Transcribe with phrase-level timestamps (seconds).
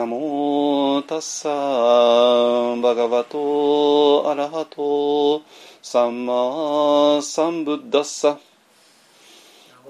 [0.00, 5.42] ナモタッサーバガバトアラハト
[5.82, 8.38] サンマサンブッダッサ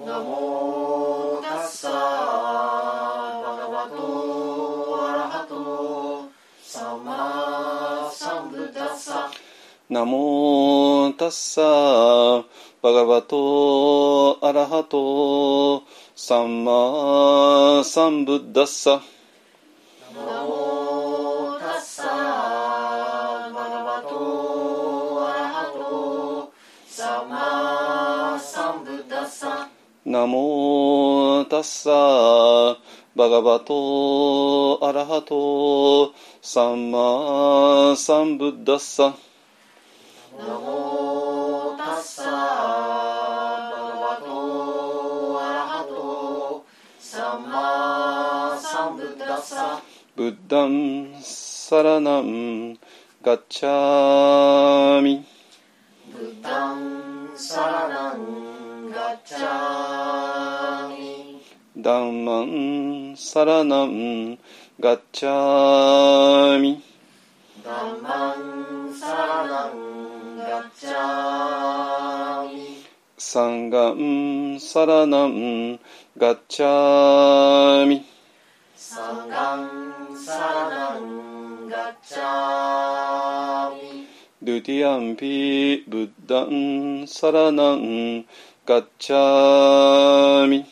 [0.05, 6.29] ナモタッサーバガバトアラハト
[6.61, 9.31] サンマサンブッダッサ
[9.89, 12.43] ナモタッサー
[12.81, 15.83] バガバトアラハト
[16.17, 19.01] サンマサンブッダッサ
[31.61, 32.77] ッサー
[33.15, 39.13] バガバトアラハトサンマサンブッダッサ
[40.39, 42.31] ナモタッサーバ
[43.77, 46.65] ガバトアラハト
[46.99, 49.81] サンマサンブッダッサ
[50.15, 52.73] ブッダンサラナン
[53.21, 55.30] ガッチャミ
[63.33, 64.37] サラナン
[64.77, 66.83] ガッチャミ
[67.63, 72.83] ダンマンサラナンガッチャミ
[73.17, 75.79] サンガンサラナン
[76.17, 78.05] ガッチャミ
[78.75, 84.07] サンガンサラナンガッチャミ
[84.43, 88.25] ドゥティアンピブッダンサラナン
[88.65, 90.65] ガッチャミ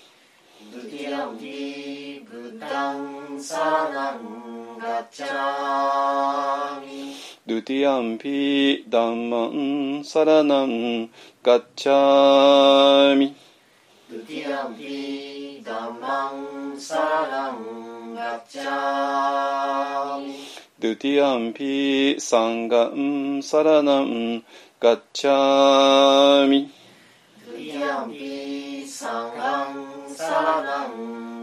[0.73, 2.08] ドゥティアンピ
[2.59, 6.75] ブッダンサラナンガッチャ
[13.15, 13.39] ミ
[14.11, 14.67] ドゥティア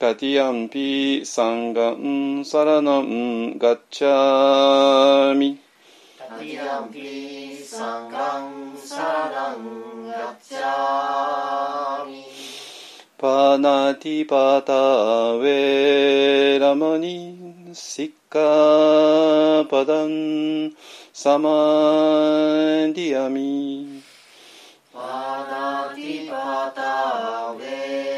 [0.00, 5.58] ガティアンピサンガンサラナンガッチャミ。
[6.20, 12.22] ガティアンピサンガンサラナンガッチャミ。
[13.18, 17.72] パナティパタウェラマニ。
[17.74, 20.74] シッカパダン
[21.12, 24.00] サマディアミ。
[24.94, 28.17] パナティパタウェラマニ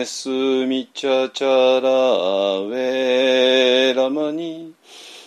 [0.00, 1.90] メスミチャチャラ
[2.60, 4.72] ウェラマニ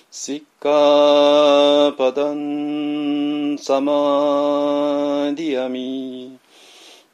[0.09, 6.39] シッカパダンサマディアミ。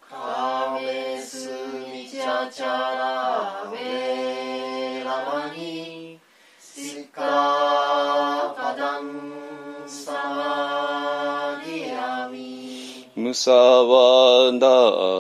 [0.10, 1.50] カメス
[1.94, 6.18] ミチャチャラウェラマニ
[6.62, 13.10] シッカパダンサマディアミ。
[13.18, 14.68] ムサワダ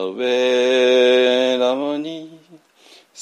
[0.07, 2.28] ウェラマニ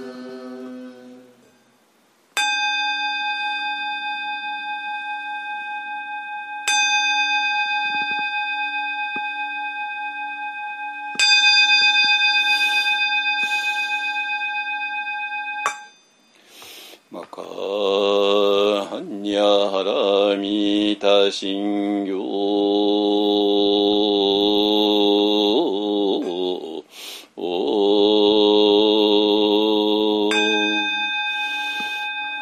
[19.38, 19.84] ハンニャハ
[20.32, 22.18] ラミタシンギョ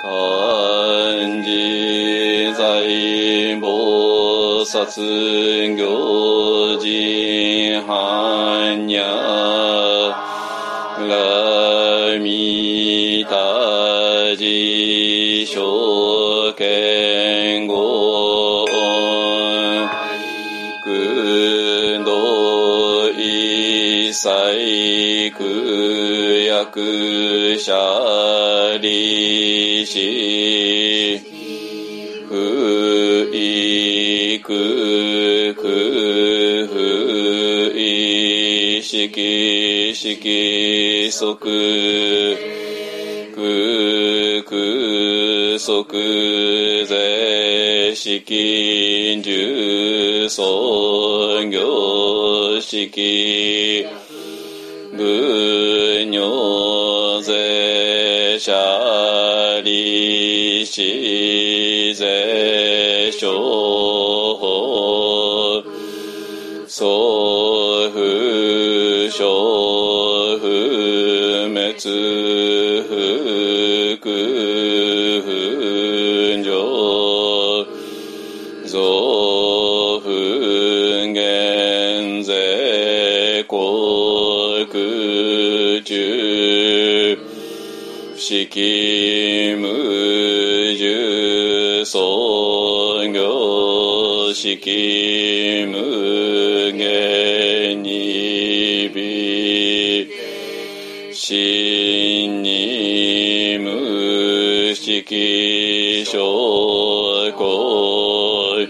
[0.02, 6.88] 漢字財菩薩行事
[7.86, 9.04] 般若
[11.08, 16.15] ラミタジ証
[16.66, 17.70] 券語
[20.84, 20.90] 苦
[22.04, 22.10] 道
[23.18, 26.66] 一切苦薬
[27.64, 27.70] 者
[28.78, 30.00] 利子
[32.28, 32.34] 不
[33.36, 33.38] 意
[34.40, 34.48] 苦
[35.54, 35.62] 苦
[36.74, 36.76] 不
[37.78, 39.08] 意識
[39.94, 41.36] 識即空
[44.44, 53.88] 空即税式重創業式。
[54.98, 58.52] 部尿税者
[59.62, 63.32] 利子税商
[64.38, 65.64] 法。
[66.68, 69.24] 総不小
[70.40, 70.46] 不
[71.50, 71.80] 滅
[74.02, 74.35] 不
[94.46, 100.08] 業式無限に微
[101.12, 106.20] 真に無識証
[107.32, 108.68] 拠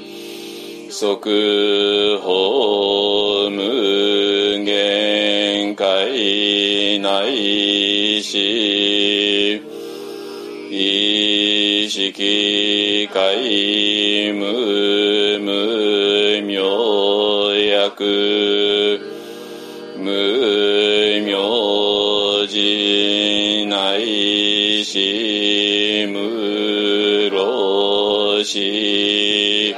[0.89, 9.61] 即法無限界内し
[10.71, 14.04] 意識界
[24.85, 29.75] しむろし。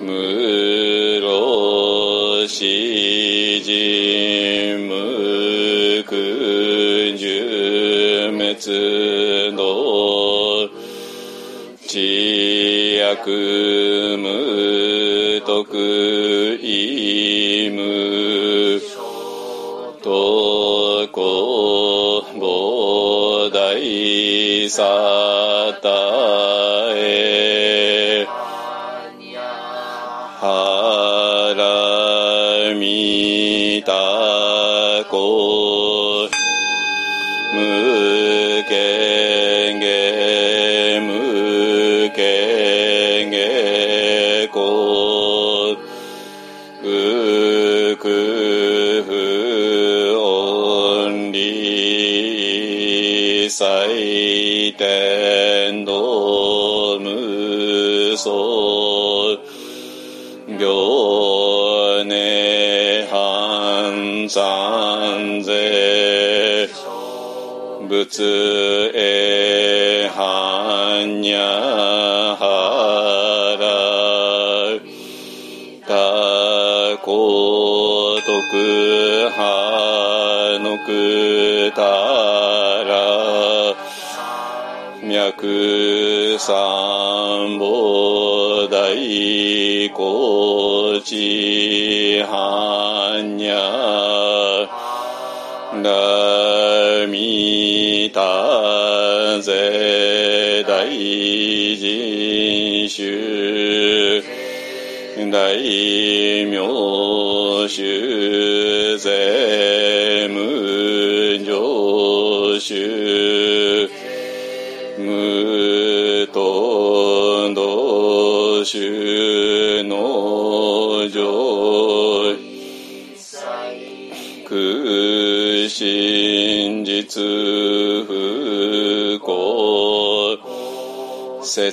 [0.00, 10.68] むろしじむくじゅめつの
[11.86, 14.47] ちやくむ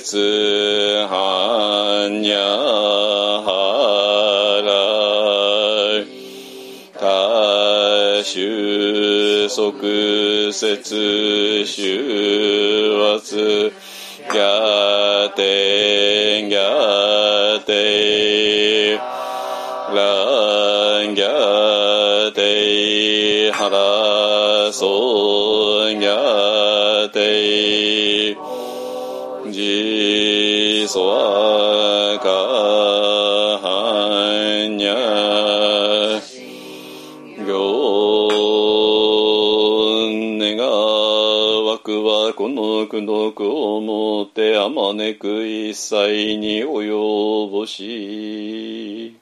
[0.06, 3.50] 節般若払
[6.00, 6.06] い
[6.94, 9.82] 多収束
[10.52, 11.74] 節収
[13.16, 13.72] 圧
[14.32, 14.38] 逆
[15.34, 16.54] 転逆
[17.64, 19.00] 転
[19.92, 21.26] 乱逆
[22.30, 26.16] 転腹損逆
[29.56, 31.00] 転自素
[32.20, 32.28] か
[33.62, 33.64] は
[34.68, 34.92] んにゃ
[37.42, 37.46] 行
[40.38, 40.58] 願
[41.64, 49.16] わくはこの苦毒をもってあまねく一切に及ぼし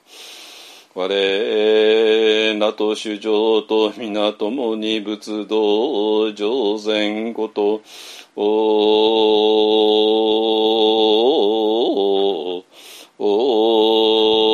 [0.97, 7.83] 我らと主情と皆共に仏道上善こと
[8.37, 8.43] お
[13.19, 13.55] お
[14.17, 14.54] 自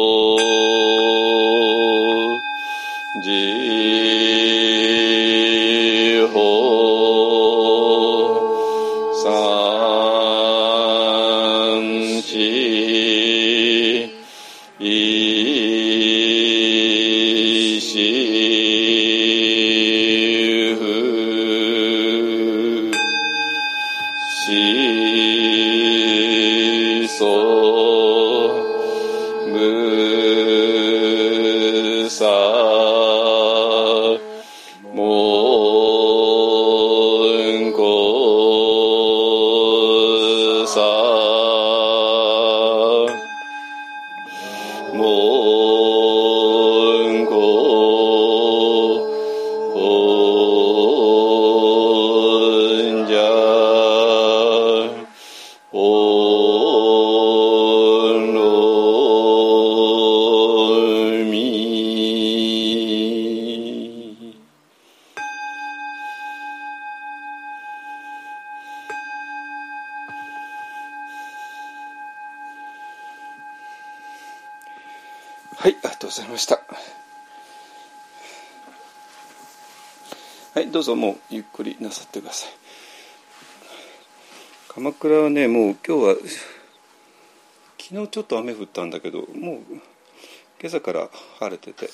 [88.31, 91.11] と雨降ったんだけど、もう今朝から
[91.41, 91.91] 晴れてて、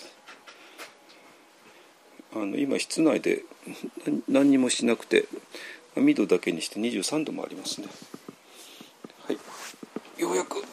[2.34, 3.42] あの今室内で
[4.28, 5.24] 何にもしなくて、
[5.96, 7.86] 網戸だけにして23度もありますね。
[9.26, 10.65] はい、ようやく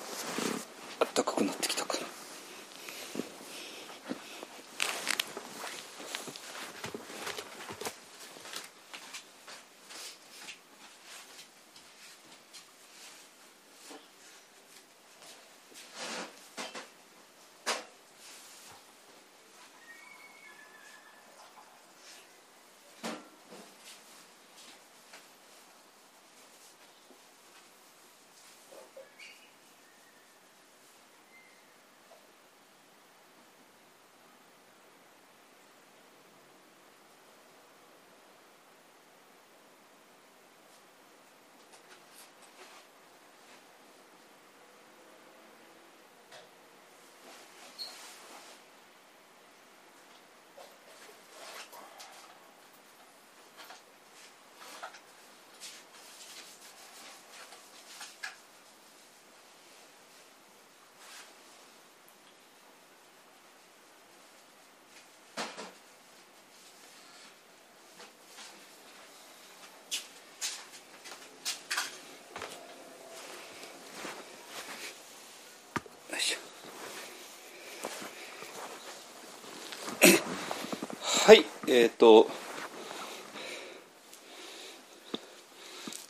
[81.26, 82.28] はいえっ、と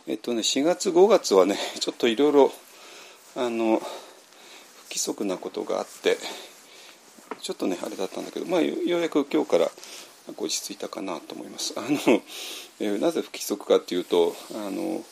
[0.07, 2.51] えっ、とね4月5月はねちょっといろいろ
[3.35, 3.81] あの不
[4.89, 6.17] 規則なことがあって
[7.43, 9.67] ちょっとねあれだったんだけどまあようやく今日から
[10.35, 11.75] 落ち着いたかなと思います。
[11.77, 11.87] あの、
[12.79, 15.03] えーなぜ不規則かっていうとあの、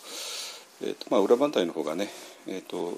[0.81, 2.09] えーとまあ、裏番隊の方がね
[2.47, 2.97] えっ、と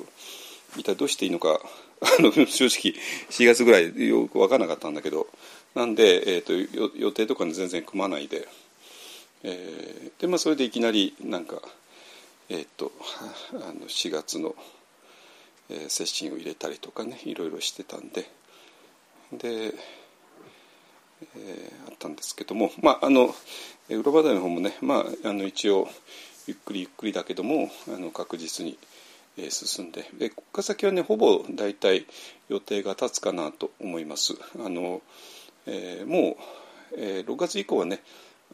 [0.78, 1.60] 一体どうしていいのか
[2.00, 2.96] あの正直
[3.30, 5.28] 4月ぐらいよく分からなかったんだけど
[5.76, 6.54] なんで、えー、と
[6.98, 8.48] 予定とか全然組まないで、
[9.44, 11.62] えーでまあ、それでいきなりなんか、
[12.50, 12.92] えー、と
[13.54, 14.56] あの4月の、
[15.70, 18.30] えー、接心を入れたりとかねいろいろしてたんで
[19.32, 19.74] で、
[21.36, 23.36] えー、あったんですけどもまああの
[23.90, 25.90] 裏話題の方もね、まあ、あの一応
[26.46, 28.78] ゆっくりゆっくりだけどもあの確実に、
[29.38, 32.06] えー、進んででここから先はねほぼ大体
[32.48, 34.36] 予定が立つかなと思います。
[34.64, 35.02] あの
[35.66, 36.36] えー、もう、
[36.98, 38.02] えー、6月以降はね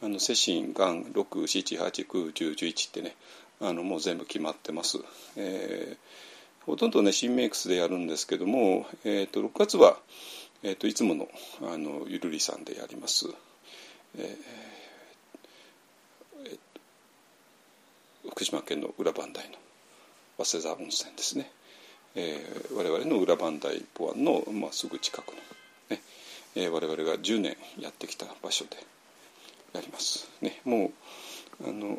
[0.01, 3.15] あのセシン、ガン、6、7、8、9、10、11ってね
[3.61, 4.99] あのもう全部決まってます。
[5.35, 9.97] えー、ほとんどね新メイクスでやるんですけども、えーと、6月は、
[10.63, 11.27] えーと、いつもの
[11.63, 13.25] あのゆるりさんでやります。
[14.17, 19.55] えー、福島県の裏磐梯の
[20.43, 21.51] 早稲沢温泉ですね、
[22.15, 25.33] えー、我々の裏磐梯ポワンの、まあ、すぐ近くの、
[25.89, 26.01] ね
[26.59, 28.75] えー、我々が10年やってきた場所で
[29.73, 30.29] やります。
[30.41, 30.91] ね、も
[31.61, 31.97] うあの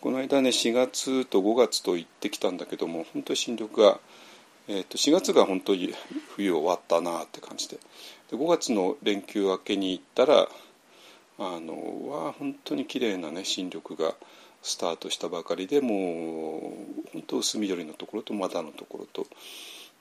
[0.00, 4.00] この間ね4月と5月と行ってきたんだけども本当に新緑が、
[4.66, 5.94] えー、と4月が本当に
[6.34, 7.78] 冬終わったなって感じで
[8.32, 10.48] で5月の連休明けに行ったら
[11.38, 14.14] あのわ本当に綺麗なね新緑が
[14.60, 16.74] スタートしたばかりでも
[17.06, 19.26] う本当薄緑のところとまだのところと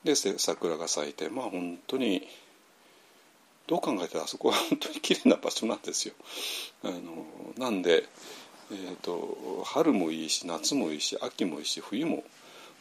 [0.03, 2.27] で桜が咲いてまあ本当に
[3.67, 6.13] どう考えたらあそこは本当に綺麗な場所なんですよ。
[6.83, 7.25] あの
[7.57, 8.07] なんで
[8.71, 12.23] えーと、春もいいし夏もいいし秋もいいし冬も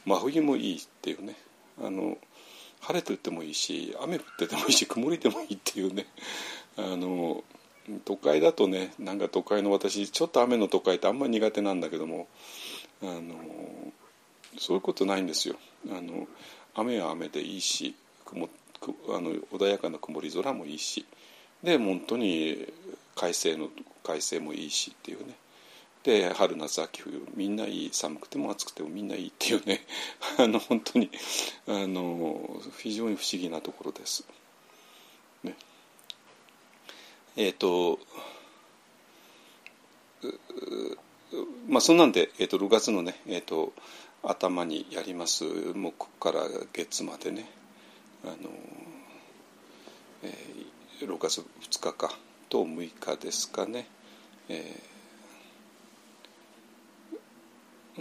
[0.07, 1.35] 真冬もいいっていうね
[1.83, 2.17] あの
[2.81, 6.07] 晴れててもいいし雨降っててもいいし曇りでもいいっていうね
[6.77, 7.43] あの
[8.05, 12.28] 都会だとねなんか都会の私ちょっと雨の都会ってあんまり苦手なんだけども
[13.02, 13.35] あの
[14.59, 15.57] そういうことないんですよ。
[15.91, 16.28] あの
[16.75, 18.49] 雨は雨でいいし雲
[18.82, 21.04] あの穏やかな曇り空もいいし
[21.62, 22.73] で本当に
[23.14, 23.69] 快晴の
[24.02, 25.34] 快晴もいいしっていうね。
[26.02, 29.84] で春夏秋冬みんないい寒くても暑くてもみんないいっていうね。
[30.38, 31.10] あの本当に
[31.66, 34.25] あの非常に不思議なところです。
[35.45, 35.54] ね、
[37.36, 38.00] えっ、ー、と
[41.69, 43.73] まあそんなんで、えーと、6月のね、えーと、
[44.23, 47.60] 頭にやります木から月までね。
[48.25, 48.37] あの、
[50.23, 52.15] えー、6月2日か
[52.49, 53.87] と6日ですかね、
[54.49, 54.91] えー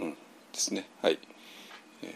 [0.00, 0.16] うん、で
[0.54, 0.88] すね。
[1.02, 1.18] はい、
[2.02, 2.06] え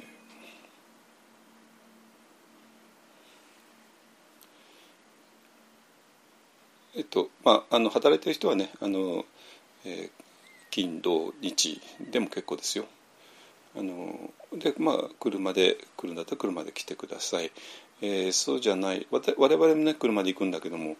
[6.97, 9.25] ー、えっとまああの働いてる人はねあの、
[9.85, 10.11] えー、
[10.71, 12.87] 金土日でも結構ですよ。
[13.77, 17.51] あのでまあ車で来るんだったら車で来てください、
[18.01, 19.07] えー、そうじゃない。
[19.11, 20.97] 我々もね車で行くんだけども、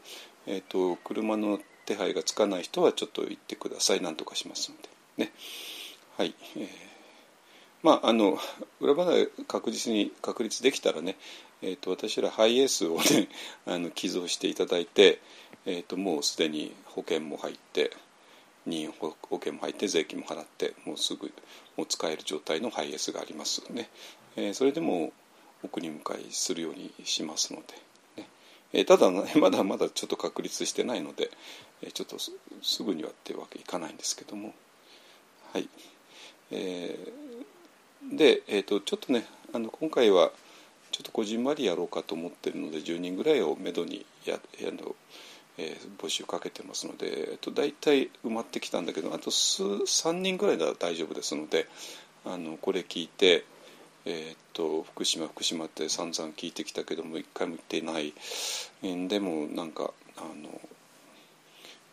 [0.47, 4.01] えーと、車の手配がつかない人はちょっと行ってください。
[4.01, 5.27] なんとかしますので。
[5.27, 5.33] ね。
[6.17, 6.67] はい、えー、
[7.83, 8.39] まああの
[8.81, 11.17] 裏話確実に確立できたらね、
[11.61, 13.29] えーと、私らハイエースをね
[13.67, 15.21] あの寄贈していただいて、
[15.67, 17.91] えーと、もうすでに保険も入って
[18.67, 21.33] 任意保険も入って税金も払ってもうすぐ
[21.77, 23.91] もう使える状態のハイエースがありますね、
[24.37, 25.13] えー、それでも
[25.65, 27.75] 送り迎えするようにしますので。
[28.17, 28.29] ね
[28.73, 31.31] え、ただ、ね、 まだまだちょっと確立してないので、
[31.83, 34.55] え、ちょっとすぐにはっていうわけいかないんですけども
[35.53, 35.69] はい。
[36.51, 40.33] えー、で、えーと、ちょっとねあの今回は
[40.91, 44.39] ちょっとこじんまりやろうかと思ってるので10人ぐらいをめどにやあ
[44.73, 44.95] の、
[45.59, 51.69] えー、募集かけてますので、えーと、大体埋まってきたんだけどあと数3人ぐらいなら大丈夫ですので
[52.25, 53.45] あのこれ聞いて、
[54.07, 58.13] えーと、福島福島って散々聞いてきたけども一回も行ってない、
[58.83, 60.61] えー、でもなんかあの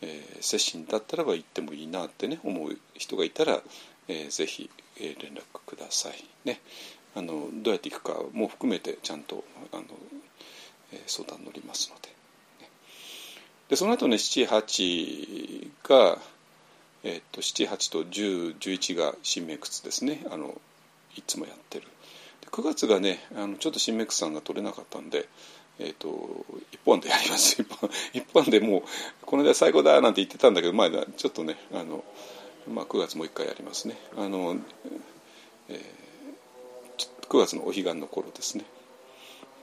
[0.01, 3.61] えー、接心だったらば行ってもいいなってね思う人がいたら、
[4.07, 4.69] えー、ぜひ、
[4.99, 6.59] えー、連絡くださいね。
[7.15, 9.83] あのどうやって行くかも含めてちゃんとあの、
[10.93, 12.09] えー、相談乗りますので。
[13.69, 16.17] でその後ね78が、
[17.03, 20.25] えー、と78と1011が新名窟ですね。
[20.31, 20.59] あの
[21.15, 21.87] いつもやってる。
[22.49, 25.27] 9月がねあのちょっと新名窟さんが取れなかったんで
[25.79, 27.57] えーと、一本でやります。
[27.61, 28.83] 一本一本でもう
[29.25, 32.03] この間最高だなんて言ってたんだけど、まあ、ちょっとねあの、
[32.67, 33.97] まあ、9月もう一回やりますね。
[34.15, 34.57] あの、
[35.69, 38.65] えー、9月のお彼岸の頃ですね、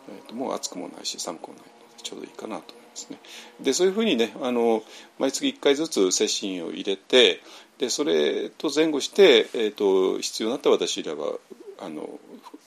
[0.08, 3.18] えーと、もう暑くもないし寒くもないのでちょうどいいかなと思いますね。
[3.60, 4.82] でそういうふうにねあの
[5.18, 7.40] 毎月1回ずつ接心を入れて
[7.78, 11.34] でそれと前後して、えーと、必要になった私らは
[11.80, 12.08] あの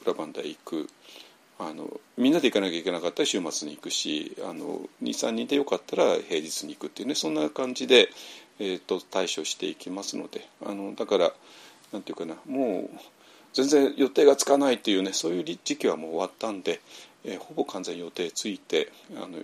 [0.04, 0.90] 裏番台行く。
[1.60, 4.36] あのみんなで行かなきゃいけなかったら週末に行くし
[5.04, 8.10] 23人でよかったら平日に行くっていうねそんな感じで、
[8.58, 10.48] えーと、対処していきますので。
[10.66, 11.32] あのだから
[11.94, 13.00] なんていうかなもう
[13.54, 16.82] 全然予定がつかないっていうねそういう時期はもう終わったんで、
[17.26, 19.38] えー、ほぼ完全予定ついてあの、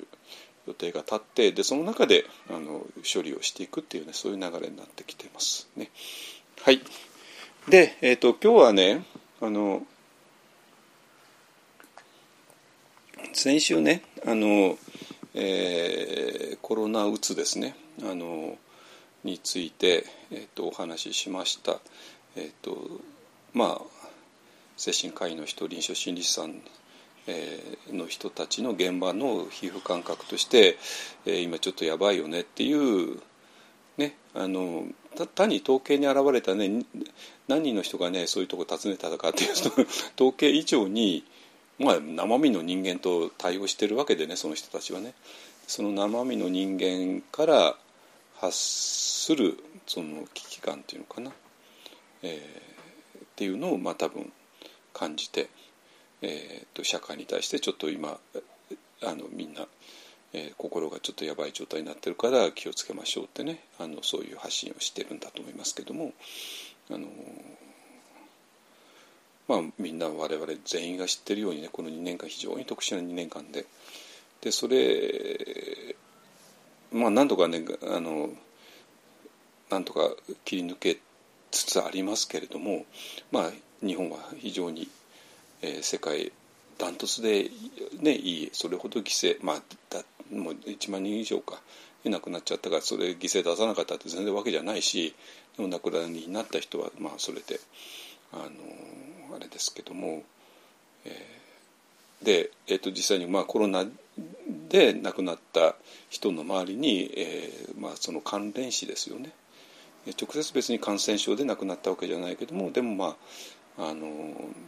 [0.67, 5.89] 予定が立ってでその中であの処理をしていくっていうねそういう流れになってきてますね。
[6.61, 6.81] はい。
[7.69, 9.03] で、えーと、今日はね
[9.39, 9.83] あの
[13.33, 14.77] 先週ねあの、
[15.35, 18.57] えー、コロナうつですねあの
[19.23, 21.79] について、えーと、お話ししました。
[22.35, 23.01] えーと
[23.53, 23.81] まあ、
[24.77, 26.61] 精神科医の人臨床心理士さん
[27.27, 30.77] えの人たちの現場の皮膚感覚として、
[31.25, 33.19] えー、今ちょっとやばいよねっていう
[33.97, 34.85] ねあの
[35.25, 36.85] 単に統計に現れたね
[37.47, 39.51] 何人の人がねそういうとこ訪ねたかっていう
[40.15, 41.23] 統計以上に、
[41.79, 45.13] まあ、生身の人間と対応してるわけでねその人たちはね。
[45.67, 47.75] その生身の人間から
[48.35, 51.31] 発するその危機感っていうのかな、
[52.23, 54.31] えー、っていうのをまあ多分
[54.93, 55.49] 感じて
[56.21, 58.17] えーと、社会に対してちょっと今
[59.03, 59.67] あのみんな、
[60.37, 66.13] えー、心がちょっとやばい状態になってるから気をつけましょうってねあのそういう発信をしてるんだと思いますけども
[66.91, 67.07] あの
[69.47, 73.65] まあみんな我々全員が知ってるようにねこの2年間非常に特殊な2年間で。
[74.39, 75.95] でそれ
[76.91, 78.29] まあなんとかねあの
[79.71, 80.11] なんとか
[80.45, 80.99] 切り抜け
[81.49, 82.85] つつありますけれども
[83.31, 83.51] まあ
[83.83, 84.87] 日本は非常に
[85.61, 86.31] えー、世界
[86.77, 87.49] ダントツで、
[87.99, 91.59] ね、いいそれほど犠牲、まあ、だもう1万人以上か。
[92.09, 95.15] 亡くなっちゃったからそれ犠牲出さなかったって全然わけじゃないし
[95.57, 97.59] でも亡くなりになった人はまあそれで
[98.31, 100.23] あのあれですけども、
[101.05, 103.85] えー、で、えー、と実際にまあコロナ
[104.69, 105.75] で亡くなった
[106.09, 109.31] 人の周りに、えーまあ、その関連死ですよね。
[110.19, 113.15] 直接別に感染症で亡くなったわけじゃないけどもでもまあ
[113.79, 114.07] あの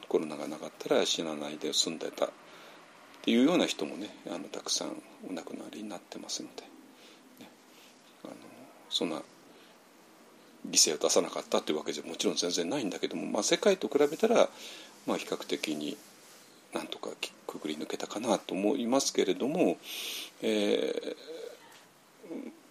[0.08, 2.30] コロナがなかったら死なないで済んでたっ
[3.24, 6.64] ていうような人もねあのたくさんお亡くなりになってますので、
[7.44, 7.50] ね、
[8.24, 8.34] あの
[8.90, 9.22] そんな
[10.70, 14.50] 犠牲を出さなかったというわけじゃもちろん全然ないんだけども、まあ、世界と比べたら、
[15.08, 15.98] まあ、比較的に
[16.74, 17.10] なんとか
[17.48, 19.78] くぐり抜けたかなと思いますけれども、
[20.44, 20.94] え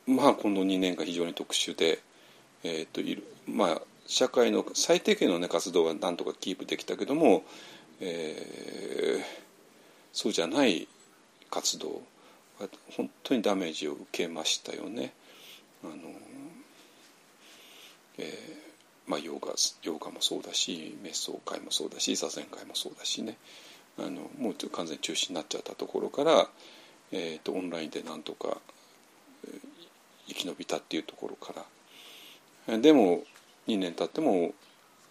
[0.09, 1.99] ー、まあこの2年が非常に特殊で、
[2.63, 7.45] えーといるまあ社会の最低限の、ね、活動はなんとかキープできたけども、
[8.01, 9.23] えー、
[10.13, 10.89] そうじゃない
[11.51, 12.03] 活動
[12.59, 15.13] は本当にダメージを受けましたよね。
[15.85, 15.95] あの
[18.17, 18.69] えー
[19.07, 23.37] まあ、ヨガヨガもそうだし瞑想会もそうだし座禅会もそうだしね
[23.97, 26.49] あのもう完全に中止になっちゃったところから、
[27.13, 28.59] えーと、オンラインでなんとか
[30.27, 31.55] 生き延びたっていうところか
[32.69, 33.23] らでも
[33.69, 34.53] 2年経っても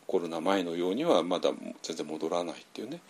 [0.08, 1.52] コロナ前のようにはまだ
[1.84, 3.02] 全然戻らないっていうね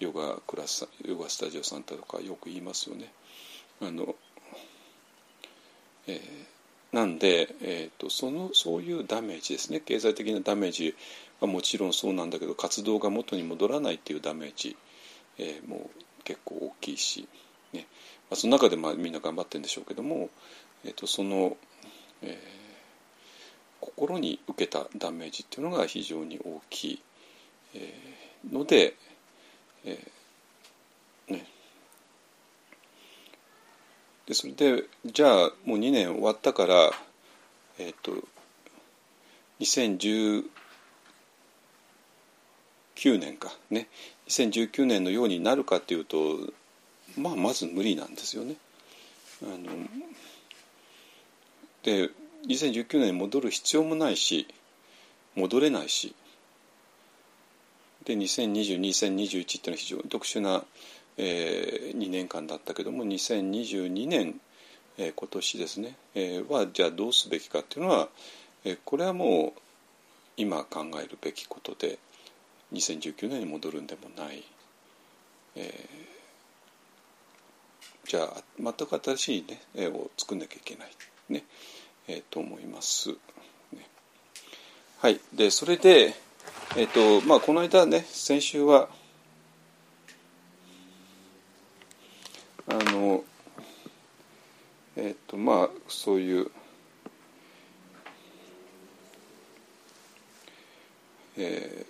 [0.00, 3.12] ヨガクラスヨガスタジオさんとかよく言いますよね。
[3.80, 4.14] あの
[6.06, 10.94] えー、なんで、えーと、そのそういうダメージですね経済的なダメージ
[11.40, 14.76] はもちろんそうなんだけど活動が元に戻らないっていうダメージ、
[15.38, 17.26] えー、もう結構大きいし、
[17.72, 17.86] ね
[18.30, 20.28] まあ、その中でまあみんな頑張ってるんでしょうけども、
[20.84, 21.56] えーと、その、
[22.22, 22.63] えー
[23.84, 27.02] 心に受けたダメージっていうのが非常に大きい、
[27.74, 28.94] えー、ので、
[29.84, 31.46] えー、ね
[34.26, 36.92] でそれでじゃあもう2年終わったから
[37.78, 38.26] えっ、ー、と
[39.60, 40.44] 2019
[43.18, 43.88] 年かね
[44.28, 46.38] 2019年のようになるかっていうと
[47.18, 48.56] まあまず無理なんですよね。
[49.42, 49.58] あの
[51.82, 52.10] で
[52.46, 54.46] 2019年に戻る必要もないし
[55.34, 56.14] 戻れないし。
[58.04, 60.62] で2020、2021っていうのは非常に特殊な、
[61.16, 64.40] えー、2年間だったけども2022年、
[64.98, 68.08] えー、今年ですね、えー、はじゃあどうすべきかっていうのは、
[68.64, 69.60] えー、これはもう
[70.36, 71.98] 今考えるべきことで
[72.74, 74.44] 2019年に戻るんでもない、
[75.56, 80.90] えー、じゃあ全く新しいね絵を作んなきゃいけない。
[81.30, 81.44] ね。
[82.06, 83.10] えー、と思います。
[83.10, 83.16] ね、
[84.98, 86.14] はい、でそれで、
[86.76, 88.88] えーとまあ、この間ね先週は
[92.68, 93.24] あの
[94.96, 96.50] えっ、ー、とまあそういう
[101.36, 101.86] え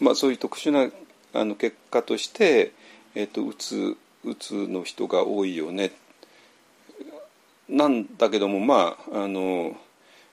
[0.00, 0.90] ー、まあそういう特殊な
[1.34, 2.72] あの結果として、
[3.14, 5.92] えーと、とうつうつの人が多いよね
[7.72, 9.74] なんだけどもまああの、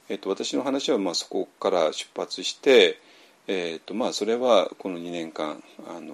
[0.10, 2.99] えっと、私の話はまあそこから出発して、
[3.47, 6.13] えっとまあ、それはこの2年間あの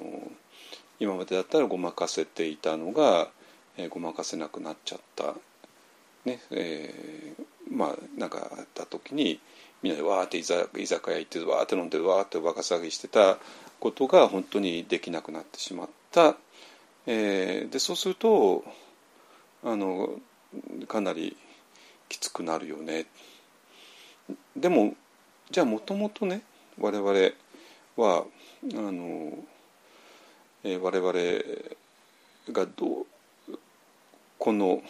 [1.00, 3.30] 今までだったらごまかせていたのが、
[3.78, 5.34] えーごまかせなくなっちゃった、
[6.26, 9.40] ねえーまあなんかあった時に
[9.82, 13.38] みんなでわーって居酒屋行ってわーって飲んでわーってバカ騒ぎしてた
[13.80, 16.36] ことが本当にできなくなってしまった、
[17.08, 18.64] えーでそうすると
[19.64, 20.10] あの
[20.88, 21.36] かなり
[22.10, 23.06] きつくなるよね。
[24.56, 24.96] でも
[25.52, 26.42] じゃあもともとね
[26.80, 27.12] 我々
[27.96, 28.26] は
[28.74, 29.38] あの、
[30.64, 31.12] えー我々
[32.52, 33.06] がどう
[34.38, 34.82] この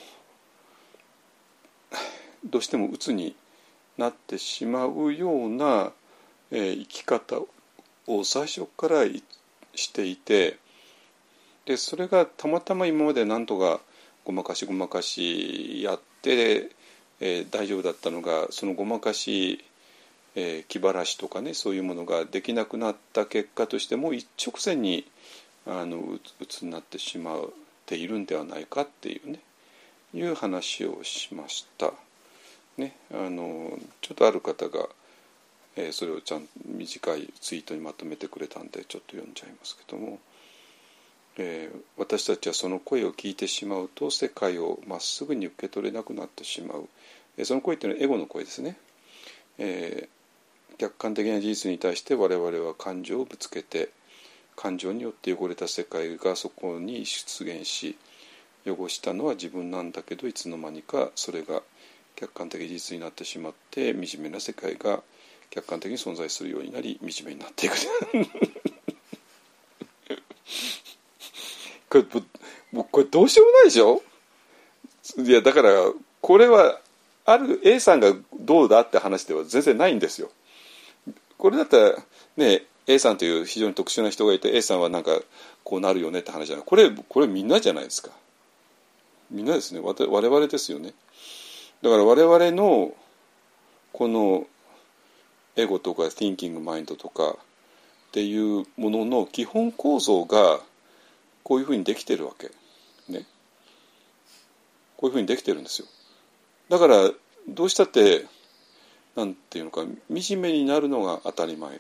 [2.43, 3.35] どうしても鬱に
[3.97, 5.91] なってしまうような、
[6.51, 7.39] えー生き方
[8.07, 9.03] を最初から
[9.73, 10.57] していて
[11.65, 13.81] でそれがたまたま今まで何とか
[14.25, 16.71] ごまかしごまかしやって、
[17.21, 19.63] えー大丈夫だったのがそのごまかし、
[20.35, 25.05] えー気晴らしとかねそういうものができなくなった結果としてもう一直線に
[25.67, 27.39] あのうつになってしまっ
[27.85, 29.39] ているんではないかっていうね
[30.13, 31.93] いう話をしました。
[32.77, 34.89] ね、あのちょっとある方が、
[35.75, 40.19] えーそれをちゃん短いツイートにまとめてくれたんでちょっと読んじゃいますけども、
[41.37, 46.87] えー私たちはその声を聞いてしまうと世界をまっすぐに受け取れなくなってしまう、
[47.37, 48.77] えーその声っていうのはエゴの声ですね、
[49.57, 50.15] えー
[50.77, 53.89] 客観的な事実に対して我々は感情をぶつけて
[54.57, 57.97] 感情によって汚れた世界がそこに出現し
[58.65, 61.61] 汚したのは自分なんだけどいつの間にかそれが
[62.15, 65.01] 客観的事実になってしまって惨めな世界が
[65.49, 67.75] 客観的に存在するようになり惨めになっていく。
[72.03, 72.23] これ
[72.71, 74.01] もうこれどうしようもないでしょ？
[75.17, 75.71] いやだから
[76.21, 76.79] これは
[77.25, 80.29] ある A さんがどうだって話では全然ないんですよ。
[81.37, 81.95] これだったら
[82.37, 85.19] ね A さんという非常に特殊な人がいて A さんはなんか
[85.63, 86.65] こうなるよねって話じゃない。
[86.65, 88.11] これこれみんなじゃないですか。
[89.31, 89.79] みんなですね。
[89.81, 90.93] 我々ですよね。
[91.81, 92.93] だから我々の
[93.91, 94.45] この
[95.55, 97.35] エゴとか Thinking マインドとかっ
[98.11, 100.59] ていうものの基本構造が
[101.45, 102.49] こういうふうにできてるわけ。
[103.07, 103.23] ね。
[104.97, 105.87] こういうふうにできてるんですよ。
[106.69, 107.11] だから
[107.47, 108.25] どうしたって
[109.15, 111.79] なんていうのか惨めになるのが当たり前。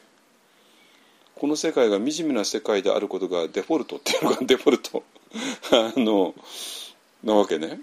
[1.35, 5.03] この世界が惨めな世界であることがデフォルトっていうのが デフォルト。
[5.71, 6.35] あの
[7.23, 7.81] なわけね。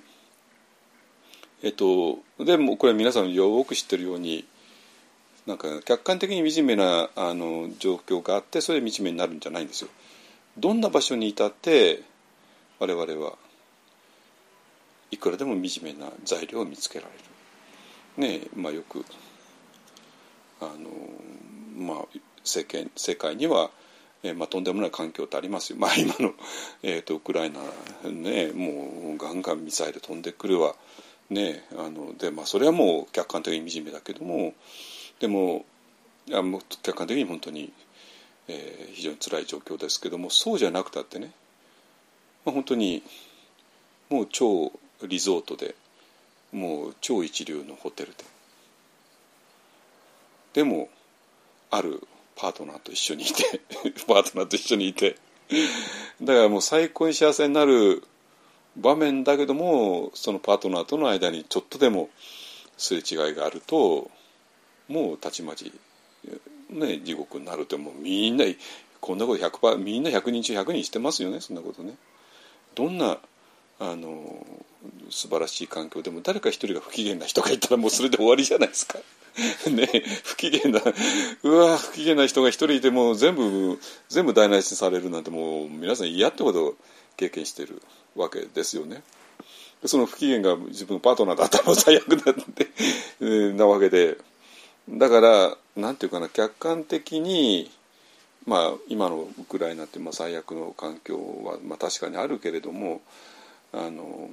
[1.64, 4.44] えっとでもこれ皆さんよく知ってるように
[5.46, 9.90] なんか客観的に惨めなあの状況があってそれで惨めになるんじゃないんですよ。
[10.58, 12.02] どんな場所にいたって
[12.78, 13.36] 我々は
[15.10, 18.40] いくらでも惨めな材料を見つけられる。
[18.40, 19.04] ねまあよく
[20.60, 20.90] あの
[21.76, 22.06] まあ
[22.44, 23.70] 世間世界には、
[24.22, 26.32] えまあ、とんでもない環境ってありますよ、まあ、今の、
[26.82, 27.60] えー、とウクライナ、
[28.10, 30.74] ね、もうガンガンミサイル飛んでくるわ、
[31.30, 34.54] ね、あので、まあ、それはもう客観的に惨めだけども
[35.20, 35.64] でも
[36.26, 37.72] いやもう客観的に本当に、
[38.48, 41.32] えー非常に辛い状況ですけどもそうじゃなくたってね、
[42.44, 43.02] まあ、本当に
[44.10, 44.70] もう超
[45.02, 45.74] リゾートで
[46.52, 48.24] もう超一流のホテルで
[50.52, 50.88] でも
[51.70, 53.60] あるパートナーと一緒にいて
[54.06, 55.16] パートナーと一緒にいて
[56.20, 58.04] だからもう最高に幸せになる
[58.76, 62.10] 場面だけどもそのパートナーとの間にちょっとでも
[62.76, 64.10] すれ違いがあると
[64.88, 65.72] もうたちまち、
[66.72, 68.44] ね、地獄になるってもうみんな
[69.00, 71.94] こんなこと100%みんな100人中100人してますよねそんなことね。
[72.74, 73.18] どんな
[73.78, 74.46] あの
[75.10, 78.98] 素晴らしい環境でも誰か一人が不機嫌な人がいたらもうそれで終わりじゃないですか。
[79.70, 79.88] ね
[80.24, 80.80] 不機嫌な
[81.42, 86.74] うわ不機嫌な人が一人いてもう全部全部台無しにされるなんてもう皆さん嫌ってことを
[87.16, 87.80] 経験してる
[88.14, 89.02] わけですよね。
[89.80, 94.18] でその不機嫌が自分のパートナーだったら最悪なんで なわけで
[94.92, 97.70] だからなんていうかな客観的に
[98.46, 103.00] まあ今のウクライナってまあ最悪の環境はまあ確かにあるけれども
[103.72, 104.28] あの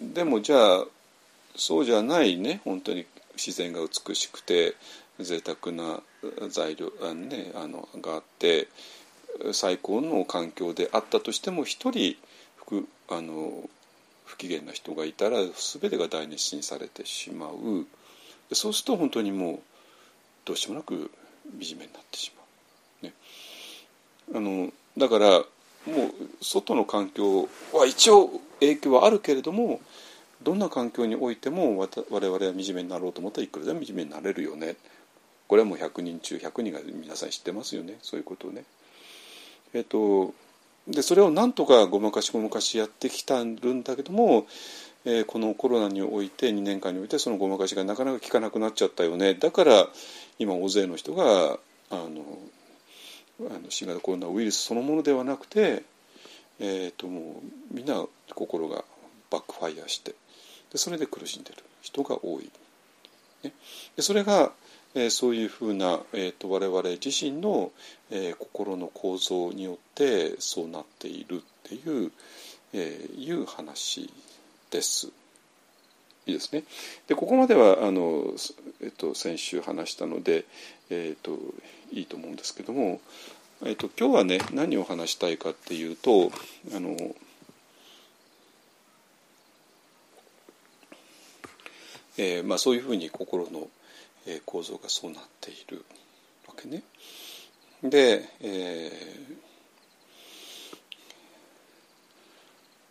[0.00, 0.84] でもじゃあ
[1.56, 4.74] そうじゃないね本当に自然が美しくて
[5.20, 6.00] 贅沢な
[6.48, 8.68] 材料あ、ね、あのがあって
[9.52, 12.16] 最高の環境であったとしても一人
[12.66, 13.68] 不あの
[14.24, 17.86] 不機嫌な人がいたら全てが台無しにされてしまう。
[18.52, 19.60] そうすると本当にもう
[20.44, 21.10] どうしようもなく
[21.60, 22.42] 惨めになってしま
[23.02, 23.06] う。
[23.06, 23.12] ね、
[24.34, 25.44] あのだからも
[26.06, 28.30] う外の環境は一応
[28.60, 29.80] 影響はあるけれども
[30.42, 34.76] どんな環境においても我々は惨めになろうと思ったらいくらでも惨めになれるよね
[35.48, 38.64] これはもう100人中100人が皆さん知ってますよねそういうことをね。
[39.74, 40.32] えっと
[40.88, 44.46] でそれをなんとかごまかしごまかしやってきたるんだけども、
[45.06, 49.34] えー、このコロナにおいて2年間においてそのごまかしがなかなか効かなくなっちゃったよね。
[49.34, 49.88] だから
[50.38, 51.58] 今大勢の人が
[51.90, 52.38] あの
[53.40, 55.82] あの新型コロナウイルスそのものではなくて、
[56.60, 58.84] えー、ともうみんな心が
[59.30, 60.14] バックファイアして
[60.72, 62.50] でそれで苦しんでる人が多い。
[63.42, 63.52] ね、
[63.96, 64.52] でそれが
[64.94, 67.72] えー、そういうふうな、えーと、我々自身の、
[68.10, 72.12] えー、心の構造によってそうなっているっていう,、
[72.72, 74.08] えー、いう話。
[74.74, 75.06] です。
[76.26, 76.64] いいですね。
[77.06, 78.34] でここまではあの、
[78.82, 80.44] えっと、先週話したので、
[80.90, 81.38] えっと、
[81.92, 83.00] いいと思うんですけども、
[83.64, 86.32] えっと、今日はね何を話したいかっていうと
[86.74, 86.96] あの
[92.16, 93.68] えーまあ、そういうふうに心の
[94.26, 95.84] え構造がそうなっている
[96.48, 96.82] わけね。
[97.82, 99.36] で、えー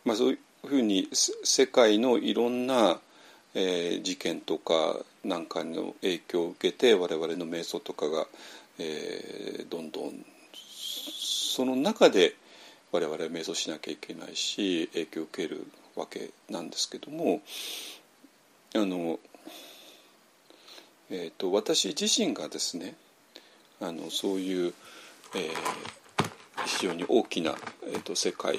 [0.06, 3.00] まあ、そうふうに世界のいろんな、
[3.54, 8.28] えー、事件とかなんかの影響を受けて我々の瞑想とかが、
[8.80, 12.36] えー、どんどんその中で
[12.92, 17.42] 我々は瞑想しなきゃいけないし影響を受けるわけなんですけども
[18.76, 19.20] あの
[21.16, 22.96] えーと、私自身がですね
[23.80, 24.74] あのそういう、
[25.36, 27.54] えー、非常に大きな、
[27.86, 28.58] えーと、世界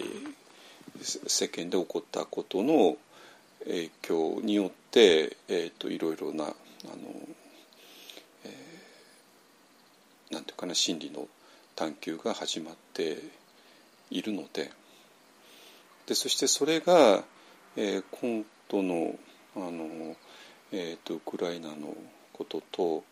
[1.03, 2.97] 世間で起こったことの
[3.65, 6.55] 影響によって、えーと、いろいろなあの、
[8.45, 11.27] えー、なんていうかな真理の
[11.75, 13.19] 探求が始まって
[14.11, 14.71] いるので。
[16.07, 17.25] でそしてそれが、
[17.77, 19.19] えー、今度の
[19.57, 20.17] あの、
[20.71, 21.97] えー、とウクライナの
[22.35, 23.05] ことと、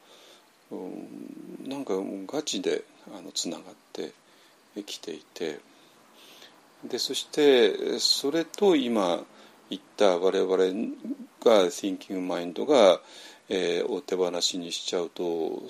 [0.71, 1.95] うん、なんか
[2.27, 2.85] ガチで
[3.16, 4.12] あのつながって
[4.85, 5.71] きていて。
[6.85, 9.23] でそしてそれと今
[9.71, 10.57] 言った我々
[11.45, 13.01] が Thinking Mind が、
[13.49, 15.62] えー、を手放しにしちゃうと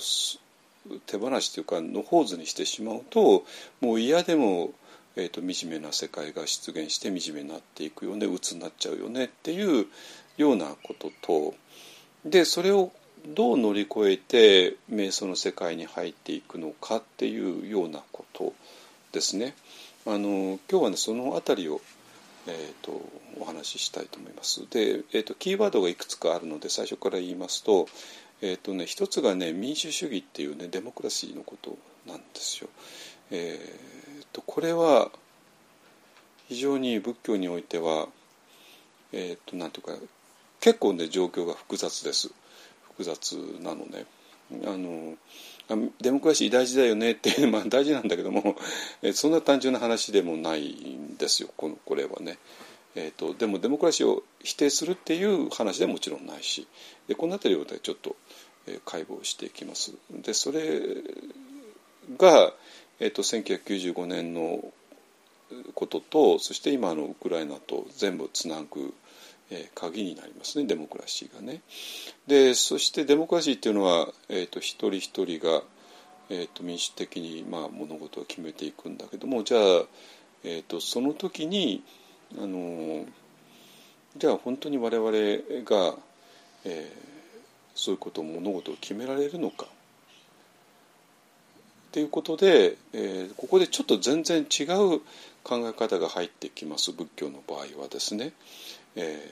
[1.07, 3.45] 手放しというかのほうずにしてしまうと
[3.81, 4.73] もう嫌でも、
[5.17, 8.27] えーと、惨めな世界が出現して惨めになっていくよね。
[8.27, 9.27] 鬱になっちゃうよね。
[9.27, 9.87] っていう
[10.37, 11.55] ようなことと。
[12.25, 12.93] でそれを
[13.27, 18.53] どう乗り越えて瞑想の世界に入っていくのかっていうようなこと
[19.13, 19.55] ですね。
[20.05, 21.81] あの今日はねその辺りを、
[22.49, 23.01] えーと、
[23.39, 24.69] お話ししたいと思います。
[24.69, 27.87] で、えーと、キーワードがいくつかあるので最初から言いますと,、
[28.41, 32.69] えーとね、一つがね民主主義っていうねデモクラシーのことなんですよ。
[33.31, 35.11] えーと、これは
[36.49, 38.09] 非常に仏教においては、
[39.13, 39.95] えー、となんていうか
[40.61, 42.31] 結構ね状況が複雑です。
[42.89, 44.05] 複雑なのね。
[44.67, 45.17] あの
[46.01, 48.57] デモクラシー大事だよねって まあ大事なんだけども
[49.15, 52.39] そんな単純な話でもないんですよこのこれはね。
[52.95, 56.67] えーと、でもデモクラシーを否定するっていう話でももちろんないし
[57.09, 58.17] でこの辺りをちょっと、
[58.67, 59.95] えー、解剖していきます。
[60.11, 60.83] でそれ
[62.19, 62.53] が、
[63.01, 64.73] えーと、1995年の
[65.75, 68.95] こととそして今のウクライナと全部つなぐ
[69.55, 71.61] え鍵になりますねデモクラシーがね。
[72.27, 75.63] でそしてデモクラシーっていうのは、えーと、一人一人が、
[76.31, 79.61] えーと、民主的に、まあ、物事を決めていくんだけどもじゃあ、
[80.45, 81.83] えーと、その時に
[82.39, 83.05] あの
[84.17, 85.97] じゃあ本当に我々が、
[86.65, 86.93] えー、
[87.75, 89.67] そういうことを物事を決められるのか。
[89.67, 89.69] っ
[91.93, 95.03] ていうことで、えー、ここでちょっと全然違う
[95.45, 98.33] 考え方が入ってきます仏教の場合はですね。
[98.97, 99.31] え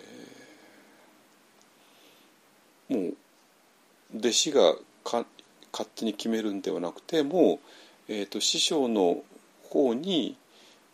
[2.90, 3.14] ー、もう
[4.16, 5.24] 弟子がか
[5.72, 7.60] 勝手に決めるんではなくても
[8.08, 9.22] う、えーと、師匠の
[9.68, 10.36] 方に、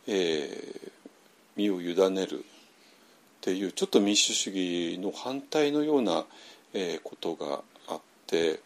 [0.06, 0.90] えー、
[1.56, 2.42] 身を委ねるっ
[3.40, 6.24] ていうちょっと民主主義の反対のような、
[6.74, 8.60] えー、ことがあって。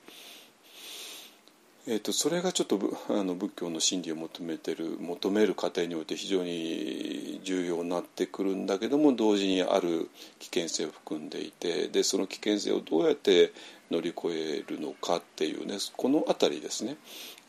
[1.87, 2.79] えーと、それがちょっと
[3.09, 10.11] あの仏教の真理を求めてる求める過程において非常に重要になってくるんだけども同時にある
[10.41, 13.53] 危険性を含んでいてでその危険性をどうやって
[13.91, 16.99] 乗り越えるのかっていうねこの辺りですね、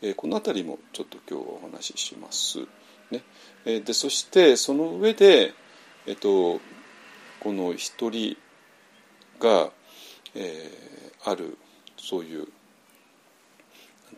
[0.00, 2.60] えー、この辺りもちょっと今日はお話しします。
[3.10, 3.22] ね
[3.66, 5.52] えー、でそしてその上で、
[6.06, 6.60] えーと、
[7.40, 8.38] この一人
[9.38, 9.70] が、
[10.34, 11.58] えー、ある
[11.98, 12.48] そういう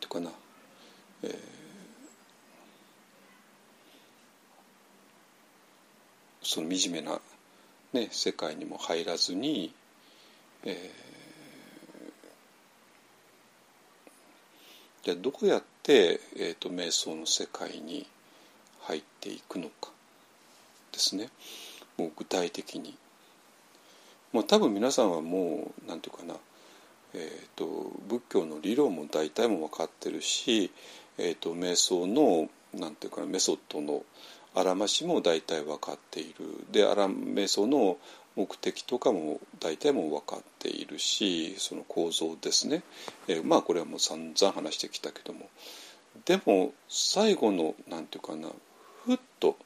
[0.04, 0.30] いうかな、
[1.22, 1.32] えー、
[6.42, 7.20] その惨めな、
[7.92, 9.74] ね、世界にも入らずに、
[10.64, 18.06] えー、じゃあどうやって、えーと、瞑想の世界に
[18.82, 19.90] 入ってていくのか。
[20.92, 21.30] ですね。
[21.96, 22.94] もう具体的に。
[24.34, 26.38] まあ、多分皆さんはもう何て言うかな、
[27.14, 30.70] えーと、仏教の理論も大体も分かってるし、
[31.18, 34.02] えーと、瞑想の何て言うかなメソッドの
[34.54, 36.64] あらましも大体分かっている。
[36.70, 37.98] であら瞑想の
[38.36, 42.82] 目的とかも大体も分かっているしその構造ですね、
[43.28, 45.48] えー、まあこれはもう散々話してきたけども。
[46.26, 48.52] でも最後の何て言うかな
[49.04, 49.56] ふっと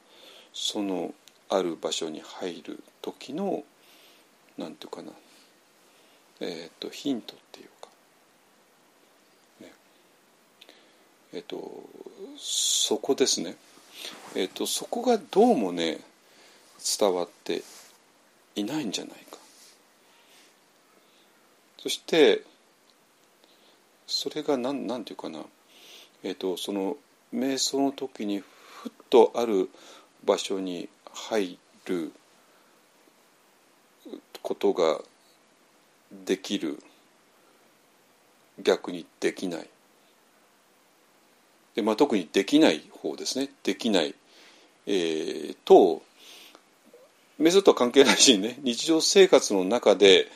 [0.53, 1.13] その
[1.47, 3.63] ある場所に入る時の
[4.57, 5.15] 何て言うかな
[6.41, 7.89] えっ、ー、とヒントっていうか。
[9.61, 9.71] ね。
[11.33, 11.83] えっ、ー、と
[12.37, 13.55] そこですね。
[14.35, 15.99] えっ、ー、とそこがどうもね
[16.99, 17.63] 伝わって
[18.55, 19.37] いないんじゃないか。
[21.81, 22.43] そして
[24.07, 25.43] それが何て言うかな。
[26.23, 26.97] えっ、とその
[27.33, 29.69] 瞑想の時にふっとある
[30.25, 32.11] 場所に入る
[34.41, 34.99] ことが
[36.11, 36.81] できる
[38.61, 39.69] 逆にできない。
[41.75, 43.49] で、まあ、特にできない方ですね。
[43.63, 44.15] できない、
[44.85, 46.01] えー、と
[47.37, 48.59] メソッドは関係ないしね。
[48.63, 50.27] 日常生活の中で、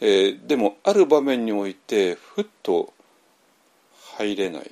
[0.00, 2.92] えー、でもある場面においてふっと
[4.18, 4.70] 入れない、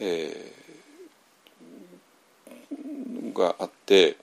[0.00, 4.16] えー、があって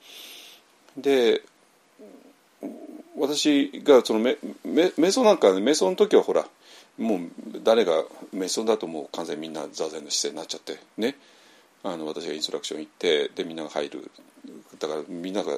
[0.98, 1.44] で
[3.18, 6.46] 私がそのめめ瞑想なんか、ね、瞑想の時はほら
[6.98, 7.20] もう
[7.64, 8.04] 誰が
[8.34, 11.16] 瞑想だともう完全にみんな座禅の姿勢になっちゃってね。
[11.84, 14.12] あの私がインストラクション行ってでみんなが入る。
[14.80, 15.54] だからみんなが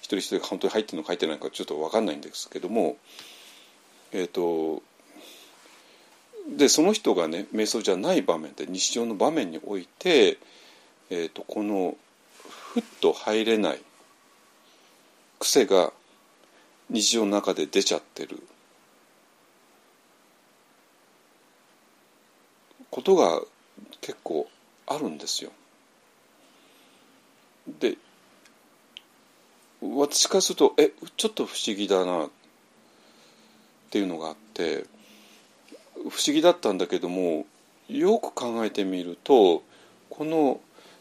[0.00, 2.96] 一人一人が本当に入ってるのか入ってないのかちょっと分かんないんですけども
[4.12, 4.82] えっ、ー、と
[6.56, 10.38] でその人がね瞑想じゃない場面で日常の場面において、
[11.10, 11.96] えーとこの
[12.72, 13.80] ふっと入れない
[15.38, 15.92] 癖が
[16.90, 18.42] 日常の中で出ちゃってる
[22.90, 23.40] ことが
[24.00, 24.48] 結構
[24.86, 25.50] あるんですよ。
[27.80, 27.96] で
[29.82, 32.30] 私からするとえちょっと不思議だなっ
[33.90, 34.84] ていうのがあって
[35.94, 37.46] 不思議だったんだけども
[37.88, 39.62] よく考えてみると
[40.10, 40.60] この、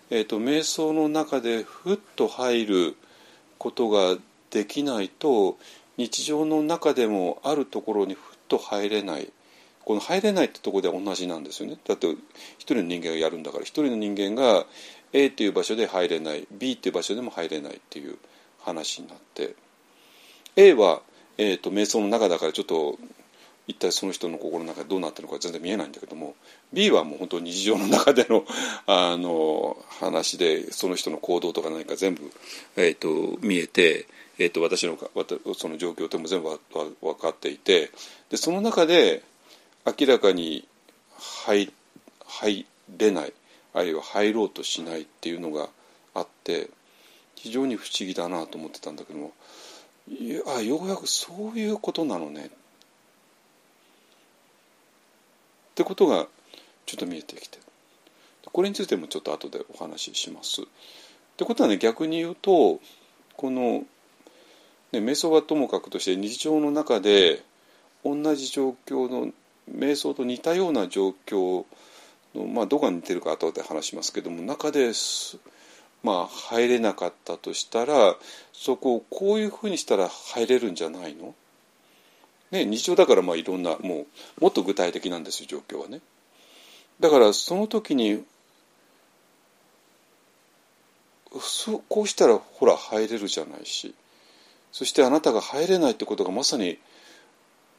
[0.10, 2.96] えーと、瞑想の中でふっと入る
[3.58, 4.18] ことが
[4.56, 5.58] できないと
[5.98, 9.34] 日常の中でもあるところにふっと入れない。
[9.84, 11.78] この入れないってとこでは同じなんですよね。
[11.86, 12.10] だって
[12.58, 14.66] 一人の人間がやるんだから一人の人間が
[15.12, 18.18] A っていう場所で入れない B っていう場所でも入れないっていう
[18.62, 19.56] 話になって。
[20.56, 21.02] A は、
[21.38, 22.98] えーと、瞑想の中だからちょっと
[23.68, 26.36] 一体その人の心の中でどうなってるのか全然見えないんだけども
[26.72, 28.46] B はもう本当に日常の中での
[28.88, 32.32] あの話でその人の行動とか何か全部、
[32.78, 34.08] えーと見えて
[34.38, 34.98] えーと、私の
[35.56, 36.60] その状況とも全部
[37.02, 37.92] 分かっていて
[38.30, 39.24] でその中で
[39.86, 40.68] 明らかに
[41.18, 41.72] 入
[42.26, 42.66] 入
[42.98, 43.34] れない
[43.74, 45.70] あるいは入ろうとしないっていうのが
[46.14, 46.70] あって
[47.36, 49.34] 非常に不思議だなと思ってたんだけども
[50.56, 52.50] あようやくそういうことなのねっ
[55.76, 56.28] てことが
[56.86, 57.60] ちょっと見えてきて
[58.52, 60.62] これについてもちょっと後でお話しします。
[60.62, 60.66] っ
[61.36, 62.80] てことはね逆に言うと
[63.36, 63.84] この
[65.00, 67.44] ね、瞑想はともかくとして日常の中で
[68.04, 69.32] 同じ状況の
[69.70, 71.66] 瞑想と似たような状況
[72.34, 74.92] の、まあ、どこが似てるか後で話しますけども中で、
[76.04, 78.16] まあ、入れなかったとしたら
[78.54, 81.34] そこをこういうふうにしたら入れるんじゃないの、
[82.52, 84.06] ね、日常だからまあいろんなも
[84.40, 86.02] うもっと具体的なんですよ状況はね。
[87.00, 88.24] だからその時に
[91.90, 93.94] こうしたらほら入れるじゃないし
[94.76, 96.78] そしてあなたが入れないってことがまさに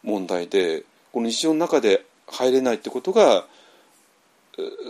[0.03, 0.83] 問題で
[1.13, 3.45] この日常の中で入れないってことが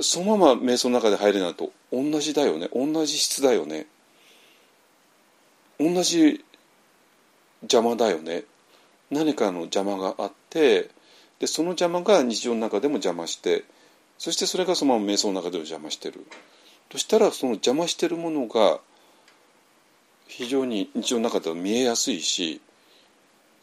[0.02, 2.68] そのまま瞑想の中で入れないと同じだよね。
[2.72, 3.88] 同じ質だよね。
[5.80, 6.44] 同じ
[7.62, 8.44] 邪魔だよね。
[9.10, 10.90] 何かの邪魔があって
[11.40, 13.64] でその邪魔が日常の中でも邪魔して
[14.16, 16.24] そしてそれがそのまま瞑想の中でも邪魔してる。
[16.92, 18.78] そしたらその邪魔してるものが
[20.26, 22.60] 非常に日常の中では見えやすいし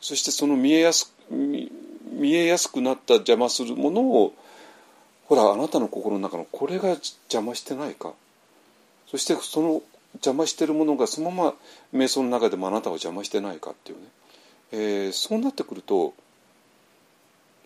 [0.01, 1.69] そしてその見えやす見
[2.33, 4.33] えやすくなった邪魔するものを
[5.25, 8.13] ほらあなたの心の中のこれが邪魔してないか。
[9.07, 9.81] そしてその
[10.15, 11.53] 邪魔してるものがそのまま
[11.93, 14.03] 瞑想の中でもあなたを邪魔してないかっていうね、
[14.71, 16.13] えー、そうなってくると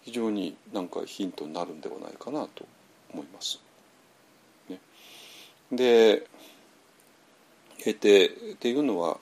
[0.04, 2.66] 非常になんかヒントになるんではないかなと
[3.14, 3.60] 思います。
[4.70, 4.80] ね、
[5.72, 6.28] で
[7.86, 9.18] えてっていうのは、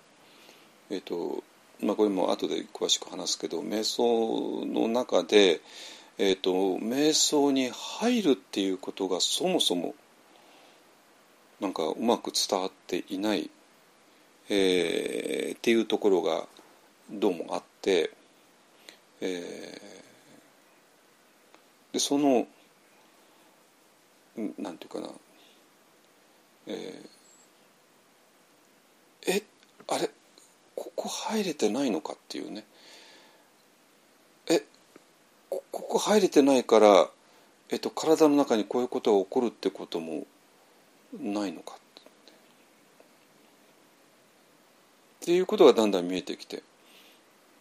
[0.89, 1.43] えっと
[1.81, 5.61] まあ、これも後で詳しく話すけど瞑想の中で、
[6.17, 9.95] えっと、瞑想に入るっていうことがそもそも
[11.59, 13.49] なんかうまく伝わっていない、
[14.49, 16.47] えー、っていうところが
[17.11, 18.11] どうもあって、
[19.21, 22.47] えー、でその
[24.57, 25.09] なんていうかな、
[26.67, 27.09] えー、
[29.27, 29.41] え
[29.87, 30.09] あれ
[30.75, 32.65] ここ入れてないのかっていうね。
[34.49, 34.63] え
[35.49, 37.09] ここ入れてないから、
[37.69, 40.25] えっと、体の中にこういうことが起こるってことも
[41.19, 41.77] ないのかっ
[45.21, 46.63] ていうことがだんだん見えてきて。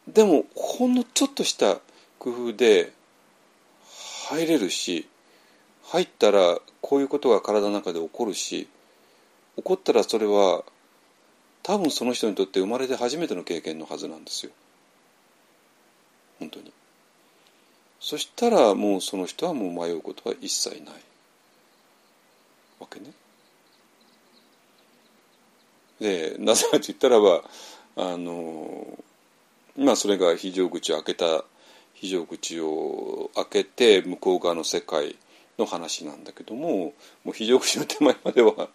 [0.08, 1.78] でもほんのちょっとした
[2.18, 2.92] 工夫で
[4.28, 5.08] 入れるし
[5.84, 8.68] 入ったらこういうことが体の中で起こるし
[9.56, 10.64] 起こったらそれは
[11.64, 14.52] 多分その人にとって生まれて初めての経験のはずなんですよ。
[16.38, 16.72] 本当に。
[17.98, 20.94] そしたらもうその人はもう迷うことは一切ない。
[22.78, 23.12] わけね。
[26.00, 27.42] でなぜかと言ったらば
[27.96, 28.86] あの
[29.76, 31.44] まあそれが非常口を開けた
[31.94, 35.16] 非常口を開けて向こう側の世界
[35.58, 36.92] の話なんだけども
[37.24, 38.68] もう非常口の手前までは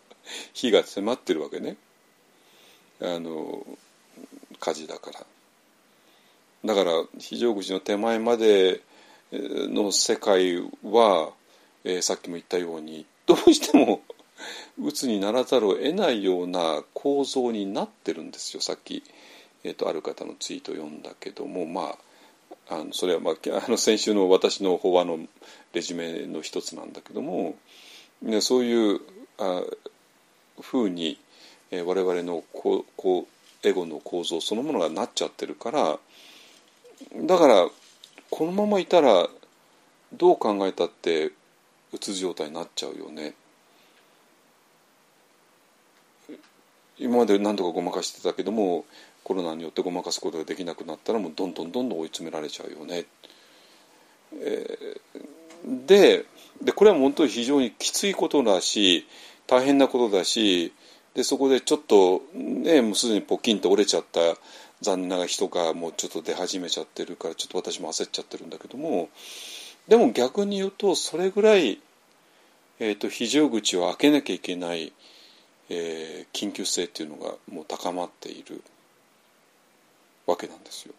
[0.54, 1.78] 火が迫ってるわけね。
[3.02, 3.66] あの
[4.60, 5.26] 火事だから。
[6.66, 8.82] だから非常口の手前まで
[9.32, 11.32] の世界は、
[11.84, 14.02] えー、さっきも言ったようにどうしても
[14.82, 18.62] 鬱にならざるを得ないような構造になってるんですよ。
[18.62, 19.04] さっき、
[19.64, 21.96] えーと、ある方のツイート読んだけどもま
[22.70, 23.34] ああのそれは、まあ、
[23.66, 25.20] あの先週の私の法話の
[25.74, 27.56] レジュメの一つなんだけども、
[28.22, 29.02] ね、そういう
[29.38, 29.64] あ
[30.62, 31.18] ふうに、
[31.72, 33.28] えー、我々のここ
[33.64, 36.00] うエゴの構造そのものがなっちゃってるから
[37.26, 37.70] だから
[38.30, 39.28] このままいたら
[40.14, 41.32] どう考えたって
[41.94, 43.34] うつ状態になっちゃうよね
[46.98, 48.86] 今まで何とかごまかしてたけども
[49.24, 53.06] コロナによってごまかすことができなくなったらもうどんどんどんどん追い詰められちゃうよね。
[54.34, 56.26] えー、で
[56.62, 59.08] でこれは本当に非常にきついことだし
[59.48, 60.74] 大変なことだし
[61.16, 64.20] でそこでちょっとねもうすでにポキンと折れちゃった
[64.82, 69.10] 残念な人がもうちょっと出始めちゃってるからちょっと私も焦っちゃってるんだけども
[69.88, 71.80] でも逆に言うとそれぐらい、
[72.80, 74.94] えーと非常口を開けなきゃいけない
[75.70, 78.62] えー、緊急性っていうのがもう高まっている
[80.26, 80.94] わけなんですよ。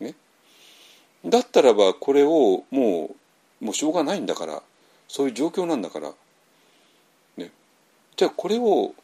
[0.00, 0.14] ね、
[1.24, 3.14] だったらばこれをも
[3.60, 4.62] うもうしょうがないんだから
[5.06, 6.12] そういう状況なんだから、
[8.16, 8.94] じゃあこれを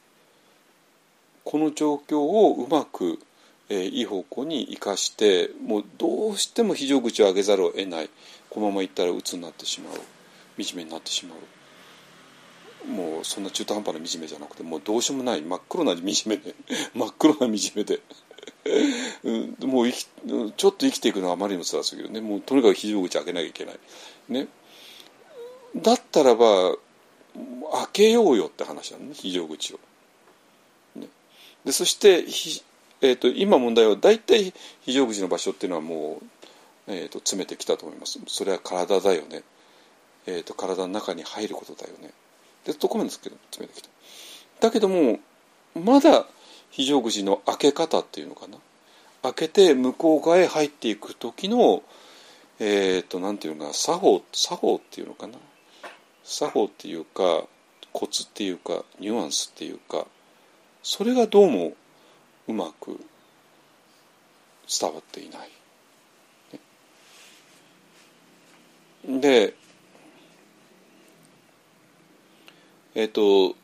[1.44, 3.18] この状況をうまく、
[3.70, 8.10] えー、いい方向に生かしてもうどうしても非常口を上げざるを得ない。
[8.50, 10.62] このままいったら鬱になってしまう。
[10.62, 12.88] 惨めになってしまう。
[12.88, 15.42] もうそんな中途半端な惨めじゃなくてもうどうしようもない。
[15.42, 16.54] 真っ黒な惨めで。
[16.94, 18.00] 真っ黒な惨めで。
[19.24, 22.20] うんもう生きちょっと生きていくのはあまりにも辛すぎるね。
[22.20, 23.78] もうとにかく非常口開けなきゃいけない。
[24.28, 24.48] ね。
[25.76, 26.76] だったらば
[27.72, 29.80] 開けようよって話なのね非常口を。
[30.96, 31.06] ね、
[31.64, 32.24] でそして
[33.00, 36.24] えーと、今問題は大体非常口の場所っていうのはもう、
[36.88, 38.18] えーと、詰めてきたと思います。
[38.26, 39.42] それは体だよね、
[40.26, 42.10] えーと体の中に入ることだよね。
[42.64, 43.88] でそこまですけど詰めてきた。
[44.60, 45.20] だけども
[45.74, 46.26] まだ
[46.70, 48.58] 非常口の開け方っていうのかな。
[49.22, 51.82] 開けて向こう側へ入っていく時の
[52.58, 55.34] えっ、ー、となんていうのか作法作法っていうのかな。
[56.30, 57.44] 作法っていうか
[57.90, 60.06] コツっていうかニュアンスっていうか
[60.82, 61.72] それがどうも
[62.46, 63.00] うまく
[64.68, 65.50] 伝わっていない。
[69.20, 69.54] で
[72.94, 73.56] えっ、ー、と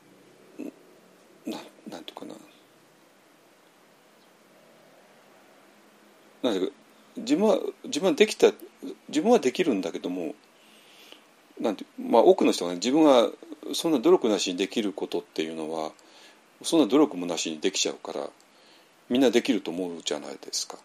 [1.44, 2.34] ななんていうかな
[6.42, 6.72] なんていうか
[7.18, 8.52] 自分は自分はできた
[9.08, 10.34] 自分はできるんだけども
[11.60, 13.30] なんてまあ多くの人が、ね、自分は
[13.72, 15.92] そんな努力なしにできることっていうのは
[16.62, 18.28] そんな努力もなしにできちゃうから
[19.08, 20.78] みんなできると思うじゃないですか。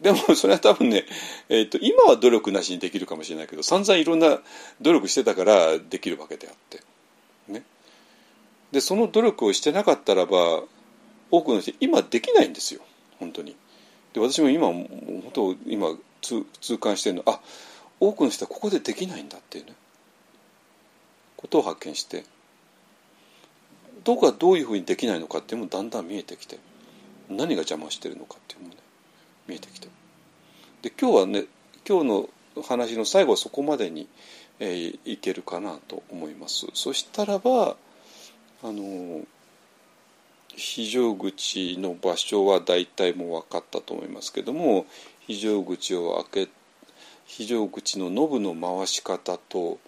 [0.00, 1.04] でもそれは多分ね、
[1.48, 4.40] えーと、今は努力なしにできるかもしれないけど散々いろんな
[4.80, 6.82] 努力してたからできるわけであって
[7.46, 7.62] ね、
[8.72, 10.62] でその努力をしてなかったらば
[11.30, 12.80] 多くの人今できないんですよ
[13.18, 13.56] 本当に。
[14.12, 17.40] で私も今本当今痛感してるのあ
[18.02, 19.74] 多くの人はここでできないんだっていうね。
[21.36, 22.24] ことを発見して
[24.02, 26.58] どこがどういうふうにできないのかっていうのもだんだん見えてきて
[27.28, 28.80] 何が邪魔してるのかっていうのもね
[29.46, 29.88] 見えてきて。
[30.82, 31.44] で今日はね
[31.88, 32.28] 今日の
[32.62, 34.08] 話の最後はそこまでに、
[34.58, 36.66] えー、いけるかなと思います。
[36.74, 37.76] そしたらば
[38.64, 39.20] あの
[40.48, 44.86] 非常口の場所は大体もう分かったと思いますけども
[45.20, 46.52] 非常口を開け
[47.34, 49.78] 非常口のノブの回し方と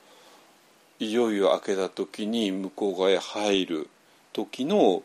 [0.98, 3.90] いよいよ開けた時に向こう側へ入る
[4.32, 5.02] 時の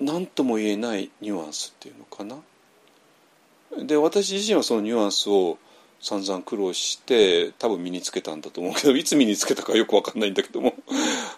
[0.00, 3.86] 何とも言えないニュアンスっていうのかな？
[3.86, 5.58] で私自身はそのニュアンスを
[6.00, 10.74] 散々苦労して多分身につけたんだと思うけどいつ身につけたかよく分かんないんだけども。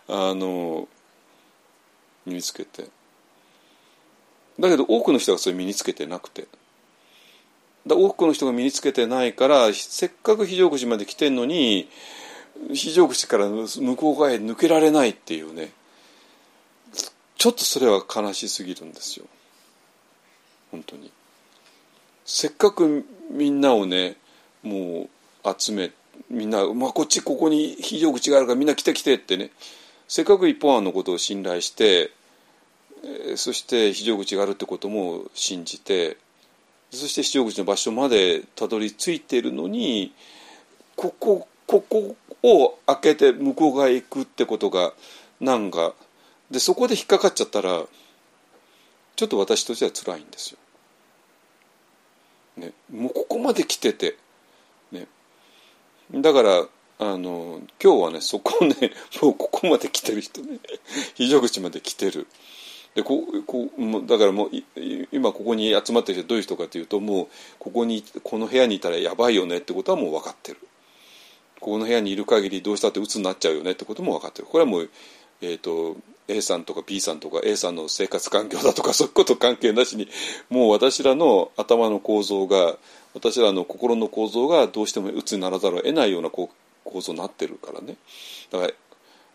[0.07, 0.87] あの
[2.25, 2.85] 身につけて。
[4.61, 6.47] だけど多くの人がそれ身につけてなくて。
[7.95, 11.89] 多くの人が身につけてないからせっかく非常口まで来てんのに
[12.73, 15.71] 非常口から向こう側へ抜けられないっていうね。
[17.37, 19.27] ちょっとそれは悲しすぎるんですよ。
[20.71, 21.13] 本当に。
[22.25, 24.17] せっかくみんなをね
[24.63, 25.09] も
[25.45, 25.93] う集め
[26.31, 29.51] みんな、まあ、こっちここに非常口があるからみんな来て来てってね。
[30.09, 32.13] せっかく一本案のことを信頼して
[33.37, 36.17] そして非常口があるってことも信じて
[36.91, 40.13] そして非常口の場所までたどり着いているのに
[40.95, 44.93] ここここを開けて向こう側へ行くってことが
[45.41, 45.95] なんか
[46.51, 47.85] でそこで引っかかっちゃったら
[49.17, 50.59] ちょっと私としては辛いんですよ。
[52.57, 54.17] ね、もうここまで来てて、
[54.91, 55.07] ね、
[56.11, 56.67] だから
[56.99, 60.59] あの今日はねそこをねもうここまで来てる人ね
[61.15, 62.27] 非常口まで来てる。
[62.97, 63.71] でここ
[64.07, 64.51] だからもう
[65.13, 67.27] 今ここに集まってる人どういう人かというともう
[67.59, 70.59] ここにこの部屋にいたらやばいよねってことはもう分かってる。
[71.61, 74.49] ここの部屋にいる限りどうしたって鬱になっちゃうよねってことも分かってる。
[74.49, 74.91] これはもう、
[75.43, 80.09] えーと、A さんとか B さんとか A さんの生活環境だとかそういうこと関係なしに
[80.49, 82.77] もう私らの頭の構造が
[83.15, 86.51] 私らの心の構造がどうしても鬱にならざるを得ないような構
[87.01, 87.97] 造になってるからね。
[88.51, 88.73] だから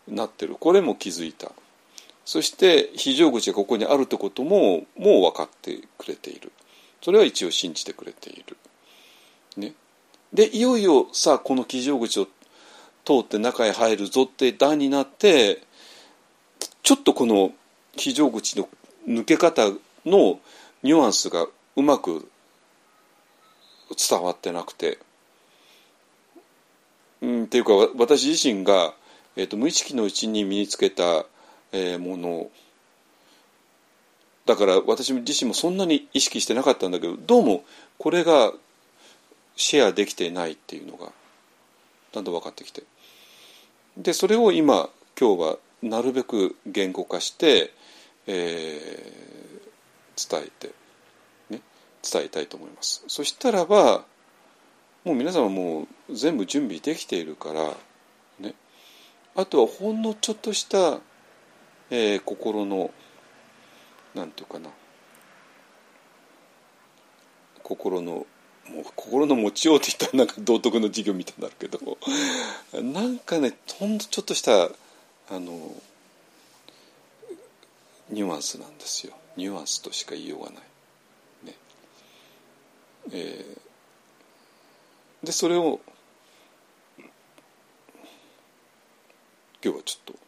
[0.08, 0.56] なってる。
[0.58, 1.52] これも気づいた。
[2.24, 6.52] そして非常口がここにあるってことももう分かってくれている
[7.02, 8.56] それは一応信じてくれている。
[9.56, 9.74] ね、
[10.32, 12.26] でいよいよさあこの非常口を
[13.04, 15.62] 通って中へ入るぞって段になって
[16.82, 17.52] ちょっとこの
[17.96, 18.68] 非常口の
[19.06, 19.68] 抜け方
[20.06, 20.40] の
[20.82, 21.46] ニュアンスが
[21.76, 22.28] うまく
[24.08, 24.98] 伝わってなくて。
[27.20, 28.94] うん、っていうか私自身が、
[29.36, 31.24] えーと無意識のうちに身につけた
[31.72, 32.50] えー、もの。
[34.46, 37.64] だから私自身もそんなに意識してなかったんだけどどうも
[37.96, 38.52] これが
[39.54, 41.12] シェアできてないっていうのが
[42.12, 42.82] だんだん分かってきて。
[43.96, 47.72] でそれを今今日はなるべく言語化して、
[48.26, 50.74] えー、伝えて、
[51.50, 51.60] ね、
[52.02, 53.04] 伝えたいと思います。
[53.08, 54.04] そしたらば
[55.04, 57.74] もう皆様もう全部準備できているから、
[58.40, 58.54] ね、
[59.34, 61.00] あとはほんのちょっとした
[61.94, 62.90] えー、心の
[64.14, 64.70] なんていうかな。
[67.62, 68.26] 心の
[68.70, 71.98] もう心の持ちようって言ったらなんか道徳の授業みたいになるけど。
[72.82, 75.74] なんかねほんとちょっとしたあの
[78.08, 79.12] ニュアンスなんですよ。
[79.36, 80.62] ニュアンスとしか言いようがない。
[81.44, 81.54] ね。
[83.12, 85.78] えー、でそれを
[89.62, 90.21] 今日はちょっと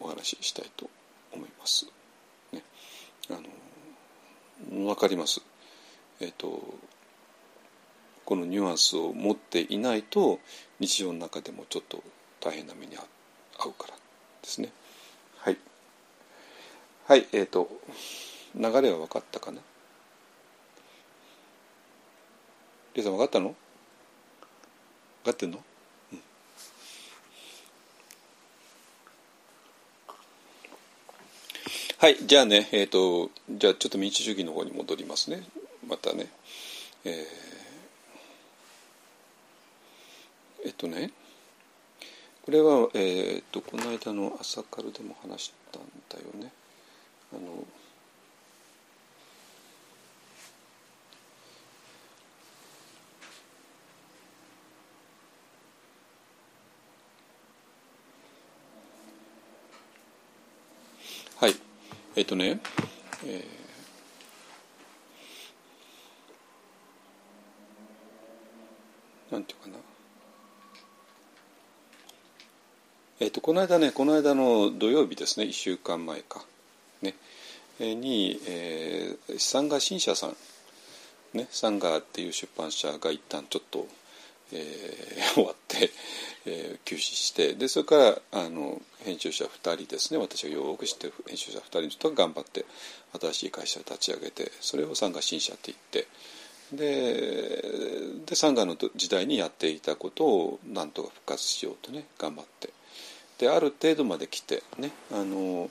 [0.00, 0.88] お話ししたいと
[1.32, 1.86] 思います。
[2.52, 2.62] ね、
[3.30, 3.34] あ
[4.70, 5.40] の分かります。
[6.20, 6.62] えっ、ー、と
[8.24, 10.40] このニュアンスを持っていないと
[10.80, 12.02] 日常の中でもちょっと
[12.40, 14.00] 大変な目に遭うからで
[14.42, 14.72] すね。
[15.38, 15.58] はい。
[17.06, 17.70] はい、えっ、ー、と
[18.54, 19.60] 流れは分かったかな？
[22.94, 23.54] リさん分かったの？
[25.24, 25.62] 分かってんの？
[31.98, 35.42] はいじゃあねえっ、ー、とじゃあちょっと民主主義の方に戻りますね。
[35.88, 36.26] またね。
[37.06, 37.24] えー、
[40.66, 41.10] えっとね
[42.44, 46.52] これは、えー、っとこの間の朝カルでも話したんだよね。
[47.32, 47.64] あの
[62.16, 62.60] えっとね、
[63.26, 69.76] えー、なんていうかな。
[73.20, 76.44] えっとこの間ねこの間の土曜日ですね1週間前か、
[77.02, 77.14] ね、
[77.80, 80.36] に、えー、サンガ新社さん、
[81.34, 83.86] ね、サンガっていう出版社が一旦ちょっと、
[84.52, 85.90] えー、 終わって、
[86.46, 90.18] えー、休止してでそれからあの編集者2人ですね。
[90.18, 92.64] 私がよく知ってる編集者2人と頑張って
[93.20, 96.08] 新しい会社を立ち上げてそれをサンガ新社って言って
[96.72, 97.62] で
[98.26, 102.70] でサンガの時代にやっていたことをなんとか復活しようとね頑張って。
[103.38, 105.70] である程度まで来てねあの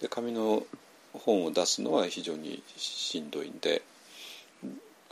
[0.00, 0.66] で紙の
[1.12, 3.82] 本を出すのは非常にしんどいんで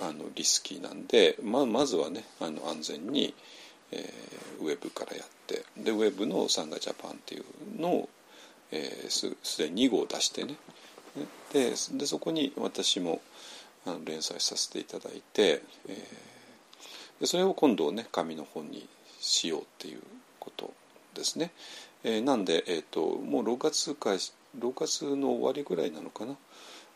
[0.02, 3.34] あのリスキーなんで、ままずはねあの安全に、
[3.92, 7.44] えー、ウェブからやってでウェブのサンガジャパンっていう
[7.80, 8.08] のを、
[8.72, 10.56] えー、すすでに2号出してね
[11.52, 13.20] ででそこに私も
[13.86, 18.88] あの連載させていただいて、えー、でそれを今度ね紙の本に
[19.20, 20.00] しようっていう
[20.40, 20.72] こと
[21.14, 21.52] ですね。
[22.04, 24.30] えー、なんで、えーと、もう6月か6
[24.74, 26.36] 月の終わりぐらいなのかな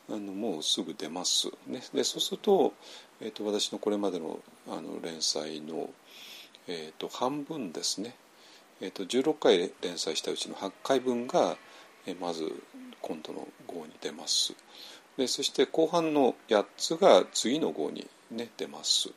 [0.09, 2.72] あのもうすぐ出ます、ね、でそうすると,、
[3.20, 4.38] えーと、私のこれまでの
[4.68, 5.90] あの連載の、
[6.68, 8.14] えーと、半分ですね、
[8.80, 11.57] えー、と16回連載したうちの8回分が、
[12.07, 12.52] えー、まず
[13.00, 14.54] 今度の号に出ます。
[15.16, 19.11] でそして後半の8つが次の号に、ね、出ます。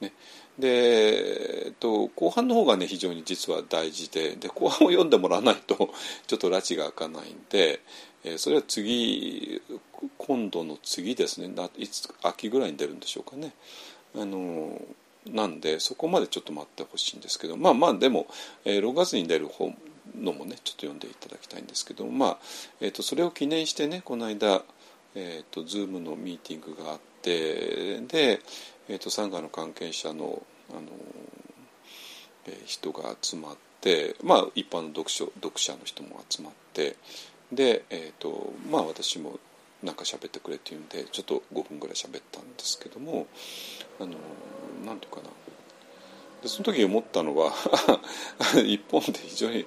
[0.00, 0.12] ね、
[0.58, 5.90] で、えっと、後半の方がね非常に実は大事でで後半を読んでもらわないと
[6.26, 7.80] ちょっと拉致が開かないんで、
[8.26, 9.62] え、それは次
[10.18, 11.50] 今度の次ですね。
[11.78, 13.52] いつ秋ぐらいに出るんでしょうかね。
[14.14, 14.80] あの
[15.26, 17.56] なんでそこまでちょっと待ってほしいんですけど。
[17.56, 18.26] まあまあでも、
[18.64, 19.76] え、6月に出る本
[20.14, 22.38] のもねちょっと読んでいただきたいんですけどまあ、
[22.80, 24.62] えーと、それを記念してねこの間、
[25.14, 28.40] えーと、Zoom のミーティングがあってで
[28.88, 30.82] えーと、サンガの関係者のあの、
[32.46, 36.96] えー、人が集まって、まあ、一般の読書読者の人も集まって
[37.52, 39.38] で、えーとまあ、私も
[39.82, 43.26] なんか喋ってくれっていうんでちょっと5分ぐらい喋ったんですけども
[44.00, 44.16] あの
[44.84, 45.28] なんとかな。
[46.42, 47.52] でその時思ったのは
[48.66, 49.66] 一本で非常に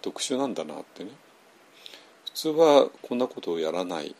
[0.00, 1.10] 特殊なんだなってね。
[2.26, 4.14] 普通はこんなことをやらない、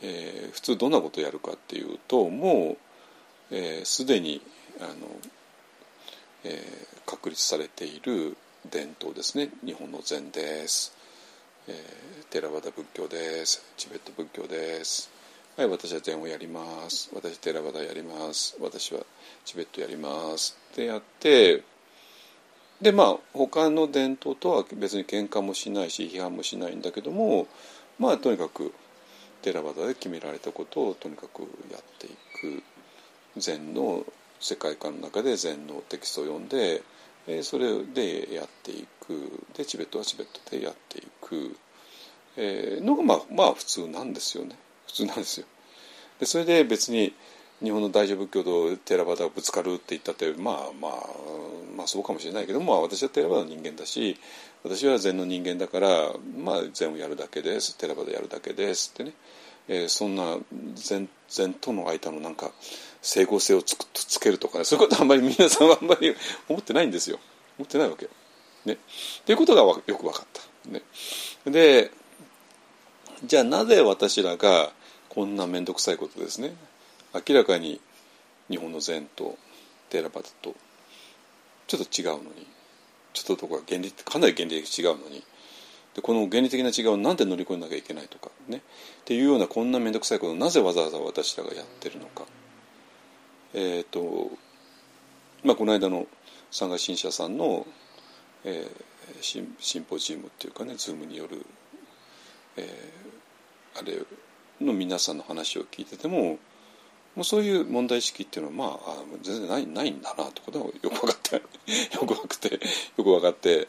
[0.00, 2.76] えー、普通どんなことをやるかっていうとも
[3.50, 3.54] う
[3.84, 4.40] すで、ー、に
[4.80, 4.94] あの、
[6.44, 8.36] えー、確立されている
[8.68, 9.50] 伝統ですね。
[9.64, 10.94] 日本の禅です、
[11.70, 13.62] えー、テラワダ仏教です。
[13.76, 15.08] チベット仏教です。
[15.56, 17.08] はい私は禅をやります。
[17.14, 18.56] 私テラワダやります。
[18.60, 19.06] 私は
[19.44, 20.58] チベットやります。
[20.72, 21.62] ってやって
[22.82, 27.46] でまあ他の伝統とは別に喧嘩もしないし批判もしないんだけども
[28.00, 28.74] まあとにかく
[29.42, 32.10] テラワダで決められたことをとにかくやってい
[32.40, 32.64] く。
[33.36, 34.04] 禅の
[34.40, 36.82] 世界観の中で禅のテキストを読んで、
[37.38, 39.44] えそれでやっていく。
[39.56, 41.56] でチベットはチベットでやっていく、
[42.36, 44.56] えー、のがまあまあ普通なんですよね。
[44.86, 45.46] 普通なんですよ。
[46.18, 47.14] でそれで別に
[47.62, 50.92] 日本の大乗仏教とテラバダがぶつかるって言ったってまあまあ
[51.76, 54.18] まあそうかもしれないけどまあ私はテラバダの人間だし
[54.64, 55.88] 私は禅の人間だから
[56.36, 57.76] まあ禅をやるだけです。
[57.76, 59.12] テラバダやるだけですってね、
[59.68, 60.38] えー、そんな
[60.74, 62.50] 禅禅との間のなんか
[63.02, 66.14] 整合性をつつけるとかねそういうことはあんまり皆さんはあんまり
[66.48, 67.18] 思ってないんですよ
[67.58, 68.08] 思ってないわけ。
[68.64, 68.76] ね、っ
[69.24, 70.70] ていうことがよく分かった。
[70.70, 70.82] ね、
[71.46, 71.90] で
[73.24, 74.70] じゃあなぜ私らが
[75.08, 76.54] こんな面倒くさいことですね
[77.14, 77.80] 明らかに
[78.48, 79.38] 日本の禅と
[79.88, 80.54] テラバタと
[81.66, 82.46] ちょっと違うのに
[83.12, 85.24] ちょっととこが原理かなり原理的違うのに
[85.94, 88.60] でこの原理的な違いを何で乗り越えなきゃいけないとかねっ
[89.04, 92.24] ていうようなこんな面倒くさいことをなぜわざわざ私らがやってるのか。
[93.52, 94.30] えーと
[95.42, 96.06] まあ、この間の
[96.50, 97.66] 三河新社さんの、
[98.44, 101.44] えー、シンシンポジウムっていうかねズームによる、
[102.56, 104.04] えー、あれ
[104.64, 106.38] の皆さんの話を聞いてても
[107.16, 111.36] もうそういう問題意識っていうのはまああ全然ないないんだなってことがよく分かって
[111.96, 112.60] よく分かってよ
[112.96, 113.68] く分かって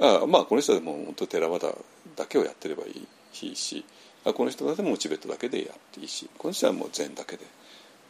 [0.00, 1.72] あまあこの人でも本当テラワダ
[2.16, 3.06] だけをやってればい
[3.42, 3.84] いし
[4.24, 7.44] あこの人だでもチベットだけでやっていいしこの人はもう禅だけで、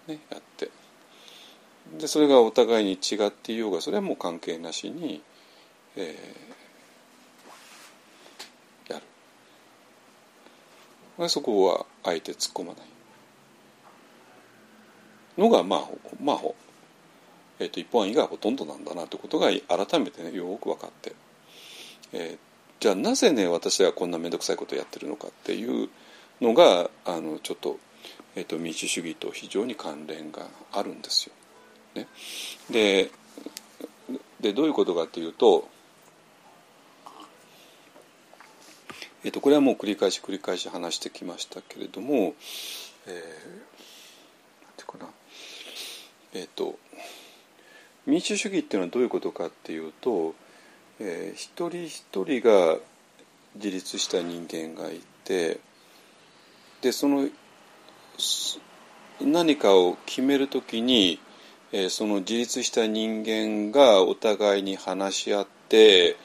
[0.07, 0.71] ね、やって。
[1.99, 5.23] でそれがお互いに違っていようがそれはもう関係なしに、
[5.97, 9.01] えー、や
[11.19, 11.29] る。
[11.29, 12.87] そこはあえて突っ込まない。
[15.37, 15.89] のがまあ
[16.23, 16.41] まあ、
[17.59, 21.15] えーと、一本案以外はほとんどなんだなということが改めてねよく分かって、
[22.13, 22.39] えー、
[22.79, 25.89] じゃあなぜね私はこんな面倒くさいことをやってるのかっていう
[26.41, 27.79] のがあのちょっと,、
[28.37, 31.33] えーと民主主義と非常に関連があるんですよ。
[31.95, 32.07] ね、
[32.71, 33.11] で
[34.41, 35.69] でどういうことかっていうと
[39.23, 42.35] えー、とこれはもう繰り返し繰り返し話してきましたけれども、
[43.07, 45.11] えー、ていうかな。
[46.33, 46.79] えっ、ー、と
[48.07, 50.35] 民主主義っていうのはどういうことかっていうと、
[51.01, 52.79] えー、一人一人が
[53.57, 55.61] 自立した人間がいて
[56.81, 57.29] でその
[59.21, 61.21] 何かを決めるときに、
[61.73, 66.17] え、その自立した人間がお互いに話し合って、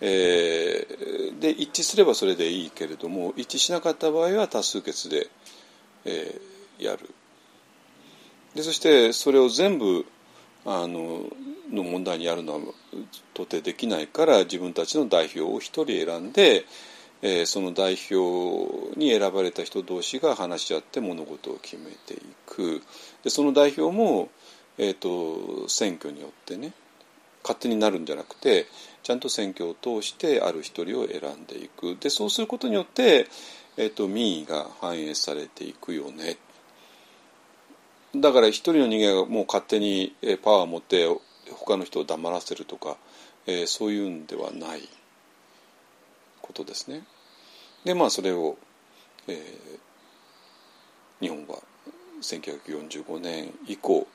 [0.00, 5.28] えー、で一致すればそれでいいけれども一致しなかった場合は多数決で、
[6.04, 7.08] えー、やる。
[8.54, 10.06] でそしてそれを全部
[10.64, 11.24] あの
[11.70, 12.60] の問題にやるのは
[13.34, 16.64] 到底できないから自分たちの代表を一人選んで、
[17.22, 22.82] えー、その代表に選ばれた人同士が話し合って物事を決めていく。
[23.24, 24.28] でその代表も、
[24.78, 26.72] えーと、選挙によってね
[27.42, 28.66] 勝手になるんじゃなくて
[29.02, 31.96] ちゃんと選挙を通してある一人を選んでいく。
[32.00, 33.28] でそうすることによって、
[33.76, 36.38] えーと、民意が反映されていくよね。
[38.14, 41.06] だから一人の人間がもう勝手にパワーを持って
[41.52, 42.96] 他の人を黙らせるとか、
[43.46, 44.88] えー、そういうんではない。
[46.46, 47.02] ことですね。
[47.84, 48.56] でまあそれを、
[49.26, 49.38] えー、
[51.20, 51.60] 日本は
[52.22, 54.06] 1945年以降、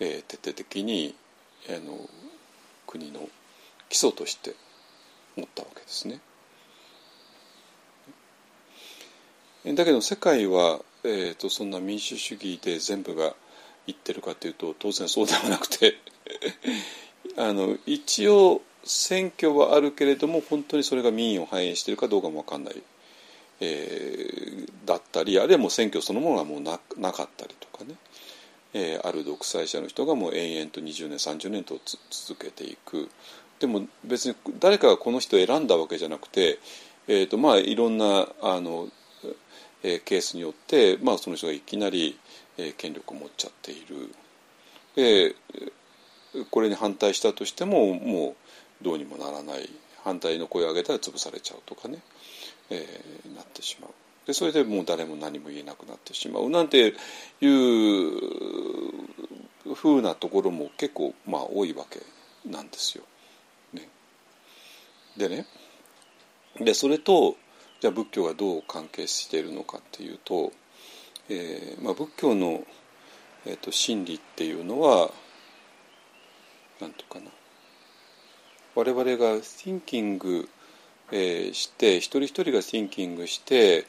[0.00, 1.14] えー、徹底的に、
[1.68, 2.08] あの
[2.86, 3.28] 国の
[3.88, 4.54] 基礎として
[5.36, 6.20] 持ったわけですね。
[9.64, 13.34] だけど世界は、えーと、そんな民主主義で全部が
[13.86, 15.98] いってるかというと当然そうではなくて
[17.36, 22.82] あの一応選挙はあるけれども本当にそれが民意を反映しているかどうかも分かんない、
[23.60, 27.94] えー、だったりあるいはもう選挙そのものがもうななかったりとかね、
[28.74, 31.78] えー、ある独裁者の人がもう延々と20年30年と
[32.10, 33.08] 続けていく。
[33.60, 36.58] でも別に誰かがこの人を選んだわけじゃなくて、
[37.06, 38.88] えーとまあ、いろんなあの、
[39.82, 42.18] えー、ケースによって、まあ、その人がいきなり、
[42.56, 44.14] えー、権力を持っちゃっている。
[44.96, 45.34] で
[46.50, 48.34] これに反対したとしてもも
[48.80, 49.68] うどうにもならない。
[50.04, 51.98] 反対の声を上げたら潰されちゃうとかね、
[52.70, 53.90] えー、なってしまう。
[54.26, 56.94] でそれでもう誰も何も言えなくなってしまうなんて
[57.40, 58.14] いう
[59.74, 62.00] ふうなところも結構まあ多いわけ
[62.48, 63.04] なんですよ。
[63.72, 63.88] ね、
[65.16, 65.46] でね。
[66.58, 67.36] でそれと
[67.80, 70.52] じゃあ仏教がどう関係しているのかっていうと、
[71.28, 72.64] えーまあ、仏教の、
[73.44, 75.10] えーと、真理っていうのは
[76.80, 77.32] 何て言うかな。
[78.74, 80.48] 我々が thinking、
[81.12, 83.84] えー、して一人一人が thinking して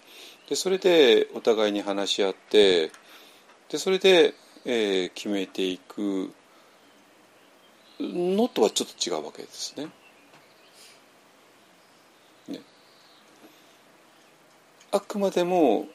[0.49, 2.91] でそれでお互いに話し合って
[3.69, 4.33] でそれで、
[4.65, 6.33] えー、決めていく
[7.99, 9.87] のとはちょっと違うわけですね。
[12.49, 12.59] ね
[14.91, 15.87] あくまでも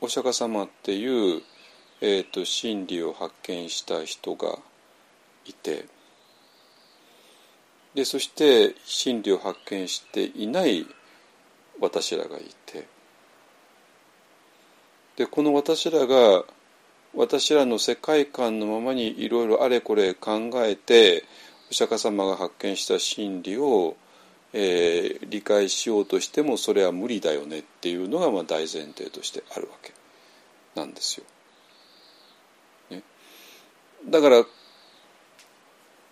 [0.00, 1.42] お釈迦様っていう、
[2.00, 4.58] えーと真理を発見した人が
[5.44, 5.86] いて。
[7.94, 10.86] でそして真理を発見していない
[11.80, 12.86] 私らがいて
[15.16, 16.44] でこの私らが
[17.14, 21.24] 私らの世界観のままにいろいろあれこれ考えて
[21.70, 23.96] お釈迦様が発見した真理を、
[24.54, 29.92] えー、理解しようとしてもそれは無理だよねっていうのがまあ大前提としてあるわけ
[30.74, 31.24] なんですよ。
[32.90, 33.02] ね、
[34.08, 34.44] だから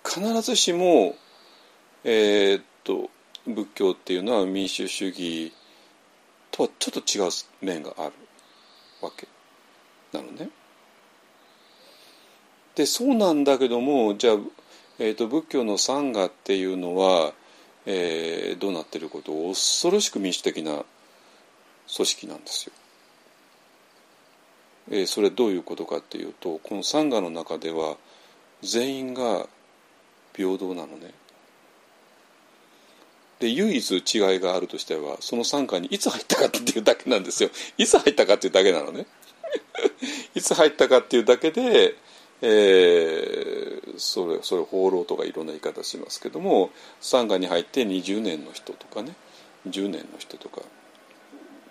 [0.04, 1.16] 必ずしも
[2.04, 3.10] えー、っと
[3.46, 5.52] 仏教っていうのは民主主義
[6.50, 7.30] とはちょっと違う
[7.60, 8.12] 面がある
[9.00, 9.28] わけ
[10.12, 10.50] なのね。
[12.74, 14.36] でそうなんだけどもじゃあ、
[14.98, 17.32] えーと、仏教のサンガっていうのは、
[17.84, 19.32] えー、どうなってること？
[19.48, 20.84] 恐ろしく民主的な
[21.94, 22.72] 組織なんですよ。
[24.90, 27.96] えー、それどういうことかっていうとこのサンガの中では
[28.62, 29.46] 全員が
[30.34, 31.12] 平等なのね。
[33.40, 37.48] で唯一違いがあるとしてはその傘下にいつ入ったかっていうだけなんですよ。
[37.78, 39.06] いつ入ったかっていうだけなのね。
[40.36, 41.96] いつ入ったかっていうだけで、
[42.42, 46.70] えー、それそれ放浪とかいろんな言い方しますけども
[47.00, 49.14] 傘下に入って20年の人とかね。
[49.66, 50.60] 10年の人とか。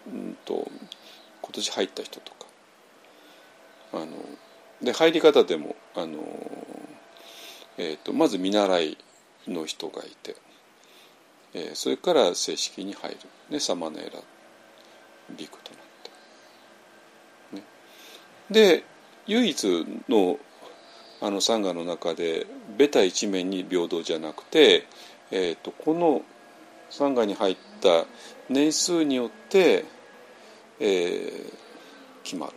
[0.08, 0.68] うんと
[1.44, 2.48] 今年入った人とか。
[3.94, 4.08] あの
[4.82, 6.18] で入り方でもあの、
[7.78, 8.98] えーとまず見習い
[9.48, 10.36] の人がいて。
[11.54, 13.18] えー、それから正式に入る、
[13.50, 14.20] ね、サマネーラ
[15.38, 15.84] ビクとなっ
[17.52, 17.56] て。
[17.58, 17.64] ね、
[18.50, 18.84] で
[19.28, 20.38] 唯一の
[21.22, 22.48] あのサンガの中で
[22.78, 24.88] ベタ一面に平等じゃなくて、
[25.32, 26.22] えーと、この
[26.90, 28.06] サンガに入った
[28.48, 29.84] 年数によって、
[30.80, 31.60] えー
[32.30, 32.54] 決まる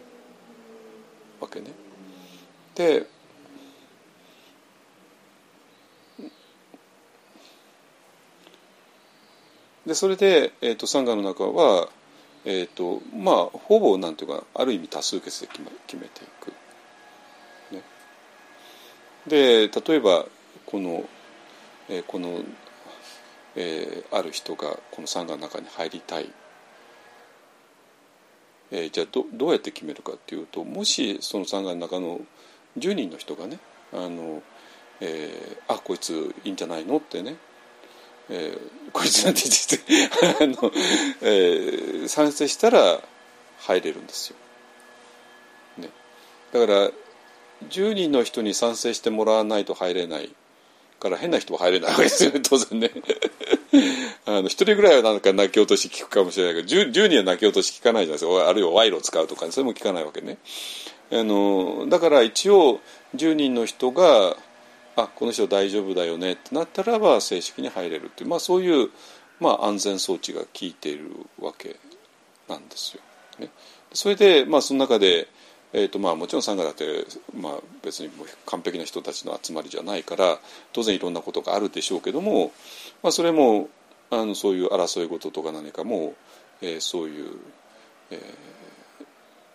[1.40, 1.68] わけね。
[2.74, 3.06] で
[9.86, 11.88] でそれで、えー、とサンガの中は、
[12.44, 16.52] えーとまあ、ほぼなんていうかある意味多数決で決め決めていく。
[17.74, 17.82] ね、
[19.26, 20.26] で例えば
[20.66, 21.04] この,、
[21.88, 22.40] えーこの
[23.56, 26.30] えーある人がこのサンガの中に入りたい、
[28.70, 32.20] えーじゃあどどうやって決めるかっていうともしそのサンガの中の
[32.78, 33.58] 10人の人がね
[33.92, 34.42] あの、
[35.00, 37.36] えーあこいついいんじゃないのってね
[38.30, 40.72] えーこいつなんて言って あの、
[41.22, 43.00] えー賛成したら
[43.60, 44.36] 入れるんですよ。
[45.78, 45.88] ね、
[46.52, 46.90] だから
[47.68, 50.34] 10人の人に賛成してもらわないと入れない
[51.00, 52.90] から変な人は入れないわけですよね 当然ね。
[54.24, 60.38] あの一人ぐらいはなんか泣き落とし聞くかもしれないけど 10, 10人は泣き落とし聞かないじゃないですかあるいは賄賂を使うとか、それも聞かないわけね。
[61.10, 62.80] あのだから一応
[63.16, 64.36] 10人の人が
[64.96, 68.90] あこの人大丈夫だよねってなったらば正式に入れるっていう、まあ、そういう、
[69.40, 71.76] まあ、安全装置が効いているわけ
[72.48, 73.02] なんですよ。
[73.38, 73.50] ね、
[73.92, 75.28] それで、まあ、その中で、
[75.72, 80.38] えーとまあ、もちろんサンガだって、まあ、別にもう完璧な人たちの集まりじゃないから
[80.72, 82.52] 当然いろんなことがあるでしょうけども、
[83.02, 83.68] まあ、それも
[84.10, 86.14] あのそういう争い事とか何かも、
[86.60, 87.30] えーそういう、
[88.10, 88.18] えー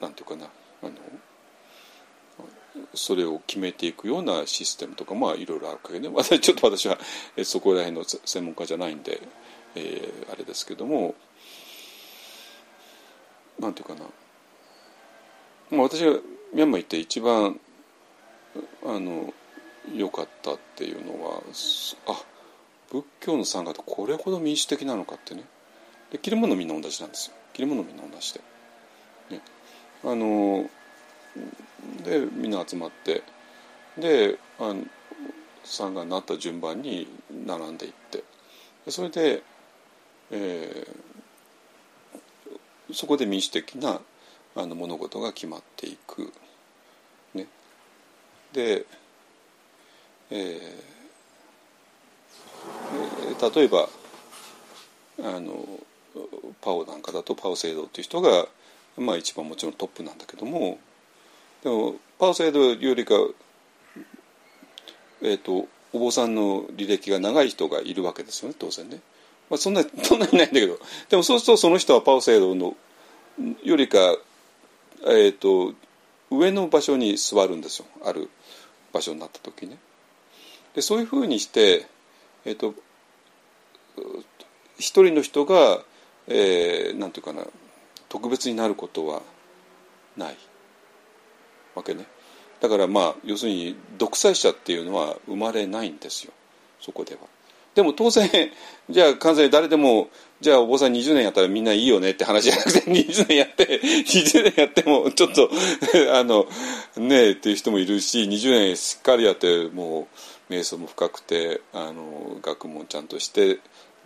[0.01, 0.45] なんていうかな
[0.83, 0.91] あの
[2.97, 6.97] それを決めていくようなシステムとかまあいろいろあるわけで、 私ちょっと私は
[7.35, 9.21] えそこら辺の専門家じゃないんで、
[9.75, 11.15] えーあれですけども。
[13.59, 14.01] なんていうかな、
[15.71, 16.11] まあ、私が
[16.53, 17.59] ミャンマー行って一番
[18.85, 19.33] あの
[19.93, 21.41] 良かったっていうのは
[22.07, 22.23] あ
[22.91, 25.43] 仏教の参加ってこれほど民主的なのかってね。
[26.11, 27.35] で着るものみんな同じなんですよ。
[27.53, 28.41] 着るものみんな同じで。
[29.29, 29.41] ね、
[30.03, 30.69] あの
[32.03, 33.23] でみんな集まって
[33.97, 34.83] であの
[35.63, 37.07] 参加になった順番に
[37.45, 38.23] 並んでいって
[38.89, 39.43] それで、
[40.31, 41.07] えー
[42.93, 43.99] そこで民主的な
[44.55, 46.31] あの物事が決まっていく。
[47.33, 47.47] ね、
[48.53, 48.85] で、
[50.31, 50.97] えー
[53.55, 53.87] 例えば
[55.19, 55.65] あの
[56.61, 58.47] パオなんかだとパオ制度っていう人が、
[58.97, 60.79] まあ、一番もちろんトップなんだけども
[61.63, 63.15] でもパオ制度よりか、
[65.21, 68.99] えー、とお坊さんの履歴が長い人がいるわけですよね当然ね、
[69.49, 70.79] まあ、そんな そんなにないんだけど。
[71.09, 72.75] でもそうするとその人はパオ制度の
[73.63, 73.99] よりか、
[75.03, 75.73] えー、と
[76.29, 77.85] 上の場所に座るんですよ。
[78.03, 78.29] ある
[78.91, 79.77] 場所になった時ね。
[80.73, 81.87] でそういうふうにして、
[82.45, 82.73] えー、と
[84.77, 85.83] 一人の人が、
[86.27, 87.43] えーなんていうかな
[88.09, 89.21] 特別になることは
[90.15, 90.37] ない。
[91.77, 92.05] わけね。
[92.59, 96.33] だからまあ要するに独裁者っていうのは生まれないんですよ。
[96.79, 97.21] そこでは。
[97.75, 98.27] でも当然
[98.89, 100.09] じゃあ完全に誰でも
[100.41, 105.49] じゃあお坊さん20年やったらみんないいよねって話じゃなくて 20年やって20年やってもちょっと
[106.13, 106.47] あの
[106.95, 110.07] ねえっていう人もいるし20年しっかりやっても
[110.49, 113.59] う瞑想も深くてあの学問ちゃんとして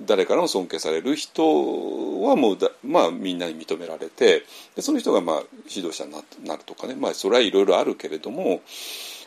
[0.06, 1.44] 誰からも尊敬される人
[2.24, 4.44] はもうだ、まあ、みんなに認められて
[4.76, 6.12] でその人がまあ指導者に
[6.46, 8.62] なるとかね、まあ、それはいろいろあるけれども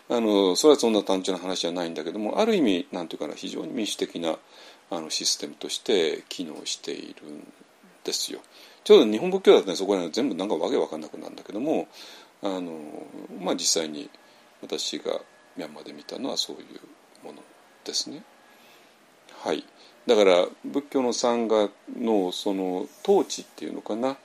[0.09, 4.37] あのそれはそんな単純な話じゃないんだけどもある意味なんていうかな非常に民主的な
[4.91, 7.47] あのシステムとして機能しているん
[8.05, 8.41] ですよ。
[8.85, 11.89] ちょうど日本仏教だとねそこら辺全部なんかわけわかんなくなるんだけども
[12.43, 12.79] あの、
[13.41, 14.11] まあ、実際に
[14.61, 15.21] 私が
[15.57, 17.43] ミャンマーで見たのはそういうもの
[17.85, 18.23] ですね。
[19.43, 19.65] はい、
[20.07, 24.17] だから仏教の参加のその統治っていうのかな、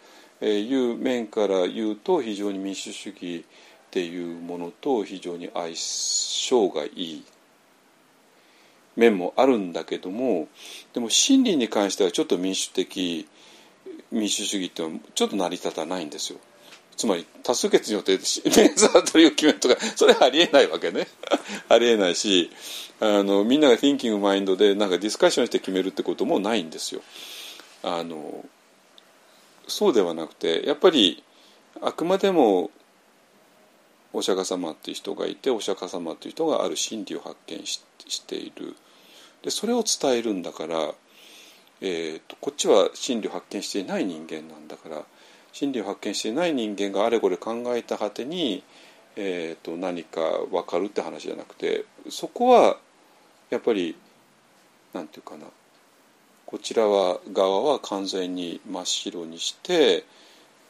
[0.41, 7.23] えーいう面から言うと非常に民主主義っていうものと非常に相性がいい
[8.95, 10.47] 面もあるんだけども
[10.93, 13.27] でも真理に関してはちょっと民主的
[14.11, 16.39] 民主主義っていうのはちょっと成り立たないんですよ。
[16.99, 18.21] つまり多数決によってメン
[18.75, 21.07] サー取りを決めるとかそれはありえないわけね。
[21.69, 22.51] ありえないし
[22.99, 27.01] あのみんなが Thinking Mind でなんかディスカッションして決めるってこともないんですよ。
[27.83, 28.43] あの
[29.69, 31.23] そうではなくてやっぱり
[31.79, 32.69] あくまでも
[34.11, 37.79] お釈迦様っていう人がいてお釈迦様っていう人がある真理を発見し
[38.09, 38.75] している。
[39.41, 40.93] でそれを伝えるんだから、
[41.79, 45.05] えーとこっちは真理を発見していない人間なんだから
[45.53, 48.63] 真理を発見していない人間があれこれ考えた果てに、
[49.15, 50.21] えー、と何か
[50.51, 52.77] 分かるって話じゃなくてそこは
[53.49, 53.95] やっぱり
[54.93, 55.45] なんていうかな
[56.45, 60.03] こちらは側は完全に真っ白にして、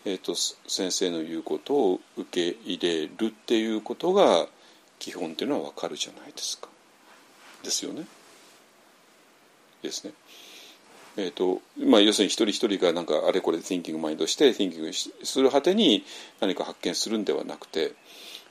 [0.05, 4.47] えー、と先生の言うことを受け入れるっていうことが
[4.99, 6.67] 基本っていうのは分かるじゃないですか。
[7.63, 8.05] ですよね。
[9.81, 10.11] ですね。
[11.19, 14.93] えーとまあ、要するに一人一人がなんかあれこれ thinking マインドして thinking
[15.25, 16.05] する果てに
[16.39, 17.91] 何か発見するんではなくて、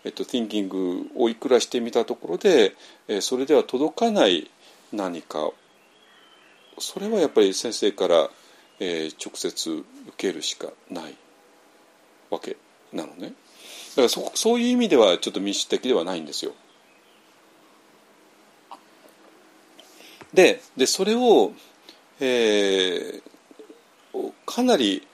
[0.04, 2.74] えー、と thinking をいくらしてみたところで、
[3.08, 4.50] えー、それでは届かない
[4.92, 5.50] 何か
[6.78, 8.28] それはやっぱり先生から、
[8.80, 9.84] えー、直接受
[10.18, 11.16] けるしかない
[12.28, 12.58] わけ
[12.92, 16.52] なのねだからそそういう意味ではちょっと民主的ではないんですよ。
[20.34, 21.52] ででそれを、
[22.20, 25.06] えー、かなり、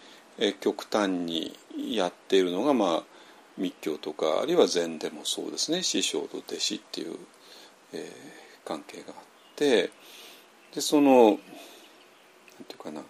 [0.60, 3.02] 極端にやっているのが、まあ、
[3.56, 5.82] 密教とかあるいは禅でもそうですね。
[5.82, 7.16] 師匠と弟子っていう、
[7.92, 9.14] えー、関係があっ
[9.56, 9.90] て
[10.74, 11.36] でそのなん
[12.66, 13.02] ていうかな、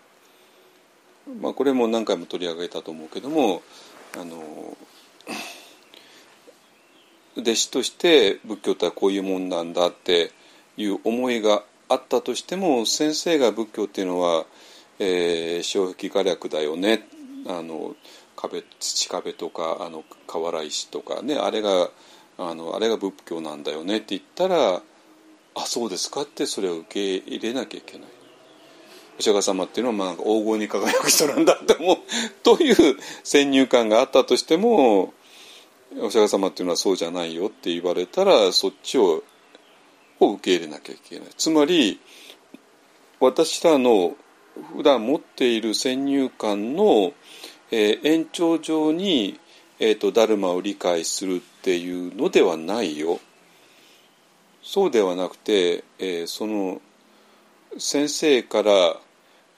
[1.40, 3.62] まあ、これも何回も取り上げたと思うけども
[4.18, 4.76] あの
[7.36, 10.30] 弟子として仏教とはこういうもんなんだって
[10.76, 14.46] いう思いがあったとしても先生が仏教っていうのは、
[14.98, 17.06] えー、障壁画略だよね。
[17.46, 17.94] あの
[18.36, 21.36] 壁土壁とかあの瓦石とかね。
[21.36, 21.90] あれが
[22.38, 23.98] あのあれが仏教なんだよね。
[23.98, 24.82] って言ったら
[25.54, 28.08] あそうですかってそれを受け入れなきゃいけない。
[29.18, 31.96] お釈迦様っていうのはまあ黄金に輝く人なんだって思う。
[32.42, 35.14] という先入観があったとしても
[36.00, 39.22] お釈迦様っていうのはそうじゃないよって言われたらそっちを
[40.26, 41.28] を受け入れなきゃいけない。
[41.36, 42.00] つまり
[43.20, 44.16] 私らの
[44.76, 47.12] 普段持っている先入観の、
[47.70, 49.38] えー、延長上に、
[49.80, 53.20] えーと、ダルマを理解するっていうのではないよ。
[54.62, 56.80] そうではなくて、えー、その
[57.78, 58.96] 先生から、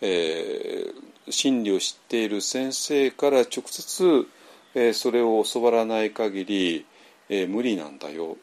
[0.01, 4.27] えー、真理を知っている先生から直接、
[4.75, 6.87] えー、それを教わらない限り、
[7.29, 8.37] えー、無理なんだよ。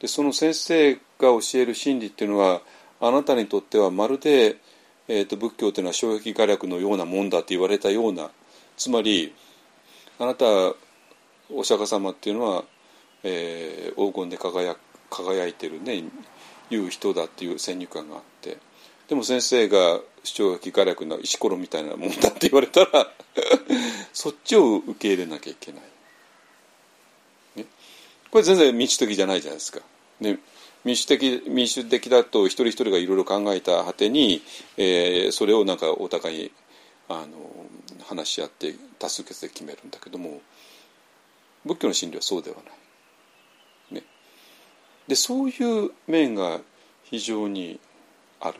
[0.00, 2.60] でその先生が教える真理っていうのは
[3.00, 4.56] あなたにとってはまるで、
[5.08, 8.30] えーと、仏教っていうのは障壁画略のようなもんだって言われたような
[8.76, 9.34] つまり
[10.18, 10.44] あなた
[11.52, 12.64] お釈迦様っていうのは、
[13.22, 14.76] えー、黄金で輝
[15.08, 16.04] 輝いてるね
[16.70, 18.58] いう人だっていう先入観があって
[19.08, 23.10] でも先生が障壁画略の石ころみたいなもんだって言われたら
[24.12, 25.82] そっちを受け入れなきゃいけない。
[28.30, 29.80] これ全然民主的じゃないじゃないですか。
[30.20, 30.38] で
[30.84, 34.42] 民主的民主的だと一人一人がいろいろ考えた果てに、
[34.76, 36.52] えー、それをなんかお互い
[37.08, 37.26] あの
[38.06, 40.40] 話し合って多数決で決めるんだけども
[41.64, 42.62] 仏教の真理はそうではな
[43.92, 43.94] い。
[43.96, 44.02] ね、
[45.06, 46.60] でそういう面が
[47.04, 47.78] 非常に
[48.40, 48.58] ある。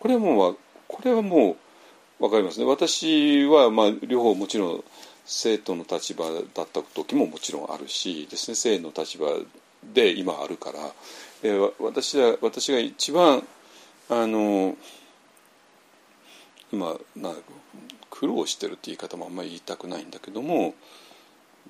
[0.00, 1.56] これはもうこれはも
[2.20, 2.66] う分かりますね。
[2.66, 4.84] 私はまあ両方もちろん
[5.24, 9.26] 生徒の立場だった時ももちろんあるしで先生の立場
[9.82, 10.78] で今あるから、
[11.42, 13.42] えー、私は私が一番
[14.10, 14.76] あの
[16.72, 17.32] 今な
[18.10, 20.74] 苦労してるって言い方もあんまり言いたくないんだけども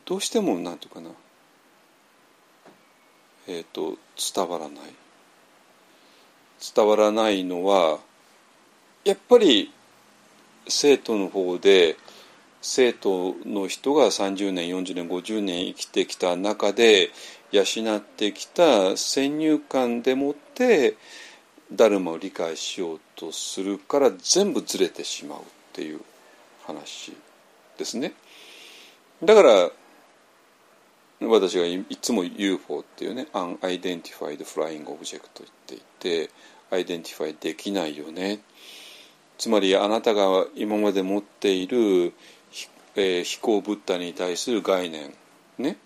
[0.05, 1.11] どうしてもなんていうかな
[3.47, 3.97] えっ、ー、と
[4.35, 4.95] 伝わらない。
[6.75, 7.99] 伝わらないのは
[9.05, 9.73] やっぱり
[10.67, 11.97] 生徒の方で
[12.61, 17.11] 生徒の人が30年40年50年生きてきた中で
[17.53, 17.63] 養
[17.97, 20.97] ってきた先入観でもって
[21.73, 25.43] ダルマを理解しようとするから全部ずれてしまうっ
[25.73, 26.01] ていう
[26.67, 27.13] 話
[27.77, 28.13] ですね。
[29.23, 29.71] だから
[31.21, 36.31] 私がいつも UFO っていうね Unidentified Flying Object と言っていて
[36.71, 38.39] identify できないよね
[39.37, 42.13] つまりあなたが今まで持っている
[43.01, 45.15] えー、飛行物体に対する概念
[45.57, 45.77] ね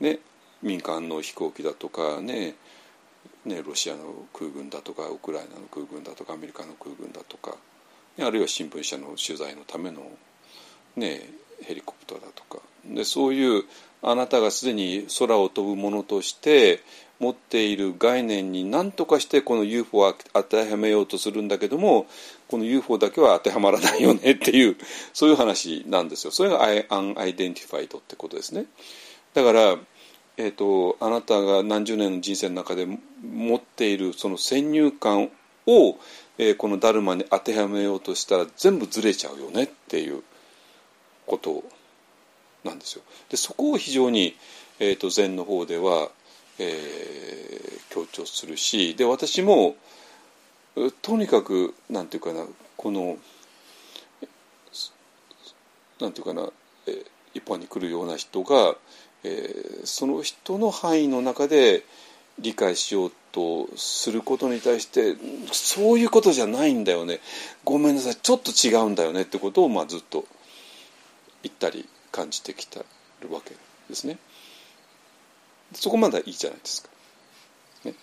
[0.00, 0.18] ね
[0.62, 2.54] 民間の飛行機だとかね
[3.44, 7.56] ねロシアの空軍だとかウクライナの空軍だとかアメリカの空軍だとか、
[8.16, 10.02] ね、あるいは新聞社の取材のための、
[10.96, 11.28] ね、
[11.62, 12.62] ヘリコプターだとか。
[12.84, 13.64] でそういう
[14.02, 16.80] あなたがすでに空を飛ぶものとして
[17.18, 22.06] 持っている概念に何とかしてこの UFO を当てはめようとするんだけども
[22.46, 24.76] この UFO だけは当てはまらないよねっていう
[25.12, 26.30] そういう話なんですよ。
[26.30, 28.66] それが unidentified ってことですね。
[29.38, 29.76] だから、
[30.36, 32.88] えーと、あなたが何十年の人生の中で
[33.22, 35.30] 持っているその先入観
[35.66, 35.96] を、
[36.38, 40.24] えー、このダルマに当てはめようとしたら全部ずれちゃうよねっていう
[41.24, 41.62] こと
[42.64, 43.02] なんですよ。
[43.28, 44.34] でそこを非常に、
[44.80, 46.10] えーと、禅の方では
[46.60, 49.76] えー、強調するしで私も
[51.02, 52.44] とにかくなんていうかな
[52.76, 53.16] この
[56.00, 56.48] なんていうかな、
[56.88, 57.04] え
[57.34, 58.76] 一般に来るような人が、
[59.28, 61.82] えーその人の範囲の中で
[62.38, 65.16] 理解しようとすることに対して
[65.50, 67.20] そういうことじゃないんだよね。
[67.64, 68.16] ごめんなさい。
[68.16, 69.22] ちょっと違うんだよね。
[69.22, 70.24] ってことを、まあ、ずっと
[71.42, 73.54] 言ったり感じてきたるわけ
[73.88, 74.18] ですね。
[75.72, 76.88] そこまではいいじゃないですか。
[77.84, 77.94] ね、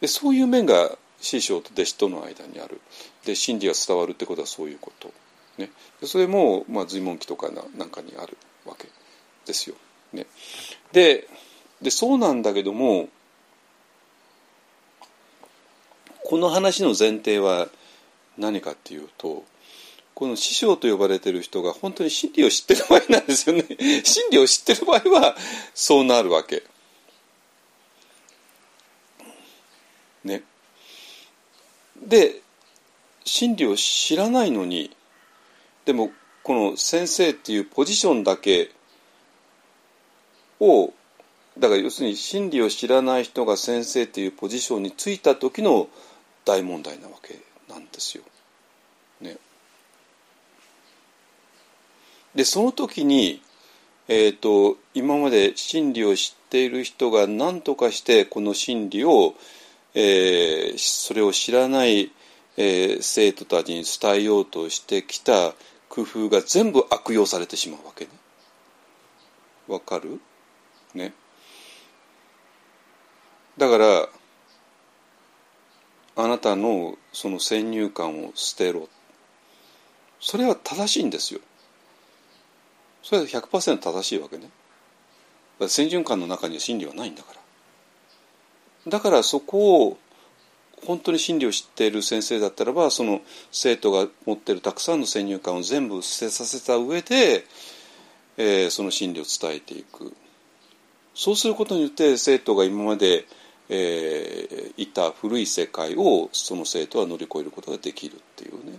[0.00, 2.80] でそういう面が師匠と弟子との間にある。
[3.24, 5.12] で真理が伝わるってことはそういうこと、
[5.58, 5.70] ね、
[6.04, 8.88] それも、まあ、随文記とかなんかにあるわけ
[9.46, 9.76] ですよ。
[10.12, 10.26] ね、
[10.92, 11.28] で
[11.82, 13.08] でそうなんだけども
[16.24, 17.68] この話の前提は
[18.36, 19.44] 何かっていうと
[20.14, 23.64] この師匠と呼ばれてる人が本当に真理を知ってる場合なんですよね。
[24.02, 25.36] 真理を知ってる場合は
[25.74, 26.64] そうなるわけ。
[30.24, 30.42] ね。
[31.96, 32.42] で
[33.24, 34.90] 真理を知らないのに
[35.84, 36.10] でも
[36.42, 38.72] この先生っていうポジションだけ
[40.60, 40.92] を
[41.58, 45.88] だから要するに真理を知らない人が先生っていうポジションについた時の
[46.44, 48.22] 大問題なわけなんですよ。
[49.20, 49.36] ね、
[52.34, 53.42] でその時に、
[54.06, 59.34] えーと、今まで真理を知っている人が何とかしてこの真理を、
[59.94, 62.12] えー、それを知らない、
[62.56, 65.54] えー、生徒たちに伝えようとしてきた
[65.88, 68.10] 工夫が全部悪用されてしまうわけね。
[69.66, 70.20] わかる？
[70.94, 71.12] ね。
[73.56, 74.08] だから
[76.16, 78.88] あなたのその先入観を捨てろ。
[80.20, 81.40] それは正しいんですよ。
[83.02, 84.50] それは100%正しいわけね。
[85.68, 87.34] 先入観の中には真理はないんだか
[88.86, 88.90] ら。
[88.90, 89.98] だからそこを
[90.86, 93.20] 本当に真理を知っている先生だったらばその
[93.50, 97.44] 生徒が持っているたくさんの先入観を全部捨てさせた上で、
[98.36, 100.14] えー、その真理を伝えていく。
[101.18, 103.26] そうすることによって生徒が今まで
[103.68, 108.78] えー、いた古い世界をその生徒は乗り越えることができるっていうね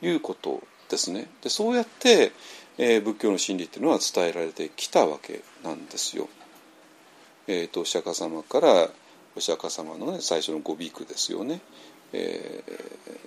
[0.00, 1.28] いうことですね。
[1.42, 2.32] でそうやって、
[2.78, 6.28] えー、仏教の真理っていうのは伝えられてきたわけなんですよ。
[7.46, 8.88] えーと、お釈迦様から
[9.36, 11.60] お釈迦様の、ね、最初のごビクですよね、
[12.12, 12.62] え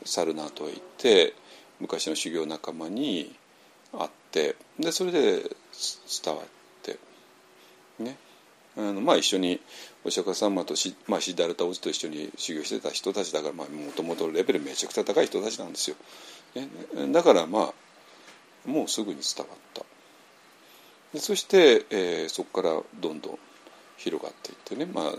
[0.04, 1.34] ー、サルナートへ行って
[1.80, 3.36] 昔の修行仲間に
[3.92, 6.46] 会ってでそれで伝わっ
[6.82, 6.98] て
[8.00, 8.18] ね。
[8.78, 9.60] あのまあ一緒に
[10.04, 13.66] お釈迦様とし、まあ、シダルタ王子と一緒に修行してた人たちだからも
[13.96, 15.96] ともとレベルめちゃくちゃ高い人たちなんですよ。
[16.56, 16.70] ね、
[17.12, 17.74] だからま
[18.66, 19.84] あもうすぐに伝わった
[21.14, 23.40] でそして、えー、そこからどんどん
[23.98, 25.14] 広がっていってね、まあ、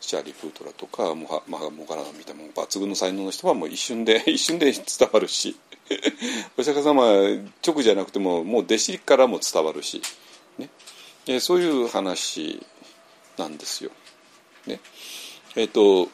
[0.00, 4.82] シャーリー・プートラとかモハマハモガラナみたいな抜群の才能の人はもう一瞬で 一瞬で伝
[5.12, 5.56] わるし
[6.58, 7.04] お釈迦様
[7.66, 10.02] 直じゃなくてももう弟子からも伝わるし。
[11.26, 12.64] えー、そういう話
[13.38, 13.90] なんですよ。
[14.66, 14.80] ね、
[15.56, 16.10] えっ、ー、と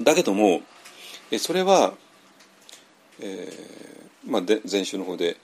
[0.00, 0.62] だけども、
[1.30, 1.94] えそれは、
[3.20, 5.36] えーまあ、で前週の方で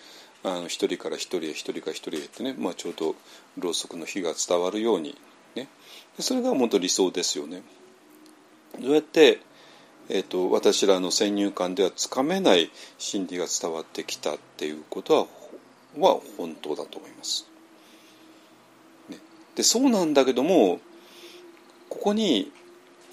[0.43, 3.15] あの一人から一人へ一人から一人へってね、まあ、ちょうど
[3.59, 5.17] ろうそくの火が伝わるように、
[5.55, 5.69] ね、
[6.19, 7.63] それが本当理想ですよね。
[8.81, 9.41] どうやって
[10.09, 15.27] えーと私らの先入観ではつかめない真理が伝わってきたっていうことは
[15.97, 17.47] は本当だと思います。
[19.09, 19.19] ね、
[19.55, 20.81] でそうなんだけども
[21.89, 22.53] ここに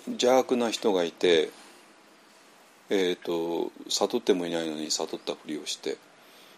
[0.08, 1.50] 邪悪な人がいて、
[2.90, 5.98] えーと、悟ってもいないのに悟ったふりをして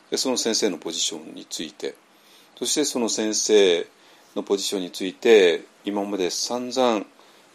[0.10, 1.95] でその先生のポジションについて
[2.57, 3.88] そしてその先生
[4.35, 7.06] のポジションについて今まで散々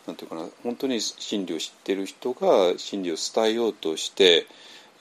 [0.06, 4.46] なんていうかな本当に真理を知ってる人が真理を伝えようとして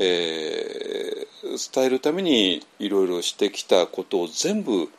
[0.03, 4.89] えー、伝えるためにいろいろしてきたことを全部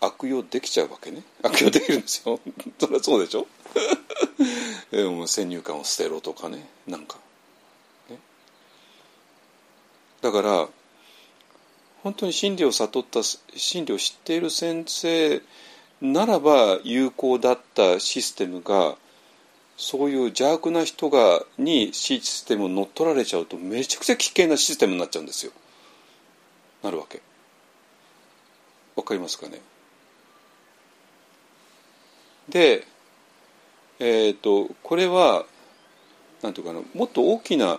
[0.00, 1.24] 悪用できちゃうわけね。
[1.42, 2.38] 悪用できるんですよ。
[2.78, 3.48] そりゃそうでしょ？
[4.92, 6.68] えー、先入観を捨てろとかね。
[6.86, 7.18] なんか、
[8.08, 8.18] ね、
[10.20, 10.68] だから
[12.04, 15.42] 本当に真理を悟った真理を知っている先生
[16.00, 18.96] ならば有効だったシステムが
[19.78, 25.52] そういう邪悪な人がにシステムを乗っ取られちゃうとめちゃくちゃ危険なシステムになっちゃうんですよ。
[26.82, 27.22] なるわけ。
[28.96, 29.60] わかりますかね？
[32.48, 32.84] で
[34.00, 35.46] えっ、ー、とこれは
[36.42, 37.78] なんていうかなもっと大きな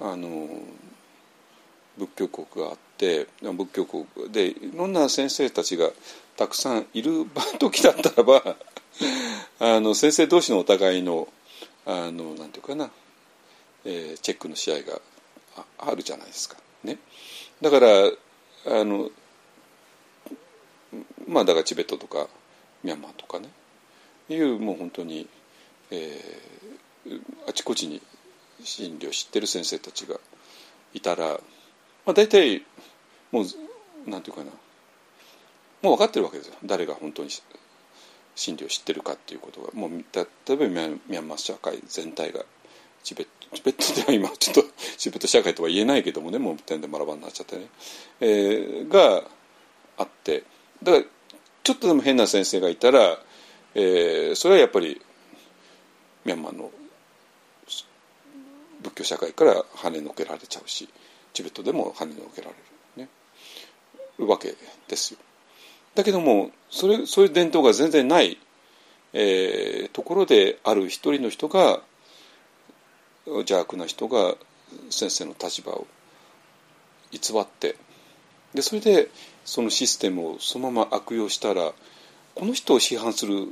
[0.00, 0.48] あの
[1.98, 5.90] 仏教国があって仏教国でいろんな先生たちが
[6.36, 7.26] たくさんいる
[7.58, 8.56] 時だったらば
[9.60, 11.28] あの先生同士のお互いの
[11.86, 12.90] あのなんていうかな、
[13.84, 15.00] えーチェックの試合が
[15.78, 16.56] あるじゃないですか。
[16.84, 16.98] ね、
[17.60, 19.10] だからあの
[21.26, 22.28] まあだからチベットとか
[22.82, 23.48] ミャンマーとかね。
[24.30, 25.26] いうもう本当に、
[25.90, 28.02] えーあちこちに
[28.62, 30.16] 診療を知ってる先生たちが
[30.92, 31.24] いたら、
[32.04, 32.62] まあ、大体
[33.32, 34.50] もうなんていうかな。
[35.80, 36.54] もう分かってるわけですよ。
[36.64, 37.30] 誰が本当に
[38.38, 42.44] 診療を知ってるかっていうことがもう例えばミャンミャンマー社会全体が
[43.02, 44.62] チベットチベットでは今ちょっと
[44.96, 47.66] チベット社会とは言えないけどもねもう点で学ばになっちゃってね、
[48.20, 49.24] えーが
[49.96, 50.44] あって
[50.82, 51.04] だから
[51.64, 53.18] ちょっとでも変な先生がいたら、
[53.74, 55.00] えーそれはやっぱり
[56.24, 56.70] ミャンマーの
[58.82, 60.88] 仏教社会から跳ねのけられちゃうし
[61.32, 62.54] チベットでも跳ねのけられ
[62.96, 63.08] る、ね、
[64.24, 64.54] わけ
[64.86, 65.20] ですよ。
[65.94, 68.38] だけどもそれそういう伝統が全然ない、
[69.12, 71.80] えーところである一人の人が
[73.26, 74.34] 邪悪な人が
[74.90, 75.86] 先生の立場を
[77.10, 77.76] 偽って
[78.54, 79.08] でそれで
[79.44, 81.72] そのシステムをそのまま悪用したら
[82.34, 83.48] この人を批判する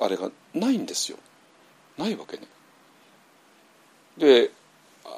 [0.00, 1.18] あれがないんですよ
[1.98, 2.44] ないわけね。
[4.16, 4.50] で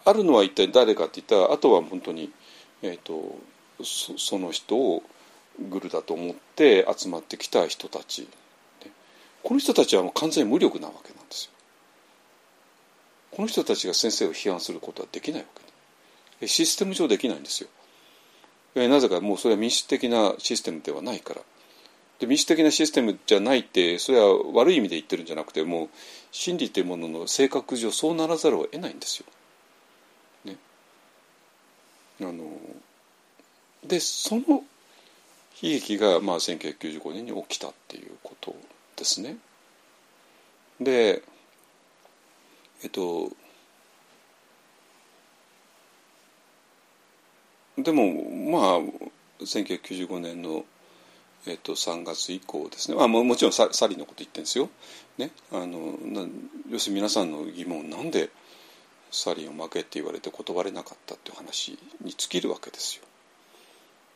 [0.05, 2.31] あるのは一体誰かって言ったらあとは本当に、
[2.83, 3.39] えー、と
[3.85, 5.03] そその人を
[5.69, 8.29] グルだと思って集まってきた人たち、ね
[9.43, 11.51] この人たちはもう完全に無力なわけなんですよ。
[13.33, 15.69] この人たちが先生を批判することはできないわけね
[16.43, 17.69] えシステム上できないんですよ。
[18.75, 21.41] えなぜかもうそれは民主的なシステムではないから。
[22.19, 25.89] で民主的なシステムじゃないってそれは悪い意味で言ってるんじゃなくてもう
[26.31, 29.27] 真理というものの性格上そうならざるを得ないんですよ。
[30.45, 30.57] ね、
[32.21, 32.45] あの
[33.87, 34.65] でその
[35.63, 38.55] 悲劇が、まあ、1995年に起きたっていうこと
[38.97, 39.37] ですね。
[40.81, 41.23] で
[42.83, 43.31] えっと
[47.77, 48.13] でも
[48.51, 50.65] まあ1995年の
[51.47, 54.69] えっと、3月以降ですね、まあ、もちろんササリのこと言ってるんですよ、
[55.17, 56.27] ね、あのな
[56.71, 58.29] 要するに皆さんの疑問なんで
[59.11, 63.05] サリンを負けって言われて断れなかったっていう話に尽きるわけですよ。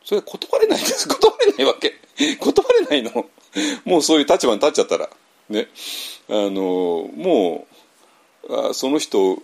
[0.05, 1.07] それ断れないです。
[1.07, 1.95] 断れないわけ。
[2.39, 3.25] 断れないの。
[3.83, 5.09] もうそういう立場に立っちゃったら。
[5.49, 5.67] ね。
[6.29, 7.67] あのも
[8.47, 9.39] うあその人を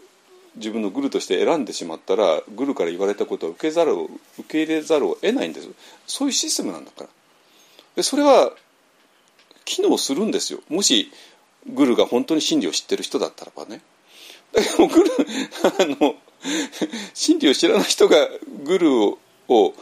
[0.56, 5.70] 自分のグルとして選んでしまったらグルから言われたことを受けざるを受け入れざるを得ないんです。
[6.06, 7.10] そういうシステムなんだから。
[7.96, 8.52] でそれは
[9.66, 10.60] 機能するんですよ。
[10.70, 11.12] もし
[11.68, 13.82] グルが本当に真理を知ってる人だったらばね。
[14.54, 15.12] だけどグル
[15.80, 16.16] あの
[17.14, 18.28] 真理を知らない人が
[18.64, 19.18] グルを
[19.48, 19.74] を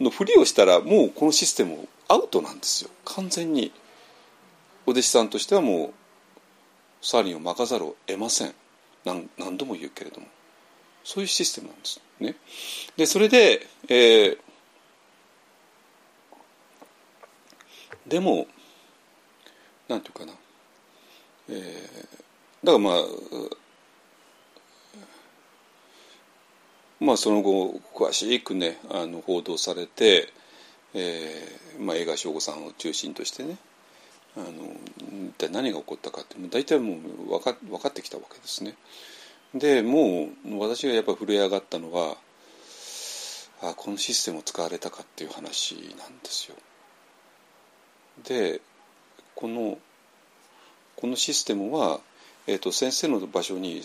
[0.00, 2.90] のふりをしたらもうこのシステムアウトなんですよ。
[3.04, 3.72] 完全に。
[4.86, 5.92] お弟子さんとしてはもう
[7.02, 8.54] サーリンを任ざるを得ません。
[9.04, 10.26] 何何度も言うけれども。
[11.04, 12.34] そういうシステムなんですね。
[12.96, 14.38] でそれで、えー
[18.10, 18.48] でも
[19.88, 20.32] なんていうかな、
[21.48, 22.94] えー、だからまあ
[27.00, 30.32] まあその後詳しくねあの報道されて、
[30.94, 33.56] えーまあ、映画省吾さんを中心としてね
[34.36, 34.46] あの
[35.28, 38.76] 一体何が起こったかって大体もう分か分かってきたわけですね。
[39.54, 42.16] でもう私がやっぱ震え上がったのは
[43.62, 46.56] あこのシステムを使われたかっていう話なんですよ。
[48.24, 48.60] で
[49.34, 49.78] この
[50.96, 52.00] このシステムは、
[52.46, 53.82] えーと、先生の場所に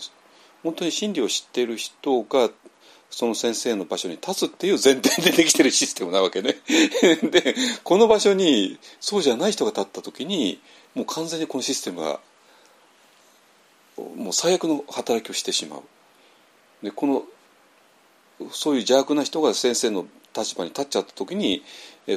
[0.62, 2.50] 本当に真理を知っている人が
[3.10, 6.56] その先生の場所に立つっていう前提でできてるシステムなわけね。
[7.30, 7.54] で
[7.84, 10.60] この場所にそうじゃない人が立った時に
[10.94, 12.20] もう完全にこのシステムが
[13.96, 15.82] もう最悪の働きをしてしまう。
[16.82, 17.24] でこの
[18.52, 20.06] そういう邪悪な人が先生の
[20.36, 21.62] 立場に立っちゃった時に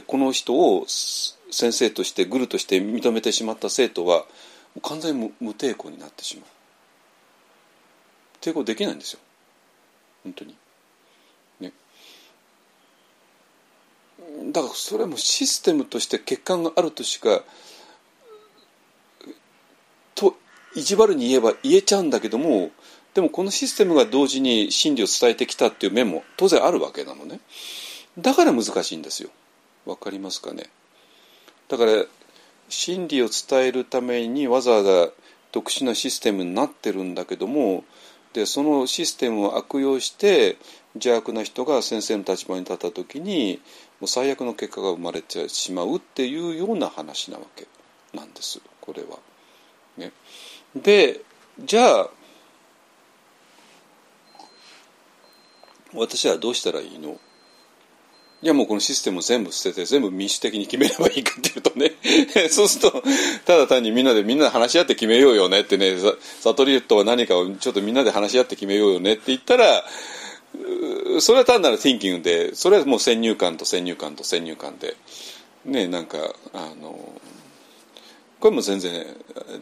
[0.07, 4.26] この人を先生としてグルとして認めてしまった生徒は
[4.82, 6.45] 完全に無抵抗になってしまう
[8.41, 9.20] 抵抗できないんですよ
[10.24, 10.56] 本当に
[14.51, 17.43] だからそれはもうシステムとして欠陥があるとしか
[20.15, 20.35] と
[20.76, 22.72] 意地悪に言えば言えちゃうんだけども
[23.14, 27.39] でもこのシステムが同時に真理を伝えてきたっていう面も当然あるわけなのね。
[28.18, 29.30] だから難しいんですよ。
[29.85, 30.65] わかりますかね？
[31.68, 32.06] だから
[32.69, 35.10] 真理を伝えるためにわざわざ
[35.51, 37.84] 特殊なシステムになってるんだけども
[38.34, 40.57] でそのシステムを悪用して
[40.93, 43.60] 邪悪な人が先生の立場に立った時に
[44.01, 47.67] う最悪の結果が生まれてしまうっていうような話なわけ。
[48.13, 48.59] なんです。
[48.81, 49.19] これは。
[49.97, 50.11] ね、
[50.76, 51.21] で
[51.59, 52.09] じゃあ
[55.93, 57.19] 私はどうしたらいいの？
[58.41, 61.91] いやもうこのシステムを全部捨てて全部民主的に決めればいいかっていうとね。
[62.49, 63.03] そうすると
[63.45, 65.97] ただ単にみんなでみんなで話し合って決めようよねってね。
[66.39, 69.84] 悟りとは何かをちょっとみんなで話し合って決めようよねって言ったら
[71.19, 74.95] それは単なる thinking でそれはもう先入観と先入観と先入観で
[75.65, 76.18] ねなんか
[76.53, 77.14] あの
[78.40, 79.06] これも全然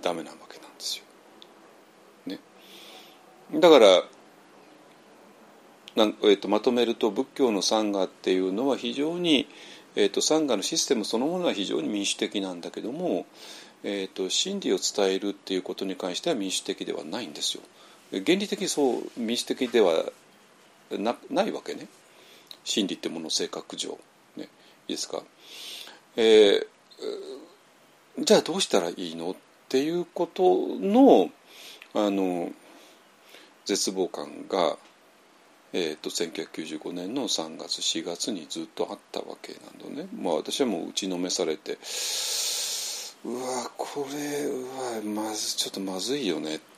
[0.01, 1.03] ダメなわけなんですよ。
[2.27, 2.39] ね、
[3.59, 4.03] だから
[5.95, 9.47] なんえーと、まとめると仏教の参賀っていうのは非常に、
[9.95, 13.25] えーと、参賀のシステムそのものは非常に民主的なんだけども、
[13.83, 17.63] えーと、真理を伝えるっていうことに関しては民主的ではないんですよ。
[18.11, 20.05] 原理的にそう民主的では
[20.91, 21.87] なないわけね。
[22.63, 23.97] 真理ってもの性格上、
[24.35, 24.49] ね、
[24.87, 25.23] いいですか、
[26.17, 26.65] えー、
[28.19, 29.31] じゃあどうしたらいいの？
[29.31, 29.35] っ
[29.69, 30.43] ていうこと
[30.79, 31.29] の
[31.93, 32.51] あの
[33.65, 34.77] 絶望感が
[35.73, 41.77] えーと、1995年の3月4月にずっとあったわけなのね、まあ、私はもう打ちのめされて
[43.25, 46.55] うわこれうわまずちょっとまずいよね。
[46.55, 46.76] って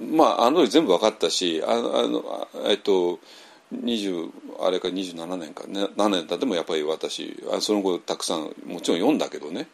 [0.00, 3.18] まああの時全部分かったしあのえっと
[3.74, 9.68] 20あれか27年か、ね、何年経ってもやっぱり私あその後たくさんもちろん読んだけどね。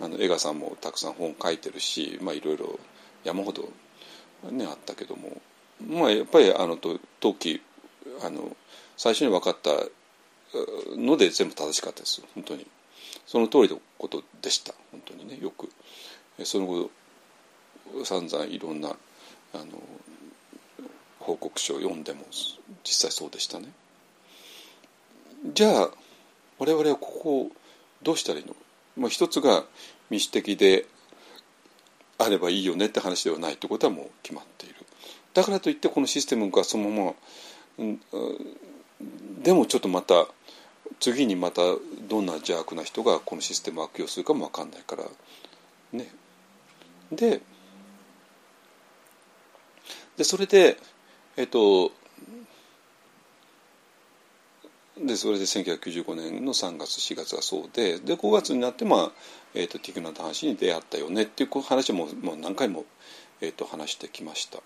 [0.00, 2.78] あの江賀さんもたくさん本書いてるしまあいろいろ
[3.24, 3.68] 山ほど
[4.50, 5.40] ねあったけども。
[5.86, 7.62] まあ、やっぱりあの時
[8.22, 8.56] あの
[8.96, 9.70] 最初に分かった
[10.96, 12.66] ので全部正しかったです本当に。
[13.26, 14.72] その通りのことでした。
[14.90, 15.38] 本当にね。
[15.40, 15.68] よく。
[16.44, 16.90] その後
[18.04, 18.96] 散々いろんな
[19.54, 19.64] あの
[21.18, 22.24] 報告書を読んでも
[22.84, 23.68] 実際そうでしたね。
[25.54, 25.90] じゃあ
[26.58, 27.50] 我々はここを
[28.02, 28.56] どうしたらいいの、
[28.96, 29.64] まあ、一つが
[30.10, 30.86] 民主的で
[32.18, 34.74] あればいいよねって話ではないってことはもう決まっている。
[35.34, 37.12] だからといってこのシステムがそのまま、
[37.78, 38.00] うん、
[39.42, 40.26] でもちょっとまた
[40.98, 41.62] 次にまた
[42.08, 45.04] どんな邪悪な人がこのシステムを悪用するかも分かんないから
[45.92, 46.10] ね。
[47.12, 47.40] で
[50.18, 50.76] でそれで
[51.36, 51.92] えっと
[55.00, 59.12] でそれで1995年の3月4月がそうでで5月になって、まあ
[59.54, 62.84] えーと、ティクナと話に出会ったよねっていう話ももう何回も、
[63.40, 64.58] えーと話してきました。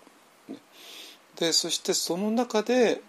[1.35, 3.01] でそしてその中で、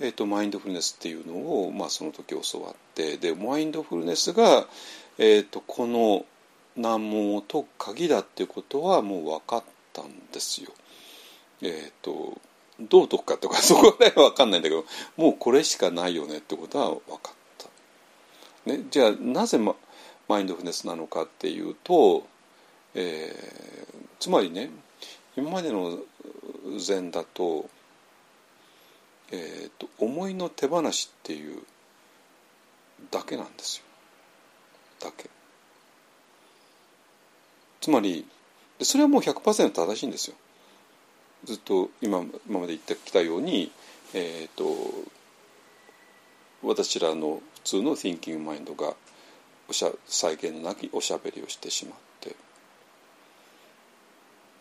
[0.00, 4.66] えーと、マインドフルネスっていうのを、まあ、その時教わってでマインドフルネスが、
[5.18, 6.24] えーと、この
[6.76, 9.62] 難問を解く鍵だっていうことはもう分かっ
[9.92, 10.70] たんですよ。
[11.64, 12.40] えっ、ー、と
[12.80, 14.84] どう解くかとか そこら辺は分かんないんだけど
[15.16, 17.68] もうこれしかないよねってことは分かった。
[18.70, 19.74] ね、じゃあなぜマ
[20.28, 22.26] マインドフネスなのかっていうと、
[22.94, 24.70] えー、つまりね
[25.36, 25.98] 今までの
[26.78, 27.68] 禅だと,、
[29.30, 31.62] えーと、思いの手放しっていう
[33.10, 33.84] だけなんですよ。
[35.00, 35.28] だけ。
[37.80, 38.26] つまり
[38.80, 40.36] それはもう100%正しいんですよ。
[41.44, 43.70] ずっと今今まで言ってきたように、
[44.14, 44.64] えーと、
[46.62, 48.94] 私らの普通の Thinking マインドが
[49.68, 52.36] おしゃ再現のなきおしゃべりをしてしまって。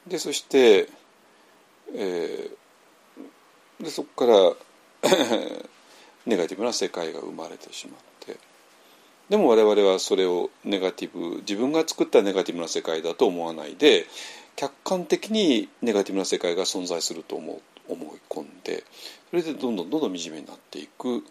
[0.08, 0.90] でそして
[1.96, 5.10] えー、でそこから
[6.26, 8.38] ネガティブな世界が生まれてしまって。
[9.30, 14.06] でも我々はそれをネガティブ自分が作ったネガティブな世界だと思わないで
[14.56, 18.84] 客観的にネガティブな世界が存在すると思思い込んで
[19.30, 21.24] それでどんどんどんどん惨めになっていく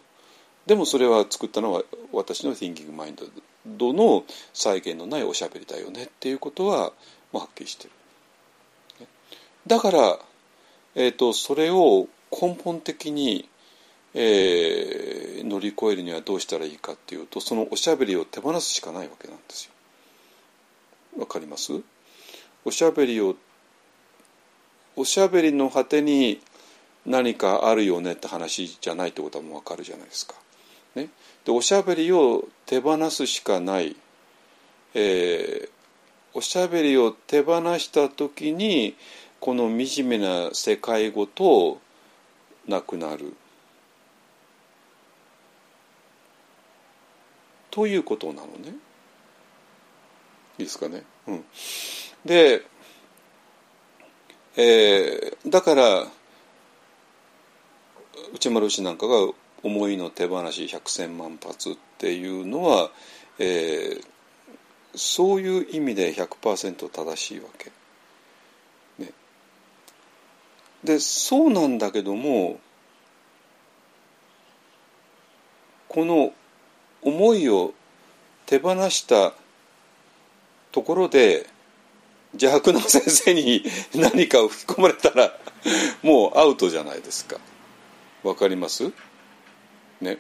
[0.66, 1.82] でもそれは作ったのは
[2.12, 3.30] 私の Thinking Mind
[3.66, 6.92] の再現のないおしゃべりだよねっていうことは、
[7.32, 7.90] まあ、はっきりしてる。
[9.66, 10.18] だから
[10.94, 13.48] えーと、それを根本的に、
[14.14, 19.72] えー、乗り越えるにはどうしたらいいかっていうとそのおしゃべりを手放すしかないわけなんですよ。
[21.18, 21.72] わかります？
[22.64, 23.36] おしゃべりを
[24.96, 26.40] おしゃべりの果てに
[27.06, 30.34] 何かあるよねって話じゃないってことはもうわかるじゃないですか。
[30.94, 31.08] ね、
[31.44, 33.96] でおしゃべりを手放すしかない、
[34.94, 35.70] えー、
[36.34, 38.94] おしゃべりを手放した時に
[39.40, 41.80] この惨めな世界ごと
[42.68, 43.34] なくなる
[47.70, 48.74] ということなのね。
[50.58, 51.02] いいですかね。
[51.26, 51.44] うん、
[52.24, 52.62] で、
[54.56, 56.06] えー、だから
[58.34, 59.14] 内丸氏なんかが
[59.62, 62.90] 思いの手放し百千万発っていうのは、
[63.38, 64.04] えー、
[64.94, 67.70] そういう意味で100%正しいわけ。
[69.02, 69.12] ね、
[70.84, 72.60] でそうなんだけども
[75.88, 76.32] この
[77.02, 77.74] 思いを
[78.46, 79.34] 手放した
[80.72, 81.51] ところで
[82.32, 83.62] 邪悪な先生に
[83.94, 85.38] 何かを吹き込まれたら
[86.02, 87.36] もうアウトじゃないですか。
[88.22, 88.92] わかります？
[90.00, 90.18] ね。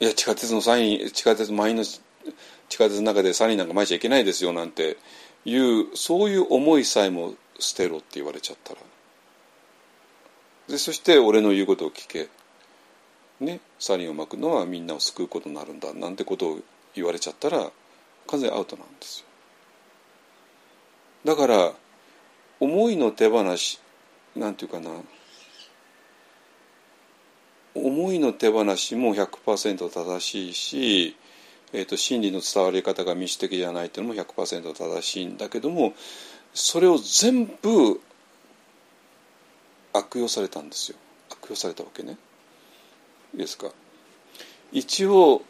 [0.00, 2.00] いや地下鉄のサイン地下鉄満員の地
[2.76, 4.96] 下鉄の中でサインなんか巻いちゃいけないですよなんて
[5.44, 8.80] いうそういう思いさえも捨てろって言われちゃったら
[10.68, 12.28] でそして俺の言うことを聞け
[13.40, 16.58] ねサリンを巻くのはみんなを救うことになるんだなんてことを
[16.94, 17.70] 言われちゃったら
[18.26, 19.26] 完全アウトなんですよ。
[21.24, 21.72] だから
[22.60, 23.80] 思いの手放し
[24.36, 24.90] なんていうかな
[27.74, 31.16] 思いの手放しも100%正しいし、
[31.72, 35.94] えーと、真理の伝わり方が民主的じゃないっていうのも100%正しいんだけども
[36.54, 38.00] それを全部
[39.92, 40.98] 悪用されたんですよ。
[41.30, 42.16] 悪用されたわけね。
[43.34, 43.70] ですか？
[44.72, 45.42] 一応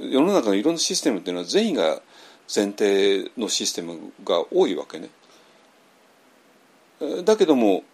[0.00, 2.00] 世の中のいろんなシステムっていうのは善意が
[2.54, 5.08] 前提のシステムが多いわけね。
[7.24, 7.84] だけども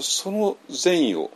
[0.00, 1.30] その善意を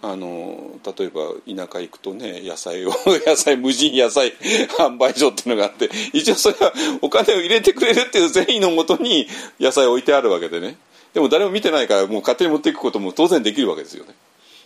[0.00, 2.92] あの例えば田舎行くとね野菜を
[3.26, 4.32] 野菜無人野菜
[4.78, 6.72] 販売所っていうのがあって一応それは
[7.02, 9.26] お金を入れてくれるっていう善意のもとに
[9.58, 10.76] 野菜を置いてあるわけでね。
[11.14, 14.14] でも誰も見てないからもう勝手に持っていくことも当然できるわけですよね。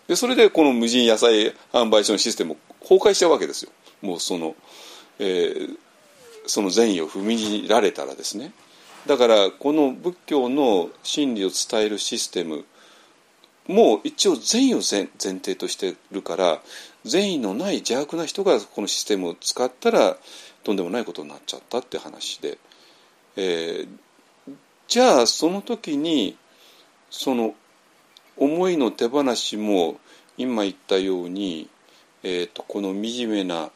[0.09, 3.70] でそれでこの無人野菜販売所のシステムを崩壊しちゃうわけですよ。
[4.01, 4.57] もうその、
[5.19, 5.77] えー、
[6.47, 8.53] その善意を踏みにられたらですね。
[9.07, 12.65] だからこの仏教の真理を伝えるシステム
[13.66, 16.61] もう一応善意を前提としてるから
[17.05, 20.16] 善意のない邪悪な人がこのシステムを使ったら
[20.65, 22.59] とんでもないことになっちゃったって話で、
[23.37, 24.55] えー、
[24.89, 26.37] じゃあその時に
[27.11, 27.55] その
[28.43, 30.01] 思いの手放しも
[30.36, 31.69] 今言ったように、
[32.24, 33.70] えーと、この惨めな、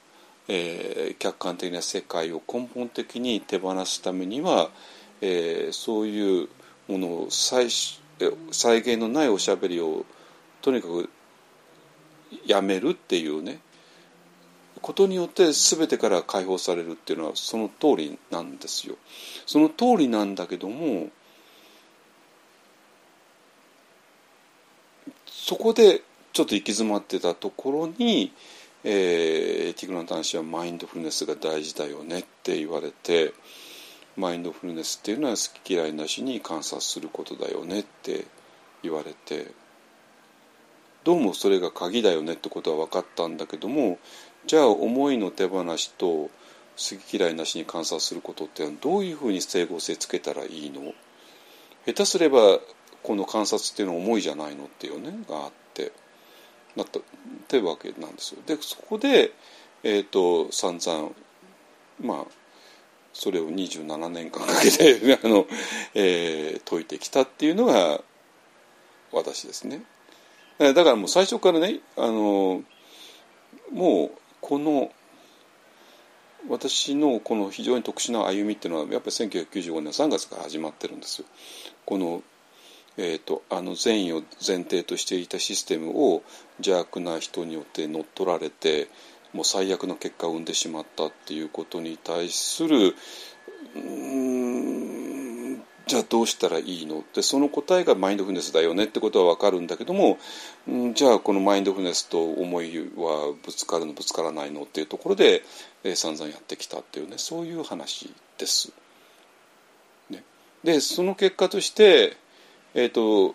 [0.48, 4.70] えー、客観的な世界を根本的に手放すためには、
[5.20, 6.48] えー、そういう
[6.88, 8.00] ものを最初
[8.50, 10.04] 再現のないおしゃべりを
[10.62, 11.10] とにかく
[12.44, 13.60] やめるっていうね
[14.82, 18.96] ことによって全てから解放されるっていうのはその通りなんですよ。
[19.46, 21.08] その通りなんだけども
[25.46, 26.02] そこで
[26.32, 28.32] ちょっと行き詰まってたところに、
[28.82, 33.32] えー、ティグラン男子はマインドフルネスが大事だよねって言われて。
[34.18, 38.24] マインドフルネスっていうのは好き嫌いなしに観察することだよねって
[38.82, 39.48] 言われて
[41.04, 43.98] どうもそれが鍵だよねってことは分かったんだけども
[44.46, 46.30] じゃあ思いの手放しと好
[47.06, 50.94] き嫌いなしに観察することってどういうふうに整合性つけたらいいの？
[51.84, 52.58] 下手すれば
[53.06, 55.92] この観察っていうのは思いじゃないのっていうねがあって
[56.74, 57.02] なったっ
[57.46, 58.40] てわけなんですよ。
[58.46, 59.32] でそこで、
[59.84, 61.12] えーと散々
[62.02, 62.46] まあ
[63.12, 65.46] それを27年間かけて あの、
[65.94, 68.02] えー、解いてきたっていうのが
[69.12, 69.82] 私ですね。
[70.58, 72.64] だからもう最初からねあの
[73.70, 74.10] もう
[74.40, 74.90] この
[76.48, 81.26] 私のこの非常に特殊な歩みっていうのはやっぱり1995年3月から始まってるんですよ。
[81.84, 82.22] この
[82.98, 86.22] えーと、あの善意を前提としていたシステムを
[86.58, 88.88] 邪悪な人によって乗っ取られて
[89.32, 92.94] もう最悪の結果を生んでしまったっていうことに対する
[93.74, 96.98] うんじゃあどうしたらいいの？
[96.98, 100.18] ってその答えがマインドフルネスだよねってことは分かるんだけども
[100.94, 105.42] じゃあこのマインドフルネスと思いはぶつかるのぶつからないのっていうところで、
[105.84, 108.72] えー、散々やってきたっていうねそういう話です。
[110.10, 110.24] ね、
[110.64, 112.16] でその結果として
[112.76, 113.34] えっ、ー、と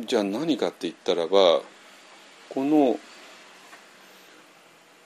[0.00, 1.60] じゃあ何かって言ったらば
[2.48, 2.98] この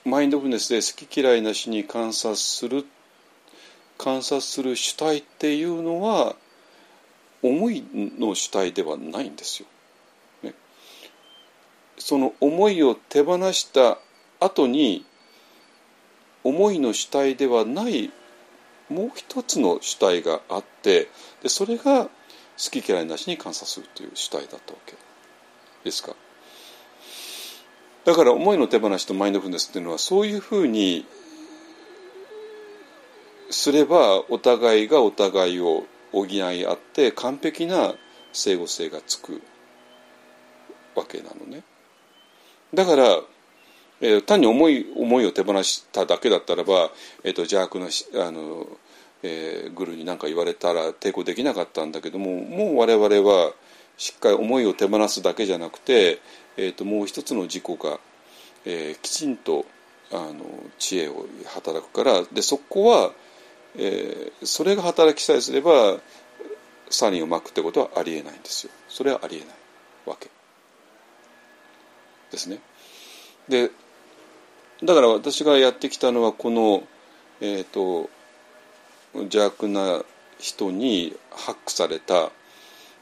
[0.05, 2.85] マインドフルネスで好き嫌いなしに観察する
[3.97, 6.37] 観察する主体っていうのは
[7.43, 9.67] 思いの主体ではないんですよ。
[10.43, 10.53] ね、
[11.97, 13.97] その思いを手放した
[14.39, 15.05] 後に
[16.45, 18.09] 思いの主体ではない
[18.89, 21.09] もう一つの主体があって
[21.43, 22.09] でそれが
[22.57, 24.95] 好き嫌いなしに観察するという主体だったわけ
[25.83, 26.15] ですか？
[28.05, 31.05] だから思いの手放しとマインドフルネスっていうのはそういうふうに
[33.49, 37.93] すればお互いがお互いを補い合って完璧な
[38.33, 39.41] 整合性がつく
[40.95, 41.63] わけなのね。
[42.73, 43.21] だから、
[44.01, 46.91] えー、単に思い思いを手放しただけだったらば、
[47.23, 47.87] えーと、邪悪な
[48.25, 48.67] あの、
[49.23, 53.53] えー、グルに何か言われたら抵抗できなかったんだけどももう我々は
[53.97, 56.19] しっかり思いを手放すだけじゃなくて、
[56.55, 57.99] えーと、もう一つの自己が、
[58.65, 59.65] えー、きちんと
[60.11, 60.45] あの
[60.77, 63.11] 知恵を働くからでそこは、
[63.75, 65.97] えー、それが働きさえすれば
[66.89, 68.71] サリンをまくってことはありえないんですよ。
[68.87, 69.47] それはありえない
[70.05, 70.29] わけ。
[72.31, 72.59] ですね。
[73.49, 73.71] で
[74.83, 76.83] だから私がやってきたのはこの、
[77.41, 78.09] えーと、
[79.21, 80.03] 邪悪な
[80.39, 82.31] 人にハックされた、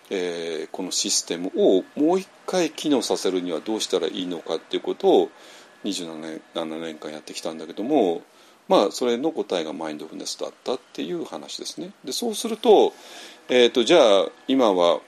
[0.09, 5.29] えー、このシステムをもう一回機能させるにはどうしたらいいのかっていうことを
[5.83, 8.21] 27年 ,7 年間やってきたんだけども
[8.67, 11.91] まあそれの答えがマインドフルネスだったっていう話ですね。
[12.03, 12.93] でそうすると,、
[13.49, 15.01] えーと、じゃあ今は、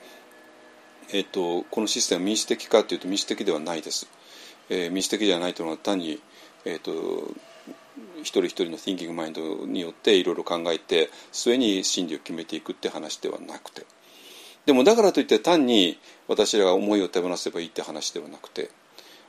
[1.10, 4.08] えーと、このシステムは民主的かっていうと民主的ではないです。
[4.70, 6.20] えー、民主的じゃないというのは単に
[6.64, 7.34] えーと、
[8.20, 13.86] 一人一人の thinking マインドによっていろいろ考えて末に真理を決めていくって話ではなくて。
[14.66, 18.70] でもだからといって単に私らが思いを手放せばいいって話ではなくて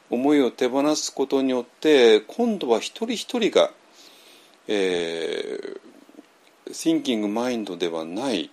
[0.10, 3.72] 思いを手放すことによって今度は一人一人が、
[4.68, 5.80] えー、
[6.72, 8.52] thinking マインドではない、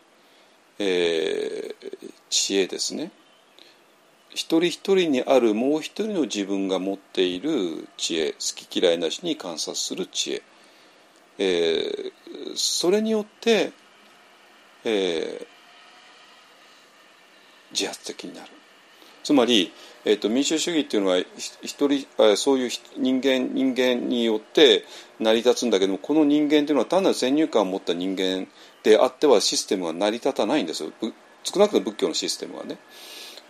[0.78, 3.10] えー、知恵ですね。
[4.36, 8.38] 一人一人にあるもう一人の自分が持っている知恵好
[8.68, 10.42] き嫌いなしに観察する知恵、
[11.38, 12.12] えー、
[12.54, 13.72] それによって、
[14.84, 15.46] えー、
[17.72, 18.48] 自発的になる。
[19.24, 19.72] つまり、
[20.04, 22.06] えーと、民主主義っていうのは一人
[22.36, 24.84] そういう人間人間によって
[25.18, 28.46] 成り立つんだけどもこの人間っていうのは単なる先入観を持った人間
[28.84, 30.92] であってはシステムが成り立たないんですよ。
[31.42, 32.76] 少なくとも仏教のシステムはね。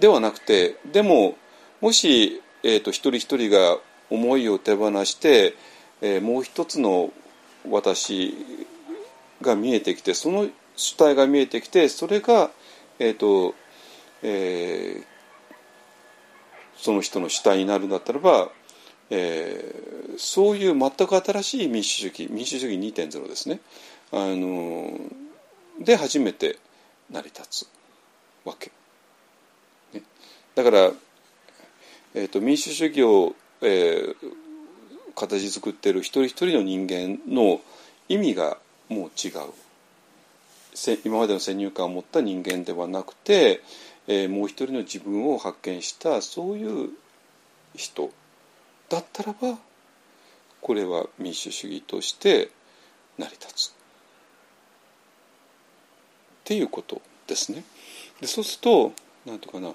[0.00, 1.36] ではなくてでも
[1.80, 3.78] もし、えーと、一人一人が
[4.10, 5.54] 思いを手放して、
[6.00, 7.12] えー、もう一つの
[7.68, 8.34] 私
[9.42, 12.50] が見えてきてその主体が見えてきてそれが、
[12.98, 13.54] えーと
[14.22, 15.04] えー、
[16.76, 18.50] その人の主体になるんだったらば、
[19.10, 23.60] えー、そういう全く新しい民主主義民主主義2.0ですね
[24.12, 24.98] あの
[25.80, 26.58] で初めて
[27.10, 27.68] 成り立つ
[28.44, 28.70] わけ。
[30.56, 30.90] だから、
[32.14, 34.14] えーと、民主主義を、えー、
[35.14, 37.60] 形作ってる一人一人の人間の
[38.08, 38.56] 意味が
[38.88, 39.32] もう違う。
[41.04, 43.62] 今までの先入観を持った人間ではなくて、
[44.08, 46.90] えー、もう一人の自分を発見したそういう
[47.74, 48.10] 人
[48.88, 49.58] だったらば
[50.60, 52.50] これは民主主義として
[53.18, 53.68] 成り立つ。
[53.70, 53.72] っ
[56.44, 57.64] ていうことですね。
[58.20, 58.92] でそうすると
[59.26, 59.72] 何ていうかな。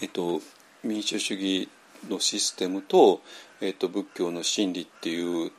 [0.00, 0.40] えっと、
[0.84, 1.68] 民主主義
[2.08, 3.20] のシステムと、
[3.60, 5.50] えっと、仏教の真理っていう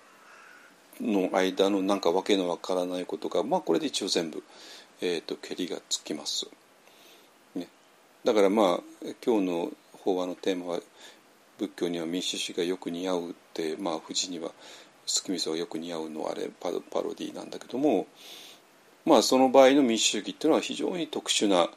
[1.01, 4.43] の間のなんかわけのわからないことが、まあ、これで一応全部、
[5.01, 6.47] えっと、けりがつきます。
[7.55, 7.67] ね、
[8.23, 10.79] だからまあ今日の法話のテーマは
[11.57, 14.51] 仏教には民主主義がよく似合うって、まあ、富士には
[15.05, 16.81] 月見草がよく似合うのあれパロ
[17.15, 18.07] ディなんだけども、
[19.05, 21.69] まあ、その場合の民主主義っていうのは非常に特殊な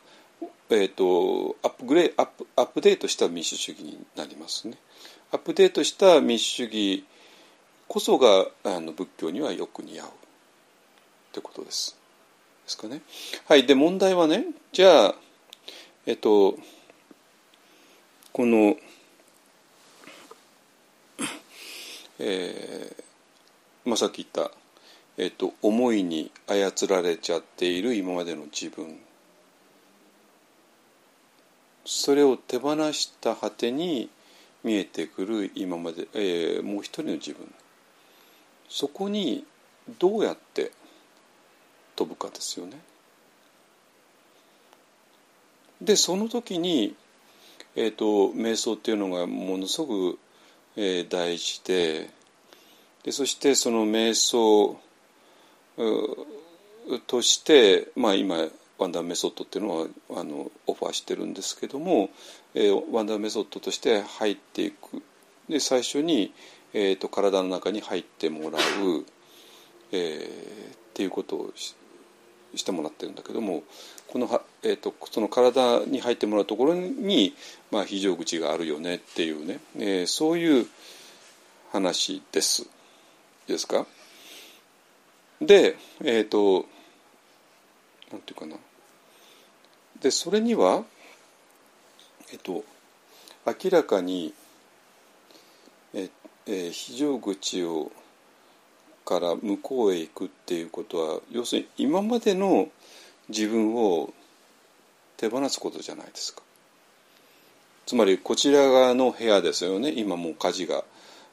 [0.70, 4.78] えーと、アップグレアップアップデートした民主主義になりますね。
[5.30, 7.04] アップデートした民主主義
[7.88, 10.10] こそがあの仏教にはよく似合うっ
[11.32, 11.96] てことです。
[12.64, 13.02] ですかね。
[13.46, 13.66] はい。
[13.66, 15.14] で問題はねじゃあ
[16.06, 16.58] えっ、ー、と
[18.32, 18.76] この
[22.18, 24.54] えー、まあ、さっき言った、
[25.18, 28.98] えーと思いに操られちゃっている今までの自分
[31.84, 34.08] それを手放した果てに
[34.64, 37.52] 見えてくる今まで、えー、もう一人の自分
[38.68, 39.44] そこに
[39.98, 40.72] どうやって
[41.96, 42.80] 飛ぶかですよね。
[45.80, 46.94] でその時に、
[47.74, 50.18] えーと、瞑想っていうのがものすごく、
[50.76, 52.08] えー、大事で
[53.02, 54.78] でそしてその瞑想
[57.08, 58.46] として、まあ、今
[58.82, 59.86] ワンダーメソッドっていうのは
[60.20, 62.10] あのオファーしてるんですけども、
[62.54, 65.02] えー、ワンダーメソッドとして入っていく。
[65.48, 66.32] で最初に、
[66.72, 69.04] えーと、体の中に入ってもらう、
[69.92, 73.62] えー、っていうことをしてもらってるんだけども
[74.08, 77.34] このは、えーと、その体に入ってもらうところに、
[77.70, 80.66] まあ、非常口があるよねっていうね、えー、そういう
[81.72, 82.68] 話です。
[83.46, 83.86] ですか？
[85.40, 86.66] でえっ、ー、と
[88.12, 88.56] なんていうかな。
[90.02, 90.84] でそれには
[92.32, 92.64] えっと
[93.46, 94.34] 明らかに
[95.94, 96.10] え、
[96.46, 97.92] え、非常口を
[99.04, 102.68] から向こうへ行くっていうことは要するに今までの
[103.28, 104.12] 自分を
[105.16, 106.42] 手放すことじゃないですか。
[107.84, 109.92] つまりこちら側の部屋ですよね。
[109.94, 110.84] 今もう火事が、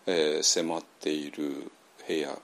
[0.08, 1.72] えー、迫っている
[2.08, 2.38] 部屋。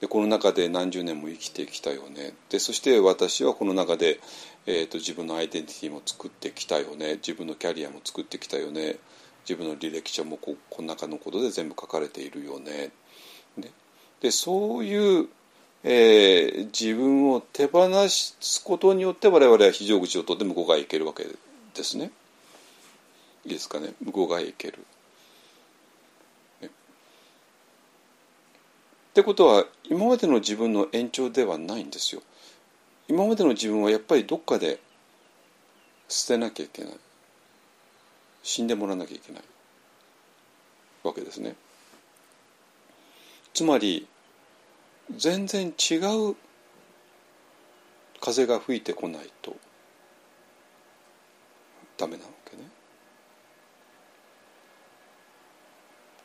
[0.00, 2.34] でこの中で何十年も生きてきたよね。
[2.50, 4.20] でそして私はこの中で、
[4.66, 8.96] えーと、自分のアイデンティティも作ってきたよね自分のキャリアも作ってきたよね
[9.48, 12.90] 自分の履歴書もここの中のことで全部書かれているよね。
[13.58, 13.70] で
[14.20, 15.28] でそういう、
[15.82, 21.32] えー、自分を手放すことによって我々は非常口を取って向こう側へ行けるわけで
[21.82, 22.12] すね。
[23.44, 24.78] いいですかね向こう側へ行ける。
[26.62, 26.64] っ
[29.14, 32.22] てことは今までの自分の延長ではないんですよ。
[33.08, 34.80] 今までの自分はやっぱりどっかで
[36.08, 36.92] 捨てなきゃいけない
[38.42, 39.42] 死んでもらわなきゃいけない
[41.02, 41.56] わけですね。
[43.54, 44.06] つまり
[45.16, 45.96] 全然違
[46.30, 46.36] う
[48.20, 49.56] 風が吹いてこないと
[51.98, 52.62] ダメなわけね。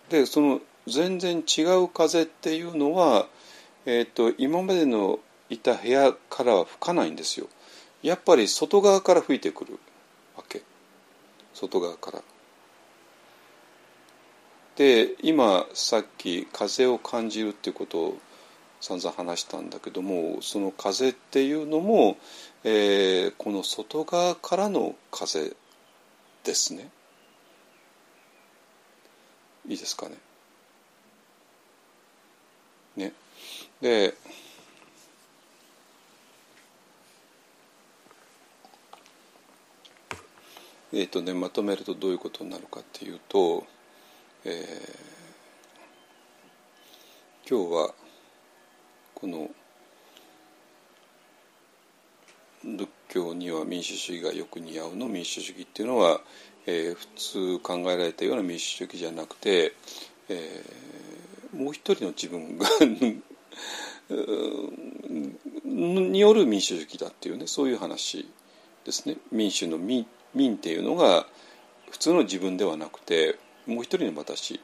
[0.09, 3.27] でその全然違う風っていうのは、
[3.85, 7.47] えーと、今までのいた部屋からは吹かないんですよ。
[8.03, 9.79] やっぱり外側から吹いてくる
[10.35, 10.61] わけ
[11.53, 12.21] 外側から。
[14.75, 18.17] で今さっき風を感じるっていうことを
[18.79, 22.17] 散々話したんだけどもその風っていうのも、
[22.63, 25.55] えー、この外側からの風
[26.43, 26.89] ですね。
[29.67, 30.15] いいですかね。
[32.95, 33.13] ね。
[33.81, 34.13] で
[40.93, 43.65] えーとね、まとめるとどういうことになるかっていうと、
[44.45, 47.93] えー、今日は
[49.13, 49.49] この
[52.63, 56.21] 仏教には民主主義がよく似合うの民主主義っていうのは、
[56.65, 59.73] えー、普通考えられたような民主主義じゃなくて、
[60.29, 62.65] えー、もう一人の自分が
[65.65, 68.29] による民主主義だっていうねそういう話
[68.85, 69.17] ですね。
[69.33, 71.25] 民主の民民っていうのが
[71.91, 74.59] 普通の自分ではなくてもう一人の私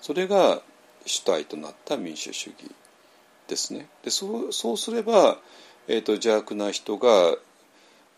[0.00, 0.62] それが
[1.06, 2.70] 主体となった民主主義
[3.48, 3.88] ですね。
[4.02, 5.38] でそうそうすれば、
[5.86, 7.36] えーと、邪悪な人が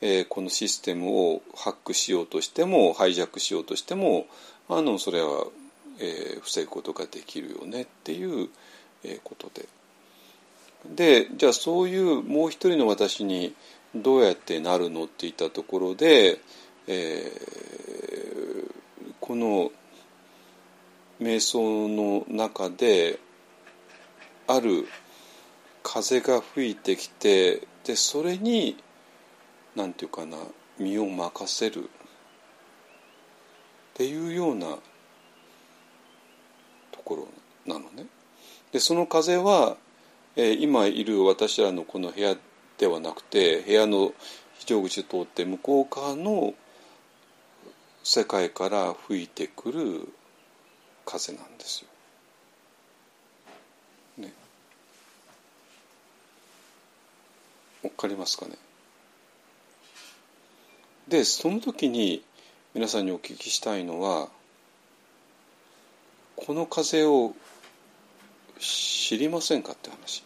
[0.01, 4.27] えー、このシステムをハックしようとしてもハイジャックしようとしても
[4.69, 5.47] あのそれは、
[5.99, 8.49] えー、防ぐことができるよねっていう、
[9.05, 9.67] えー、ことで。
[10.95, 13.55] でじゃあそういうもう一人の私に
[13.95, 16.39] どうやってなるのっていったところで、
[16.89, 19.73] えー、この
[21.21, 23.19] 瞑想の中で
[24.47, 24.87] ある
[25.83, 28.77] 風が吹いてきてでそれに
[29.75, 30.37] なんていうかな
[30.79, 31.89] 身を任せるっ
[33.95, 34.77] ていうような
[36.93, 37.29] ところ
[37.67, 38.07] なのね。
[38.73, 39.77] でその風は、
[40.37, 42.37] えー、今いる私らのこの部屋
[42.79, 44.13] ではなくて部屋の
[44.59, 46.55] 非常口を通って向こう側の
[48.09, 50.09] 世界から吹いてくる
[51.05, 51.89] 風なんですよ。
[54.25, 54.33] ね。
[57.83, 58.53] わかりますかね？
[61.09, 62.23] でその時に
[62.75, 64.29] 皆さんにお聞きしたいのは
[66.37, 67.35] この風を
[68.61, 70.21] 知りませんかって話。
[70.21, 70.23] い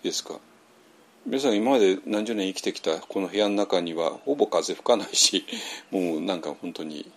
[0.00, 0.38] いですか？
[1.24, 5.46] 皆さん今まで何十年生きてきたこの部屋の中にはほぼ風吹かないし
[5.92, 7.08] もうなんか本当に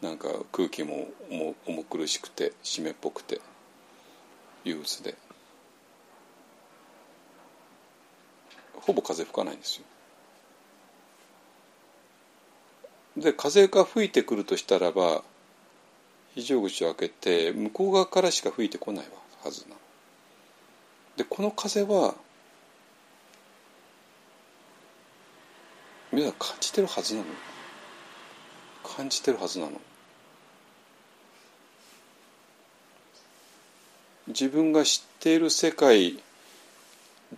[0.00, 1.08] なんか空気も
[1.66, 3.42] 重苦しくて湿っぽくて
[4.64, 5.14] 憂鬱で
[8.76, 9.84] ほぼ風吹かないんですよ。
[13.18, 15.22] で風が吹いてくるとしたらば
[16.34, 17.14] 非常口を開け
[17.50, 19.04] て向こう側からしか吹いてこない
[19.44, 19.76] はずなの。
[21.18, 22.14] でこの風は
[26.12, 27.26] 皆さん感じてるはずなの。
[28.84, 29.80] 感じてるはずなの。
[34.28, 36.18] 自分が知っている世界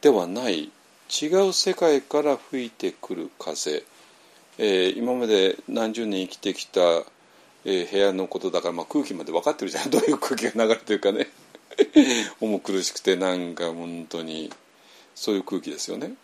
[0.01, 0.73] ではない
[1.09, 3.85] 違う世界から吹いてくる風、
[4.59, 6.81] えー、今まで何十年生きてきた、
[7.65, 11.29] えー、部屋のことだから、まあ、空気まで分かってるじゃんどういう空気が流れてるかね。
[12.41, 14.53] 重苦しくてなんか本当に
[15.15, 16.15] そういう空気ですよね。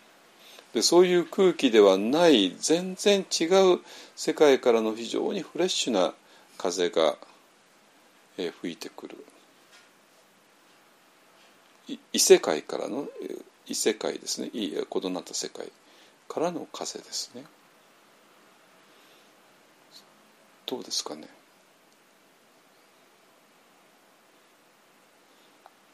[0.72, 3.44] でそういう空気ではない全然違
[3.74, 3.80] う
[4.14, 6.14] 世界からの非常にフレッシュな
[6.58, 7.16] 風が、
[8.38, 9.16] えー、吹いてくる。
[12.12, 13.08] 異世界からの
[13.66, 14.50] 異世界ですね。
[14.52, 15.72] 異異なった世界
[16.28, 17.44] からの風ですね。
[20.66, 21.26] どうですかね。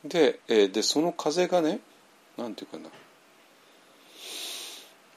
[0.04, 1.80] で,、え、でその風がね
[2.36, 2.90] なんていうかな。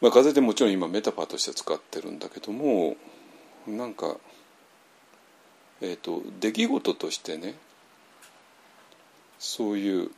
[0.01, 2.95] まあ、風でもちろん今メタファーとして使ってるんだけども
[3.67, 4.15] なんか、
[5.81, 7.55] えーと、出来事としてね
[9.37, 10.11] そういう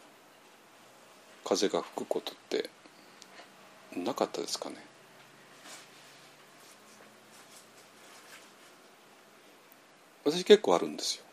[1.43, 2.69] 風が吹くことって
[3.97, 4.75] なかったですかね
[10.23, 11.23] 私結構あるんですよ。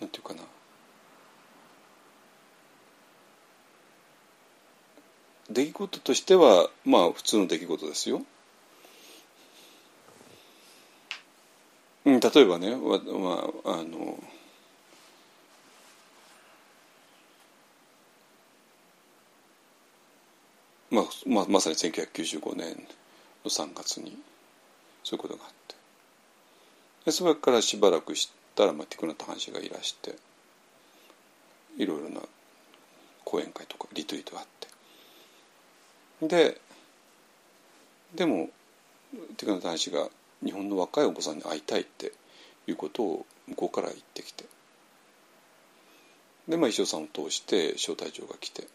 [0.00, 0.42] なんていうかな
[5.50, 8.22] 出来事としてはまあ普通の出来事ですよ。
[12.04, 12.94] うん、例えばね、ま
[13.64, 14.18] あ、あの
[20.90, 22.86] まあまあ、まさに1995年
[23.44, 24.16] の3月に
[25.04, 25.74] そういうことがあって
[27.04, 30.16] でそれからしばらくしたら、まあ、ティクナタハン氏がいらして
[31.76, 32.22] いろいろな
[33.24, 34.68] 講演会とかリトリートがあって
[36.22, 36.60] で
[38.14, 38.48] でも
[39.36, 40.08] ティクナタハン氏が
[40.44, 42.12] 日本の若いお子さんに会いたいって
[42.66, 44.44] いうことを向こうから言ってきて。
[46.48, 48.66] でまあ石尾さんを通して招待状が来て。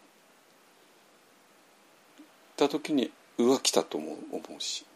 [2.56, 4.86] た時にうわ来たと思う思うし、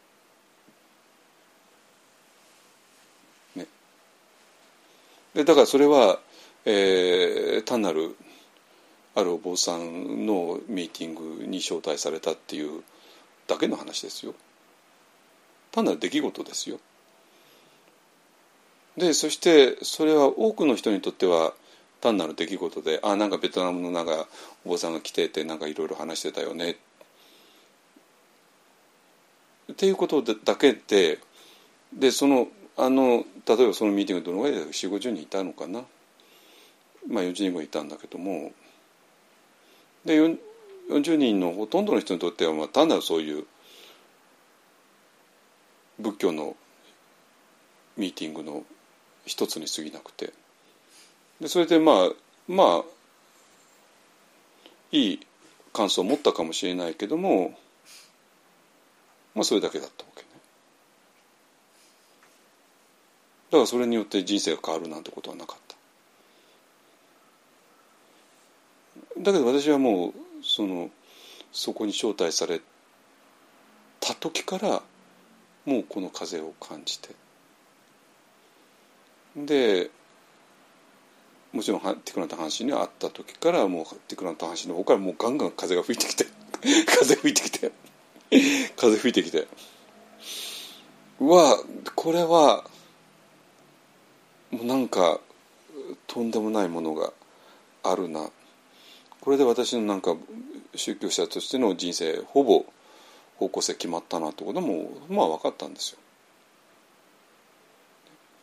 [3.57, 3.67] ね、
[5.35, 6.21] でだからそれは、
[6.65, 8.17] えー、単なる
[9.19, 12.83] あるお坊さんのミーティングに招待されたっていう
[13.49, 14.35] だけの話ですよ。
[15.73, 16.79] 単なる出来事ですよ。
[18.97, 21.53] でそしてそれは多くの人にとっては
[22.01, 24.29] 単なる出来事であなんかベトナムのなんか
[24.65, 26.77] お坊さんが来ててなんかいろいろ話してたよね
[29.73, 31.19] っていうことだけで
[31.93, 35.83] でそのあの例えばそのミーティングどのぐらいで4 5 0人いたのかな、
[37.09, 38.53] まあ、40人ぐらいいたんだけども
[40.09, 40.39] で
[40.89, 43.45] 40人のほとんどの人にとっては、まあ、単なるそういう
[45.99, 46.57] 仏教の
[47.99, 48.65] ミーティングの
[49.27, 50.33] 一つに過ぎなくて。
[51.43, 52.11] でそれでまあ
[52.49, 52.85] まあ
[54.91, 55.27] いい
[55.73, 57.57] 感想を持ったかもしれないけども
[59.35, 60.29] まあそれだけだったわけね。
[63.51, 65.68] だからそれによって人生が変わるなんてことはなかった。
[69.23, 70.13] だけど私はもう
[70.43, 70.91] その
[71.53, 72.61] そこに招待され
[74.01, 74.83] た時から
[75.67, 77.15] もうこの風を感じて。
[79.37, 79.91] で
[81.53, 86.27] もちろんティクナタハンシに会った時からもうティクナタハンシの方からもうガンガン風が吹いてきて
[86.87, 87.73] 風吹いてきて
[88.77, 89.47] 風吹いてきて。
[91.21, 91.59] うわ
[91.97, 92.65] これは
[94.51, 95.21] もうなんか
[96.07, 97.13] とんでもないものが
[97.83, 98.31] あるな。
[99.21, 100.17] これで私のなんか
[100.75, 102.65] 宗教者としての人生ほぼ
[103.37, 105.99] 方向性決まったなってこともまあ分かったんですよ。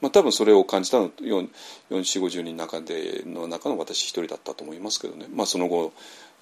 [0.02, 1.50] まあ、多分それを感じたの4
[1.90, 5.94] 4 5 0人の中での中の私一人だったと思いますけどね、まあ、その後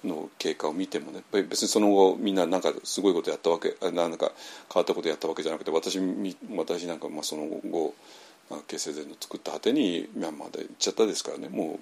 [0.04, 1.22] の経過を見てもね。
[1.32, 4.32] 別にその後みんななんかすごいことやったわけなんか
[4.72, 5.98] 変わったことやったわけじゃなくて私
[6.54, 7.94] 私なんかまあその後
[8.66, 11.48] 形成前の作った果てにミャンマーで行っちゃったですからね。
[11.48, 11.78] もう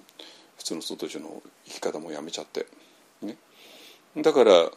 [0.57, 2.67] 普通の外所の生き方もやめちゃって、
[3.21, 3.37] ね、
[4.17, 4.69] だから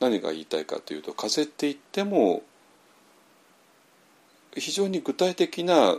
[0.00, 2.42] 何が言いたいかというと風って言っても
[4.54, 5.96] 非常に具体的な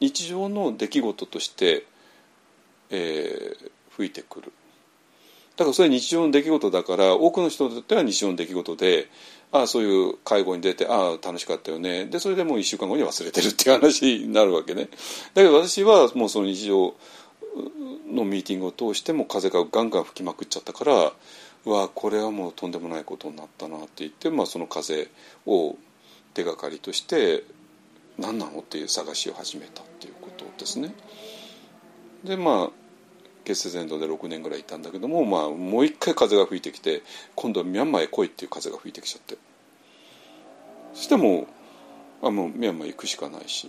[0.00, 1.86] 日常の出来事として、
[2.90, 4.52] えー、吹いてくる。
[5.56, 9.08] だからそれは日常の出来事だから多くの人にとっては日常の出来事で
[9.52, 12.06] ああそういう介護に出てああ楽しかったよね。
[12.06, 14.88] でそれでもう1週間後に忘れてるっていう話になるわけね。
[15.34, 16.94] だけど私はもうその日常
[18.12, 21.12] のミーティングを通しても風がガンガン吹きまくっちゃったから
[21.64, 25.08] うわこれはもうとんでもないことになったなって言って、まあ、その風
[25.46, 25.76] を
[26.34, 27.44] 手がかりとして
[28.18, 30.94] 何なのっていう探しを始めたっていうことですね。
[32.24, 32.82] でまあ
[33.44, 37.02] 結成全土で6年ぐらいいたんだけども、まあ、もう一回風が吹いてきて
[37.34, 39.36] 今度はミャンマーへ来いっていう風が吹いてきちゃって
[40.94, 41.48] そしても
[42.22, 43.68] あもうミャンマー行くしかないし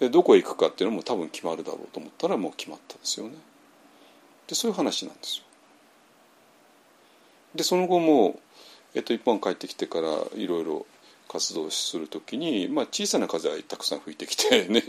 [0.00, 3.34] でどこへ行くかっていうのも多分決まるだろうと思ったらもう決まったですよね。
[4.48, 5.44] でそういう話なんですよ。
[7.54, 8.40] でその後も、
[8.94, 10.86] えっと、一般帰ってきてからいろいろ
[11.28, 14.82] 活動するときに、まあ、小さな風はたくさん吹いてきてね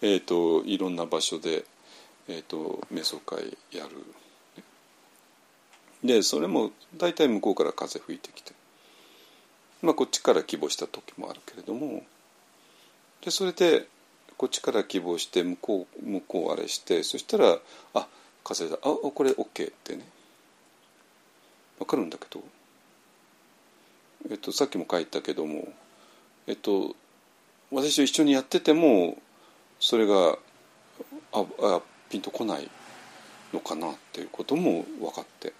[0.00, 1.64] えっといろんな場所で、
[2.28, 3.90] えっと、瞑想会やる。
[6.02, 8.52] でそれも大体向こうから風吹いてきて、
[9.82, 12.02] まあ、こっちから希望した時もあるけれども
[13.22, 13.86] でそれで
[14.40, 17.58] こっちから希望して向こう向こうあれしてそしたら
[17.92, 18.06] 「あ
[18.42, 20.08] 風だあこれ OK」ってね。
[21.78, 22.42] 分かるんだけど、
[24.30, 25.68] えっと、さっきも書いたけども、
[26.46, 26.96] えっと、
[27.70, 29.18] 私と一緒にやってても
[29.78, 30.38] それが
[31.32, 32.70] ああピンとこない
[33.52, 35.52] のかなっていうことも分かって。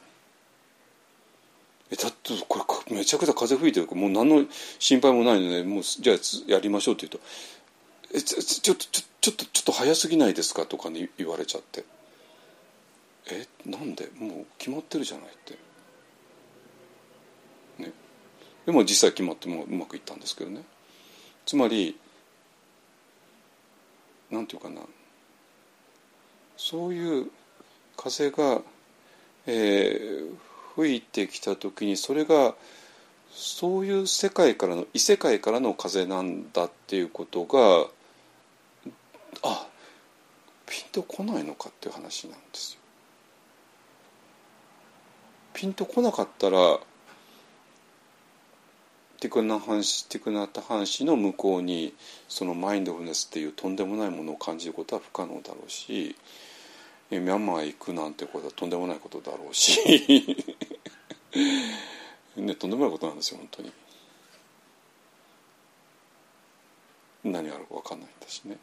[1.90, 4.46] えだってこれめちゃくちゃ風吹いてるもう何の
[4.78, 6.16] 心配もないのでもうじゃあ
[6.46, 7.20] やりましょうって言うと
[8.12, 11.84] 「えちょっとちょちょっとちょっと早すぎないですか?」とかに言われちゃって
[13.30, 14.08] 「えなんで？
[14.16, 15.58] もう決まってるじゃない」って。
[17.78, 17.92] ね、
[18.66, 20.64] でも実際決まってもうまくいったんですけどね。
[21.46, 21.98] つまり
[24.30, 24.82] なんていうかな。
[26.56, 27.30] そういう
[27.96, 28.62] 風が、
[29.46, 30.36] えー、
[30.74, 32.54] 吹いてきた時にそれが
[33.32, 37.88] そういう世界からの異世界からの風なんだっていうことが
[39.42, 39.66] あ
[40.66, 42.80] ピンとこないのかっていう話なんですよ。
[45.52, 46.78] ピンとこなかったら
[49.20, 51.92] ティクナハンシティクナタハンシの向こうに
[52.28, 56.16] そのマインドフルネスっていうとんでもないものを感じることは不可能だろうし
[57.10, 59.78] ミャンマー行くなんてことはとんでもないことだろうし
[62.36, 63.72] ね、とんでもないことなんですよ本当に
[67.24, 68.56] 何があるか分かんないんだしね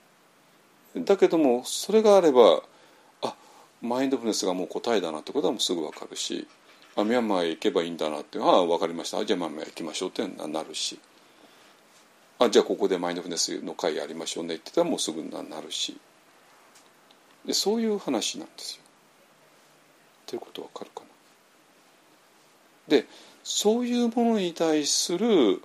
[0.95, 2.61] だけどもそれがあれば
[3.22, 3.35] あ
[3.81, 6.47] マインドフルネスがもう答えだなってことはもうすぐ分かるし
[6.95, 10.99] あミャンマーへ行けばいいんだなってああ分かりましたじゃあミャンマーへ行きましょうってなるし
[12.39, 15.97] あじゃあここでマインドフルネスの会やりましょうねって言ったらもうすぐなるし
[17.47, 18.81] でそういう話なんですよ。
[20.26, 21.07] ということわかるかな。
[22.89, 23.05] で
[23.43, 25.61] そういうものに対する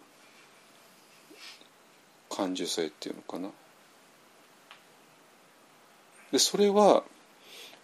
[2.30, 3.48] 感受性っていうのかな。
[6.32, 7.04] でそれは、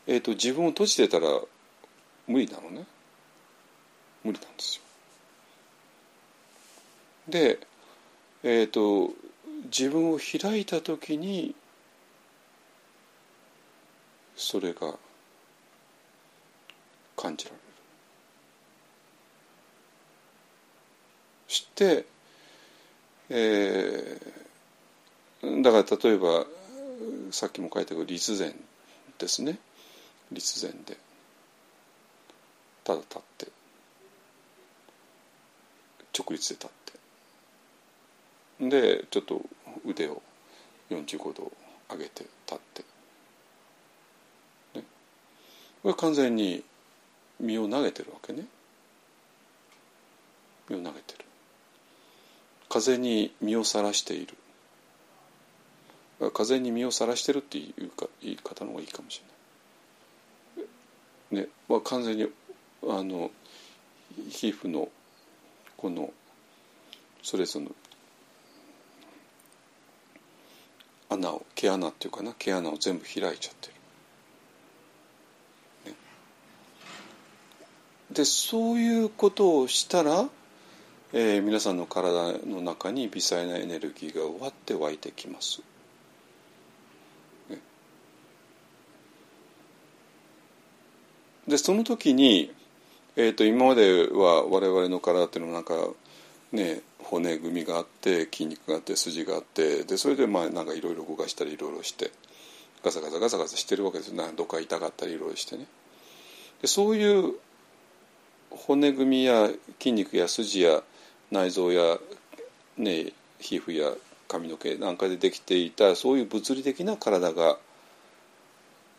[0.07, 1.27] えーと、自分を閉じてたら
[2.27, 2.85] 無理なのね
[4.25, 4.83] 無理なんですよ。
[7.29, 7.59] で、
[8.43, 9.13] えーと
[9.65, 11.55] 自分を開いた時に
[14.37, 14.95] それが
[17.17, 17.63] 感じられる。
[21.49, 22.05] して、
[23.31, 26.47] えー、だから例えば
[27.31, 28.55] さっきも書いたけど立前
[29.19, 29.59] ですね。
[30.33, 30.97] 立前で。
[32.85, 33.49] ただ立って。
[36.19, 36.71] 直立で立っ
[38.61, 38.69] て。
[38.69, 39.43] でちょっと
[39.87, 40.23] 腕を
[40.91, 41.53] 45度
[41.91, 42.85] 上げて立って。
[45.83, 46.65] これ完全に
[47.39, 48.47] 身を投げてるわけね。
[50.69, 51.25] 身を投げてる。
[52.69, 54.35] 風に身をさらしている。
[56.33, 59.27] 風に身をさらしてるっていうか言い方の方がいいかもしれ
[61.37, 61.43] ない。
[61.45, 62.27] ねまあ、完全に
[62.89, 63.31] あの
[64.29, 64.89] 皮膚の
[65.77, 66.11] この
[67.23, 67.73] それぞれの
[71.11, 73.79] 穴を毛穴っていうかな毛穴を全部開いちゃってる。
[78.11, 80.29] でそういうことをしたら、
[81.13, 85.63] えー、皆さんの体の中に微細なエネルギーが終わって湧いてきます。
[91.49, 92.53] でその時に、
[93.17, 95.75] えーと、今までは我々の体っていうのはなんか
[96.53, 102.11] ね骨組みがあって筋肉があって筋があってでそれでまあなんかいろいろ動かしたりいろいろして
[102.85, 105.67] ガサガサガサガサしてるわけですよどっか痛かったりいろいろしてね。
[106.61, 107.35] でそういう
[108.51, 109.49] 骨組みや
[109.79, 110.83] 筋肉や筋や
[111.31, 111.99] 内臓や、
[112.77, 113.93] ね、皮膚や
[114.27, 117.59] 髪の毛なんかでできていたそういう物理的な体が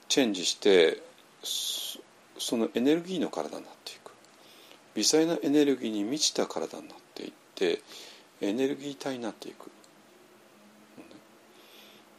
[0.07, 1.01] チェンジして
[2.39, 4.11] そのエネルギーの体になっていく。
[4.95, 7.81] 微細なエネルギーに満ちた体になっていって
[8.41, 9.69] エネルギー体になっていく。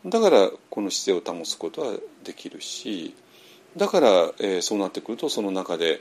[0.07, 1.93] だからこの姿勢を保つことは
[2.25, 3.15] できるし
[3.77, 6.01] だから、えー、そうなってくるとその中で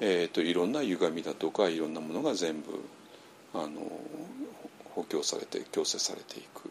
[0.00, 2.84] えーと、いろんな歪みだとかいろんなものが全部
[3.52, 3.68] あの
[4.94, 6.70] 補強されて強制されていく。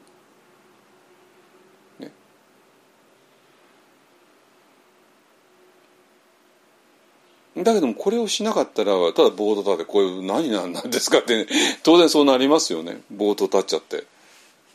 [7.64, 11.48] だけどもこれをしなかったらただボード立ってこういう何なんですかって、ね、
[11.84, 13.02] 当然そうなりますよね。
[13.12, 14.06] ボード立っちゃって。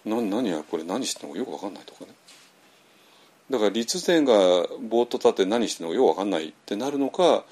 [0.04, 2.10] 何何やこれ何してんのかよく分かんないとかね。
[3.50, 4.32] だから立前が
[4.80, 7.44] ボード立って何してんのかよく分かんないってなるのか、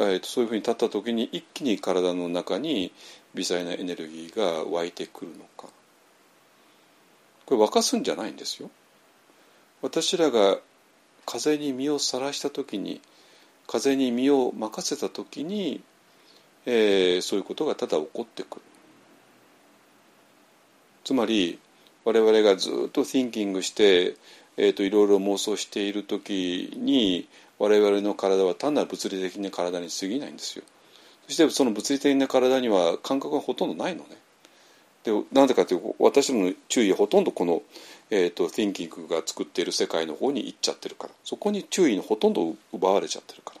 [0.00, 2.92] えーと、そういうふうに立った時に一気に体の中に
[3.34, 5.68] 微細なエネルギーが湧いてくるのか。
[7.46, 8.70] これ沸かすんじゃないんですよ。
[9.82, 10.58] 私らが
[11.24, 13.00] 風に身をさらした時に
[13.70, 15.80] 風に身を任せた時に、
[16.66, 18.62] えー、そういうことがただ起こってくる。
[21.04, 21.60] つまり
[22.04, 24.16] 我々がずっと thinking して、
[24.56, 27.28] えーと、いろいろ妄想している時に
[27.60, 30.64] 我々の体は単なる物理的な体に過ぎないんですよ。
[31.28, 34.16] そしてその物理的な体には感覚がほとんどないのね。
[35.04, 37.62] でなんでかというと私の注意はほとんどこの、
[38.10, 41.12] えーと、thinking が作っている世界の方に行っちゃってるから。
[41.22, 43.59] そこに注意のほとんど奪われちゃってるから。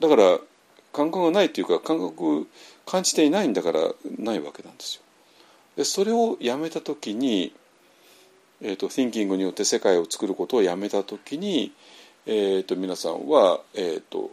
[0.00, 0.38] だから
[0.92, 2.48] 感覚がないというか感覚
[2.86, 3.80] 感じていないんだから
[4.18, 5.02] ないわけなんですよ。
[5.76, 7.54] でそれをやめた時に、
[8.60, 11.72] えーと、thinking によって世界を作ることをやめた時に、
[12.26, 14.30] えーと、皆さんは、えーと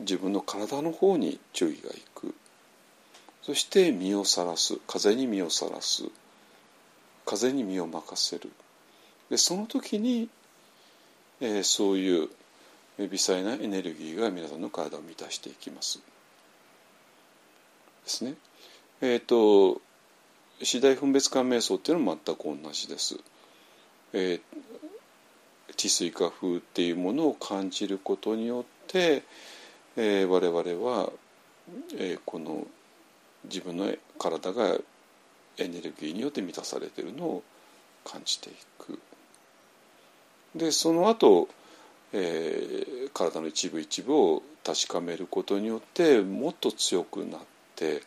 [0.00, 2.34] 自分の体の方に注意がいく。
[3.42, 4.76] そして身をさらす。
[4.86, 6.04] 風に身をさらす。
[7.26, 8.50] 風に身を任せる。
[9.30, 10.28] でその時に、
[11.40, 12.28] えー、そういう
[13.08, 15.98] 微細なエネルギーが皆さんの体を満たしていきます。
[15.98, 16.04] で
[18.06, 18.34] すね。
[19.00, 19.80] えっ、ー、と
[20.62, 23.16] 次第分別感瞑想っていうのも全く同じです。
[24.12, 29.22] えー、治水化風っていうものを感じることによって、
[29.96, 31.10] えー、我々は、
[31.96, 32.66] えー、この
[33.44, 34.76] 自分の体が
[35.58, 37.42] エネルギーによって満たされているのを
[38.04, 38.98] 感じていく
[40.54, 41.48] でその後、
[42.12, 47.40] えー、体の一部一部を確かめることによってもっと強くなっ
[47.76, 48.02] て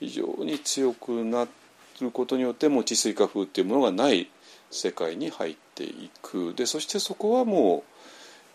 [0.00, 1.46] 非常に強くな
[2.00, 4.28] ることによってもう治水化風っていうものがない
[4.70, 7.84] 世界に入っていくでそしてそこはも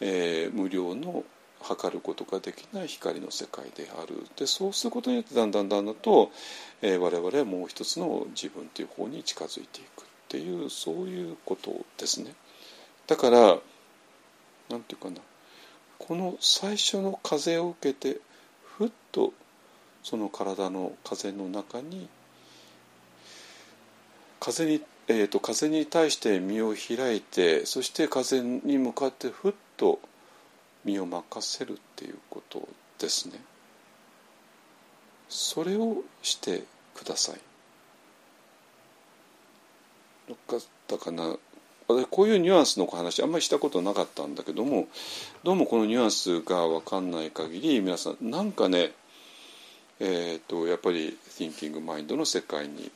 [0.02, 1.24] う、えー、無料の
[1.62, 6.32] 測ることができない光の世界であるでそうすることによってだんだんだんだんと、
[6.82, 12.34] えー、我々はもう一つの自分という方に近づいていくっていうそういうことですね。
[13.08, 13.58] だから
[14.70, 15.22] なんていうかな。
[16.00, 18.20] この最初の風を受けて
[18.64, 19.34] ふっと
[20.04, 22.08] その体の風の中に
[24.40, 30.00] 風に,、えーと、風に対して身を開いてそして風に向かってふっと
[30.86, 32.68] 身を任せるっていうこと
[33.00, 33.42] ですね。
[35.28, 36.64] それをして
[36.94, 37.40] ください。
[40.30, 41.36] どっかったかな。
[41.88, 44.88] 私こういうニュアンスの話あんまりしたことなかったんだけども
[45.44, 48.92] どうもこのニュアンスが分かんない限り皆さんなんかね
[50.00, 52.92] えーと、やっぱり Thinking Mind の世界に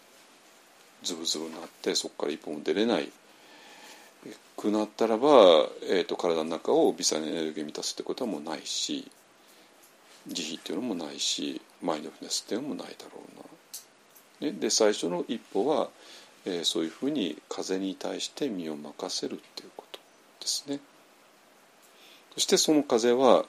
[1.04, 3.10] ズブズブなってそこから一歩も出れない
[4.56, 5.30] くなったらば、
[5.90, 9.10] えーと、体の中を微細なエネルギー満たすってことはもうないし
[10.28, 13.24] 慈悲っていうのもないしマインドフルネスっていうのもないだろ
[14.42, 14.52] うな。
[14.52, 15.90] ね、で最初の一歩は、
[16.46, 20.00] えー、そういうふうに風に対して身を任せるっていうこと
[20.40, 20.80] ですね。
[22.34, 23.46] そしてその風は、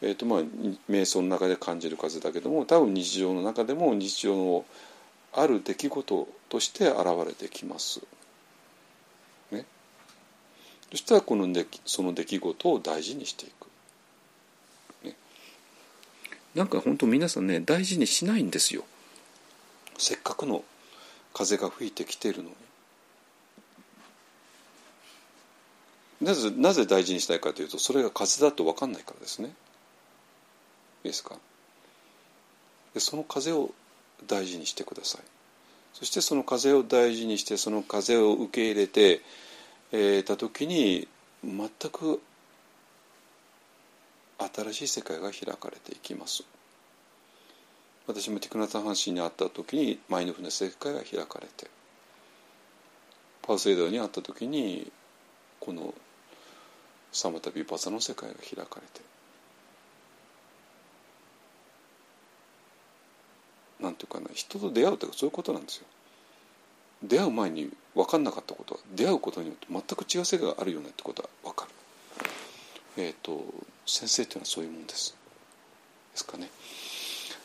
[0.00, 0.40] えーとまあ、
[0.90, 4.64] 瞑想の中で感じる風だけども多分日常の中でも日常の
[5.32, 8.00] ある出来事として現れてきます。
[9.50, 9.64] ね
[10.90, 11.48] そしたらこの
[11.84, 13.66] その出来事を大事にしていく。
[15.04, 15.16] ね、
[16.54, 18.84] なんか本当皆さんね大事にしないんですよ。
[19.98, 20.64] せっかくの
[21.34, 22.54] 風が吹いてきているのに。
[26.20, 29.48] なぜなぜ大事にしたいかというとそれが風だと分かんないからですね。
[31.04, 31.36] いいですか？
[32.94, 33.70] でその風を
[34.26, 35.22] 大事にしてください。
[35.94, 39.20] そしてその風を大事にしてその風を受け入れて
[39.94, 41.06] えー、た時に
[41.44, 42.22] 全く
[44.38, 46.44] 新しい世界が開かれていきます
[48.06, 51.70] 私もティクナタハンシーに会った時にマインドフルネス世界が開かれて
[53.42, 54.90] パウスエイダーに会った時に
[55.60, 55.94] この
[57.12, 59.00] サマタビパサの世界が開かれて
[63.80, 65.86] なんていうかな人と出会うというかそういうことなんですよ
[67.02, 71.70] 出会う前に分かんなかったことは出会うことによって全く違う世界があるよねってことは分かる。
[72.96, 73.44] えっ、ー、と
[73.86, 75.16] 先生というのはそういうもんです。
[76.12, 76.48] ですかね。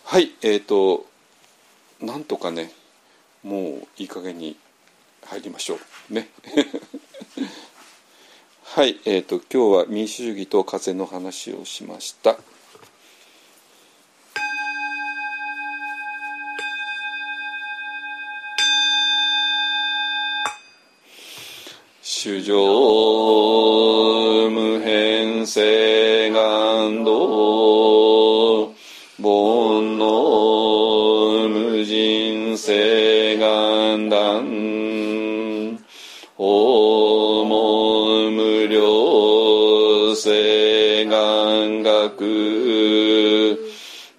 [0.10, 1.06] はいえっ、ー、と
[2.00, 2.72] なんとかね
[3.44, 4.56] もういい加減に
[5.26, 5.80] 入りましょ
[6.10, 6.14] う。
[6.14, 6.30] ね。
[8.64, 12.38] はいえっ、ー、と今日は民主主義と風の話をしました。
[22.02, 22.56] 主上
[24.50, 28.28] 無変性願堂
[32.68, 34.44] 人性願断
[36.36, 43.58] 訪問無量性願学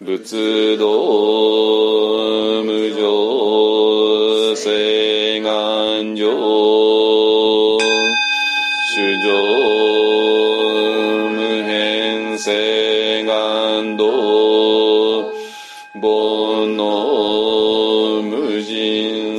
[0.01, 1.58] 仏道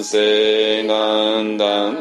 [0.10, 1.94] 人性願断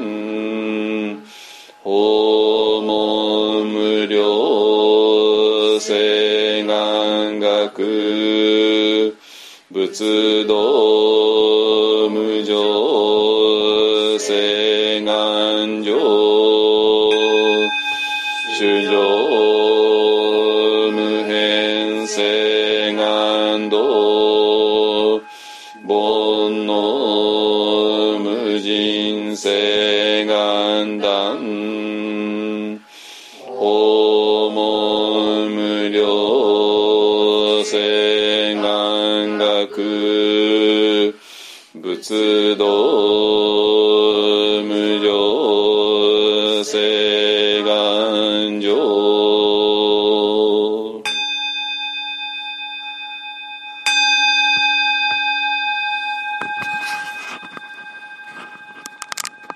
[1.84, 9.14] 訪問無量性願学
[9.70, 10.54] 仏道
[12.08, 15.87] 無常性願上
[42.00, 43.57] 仏道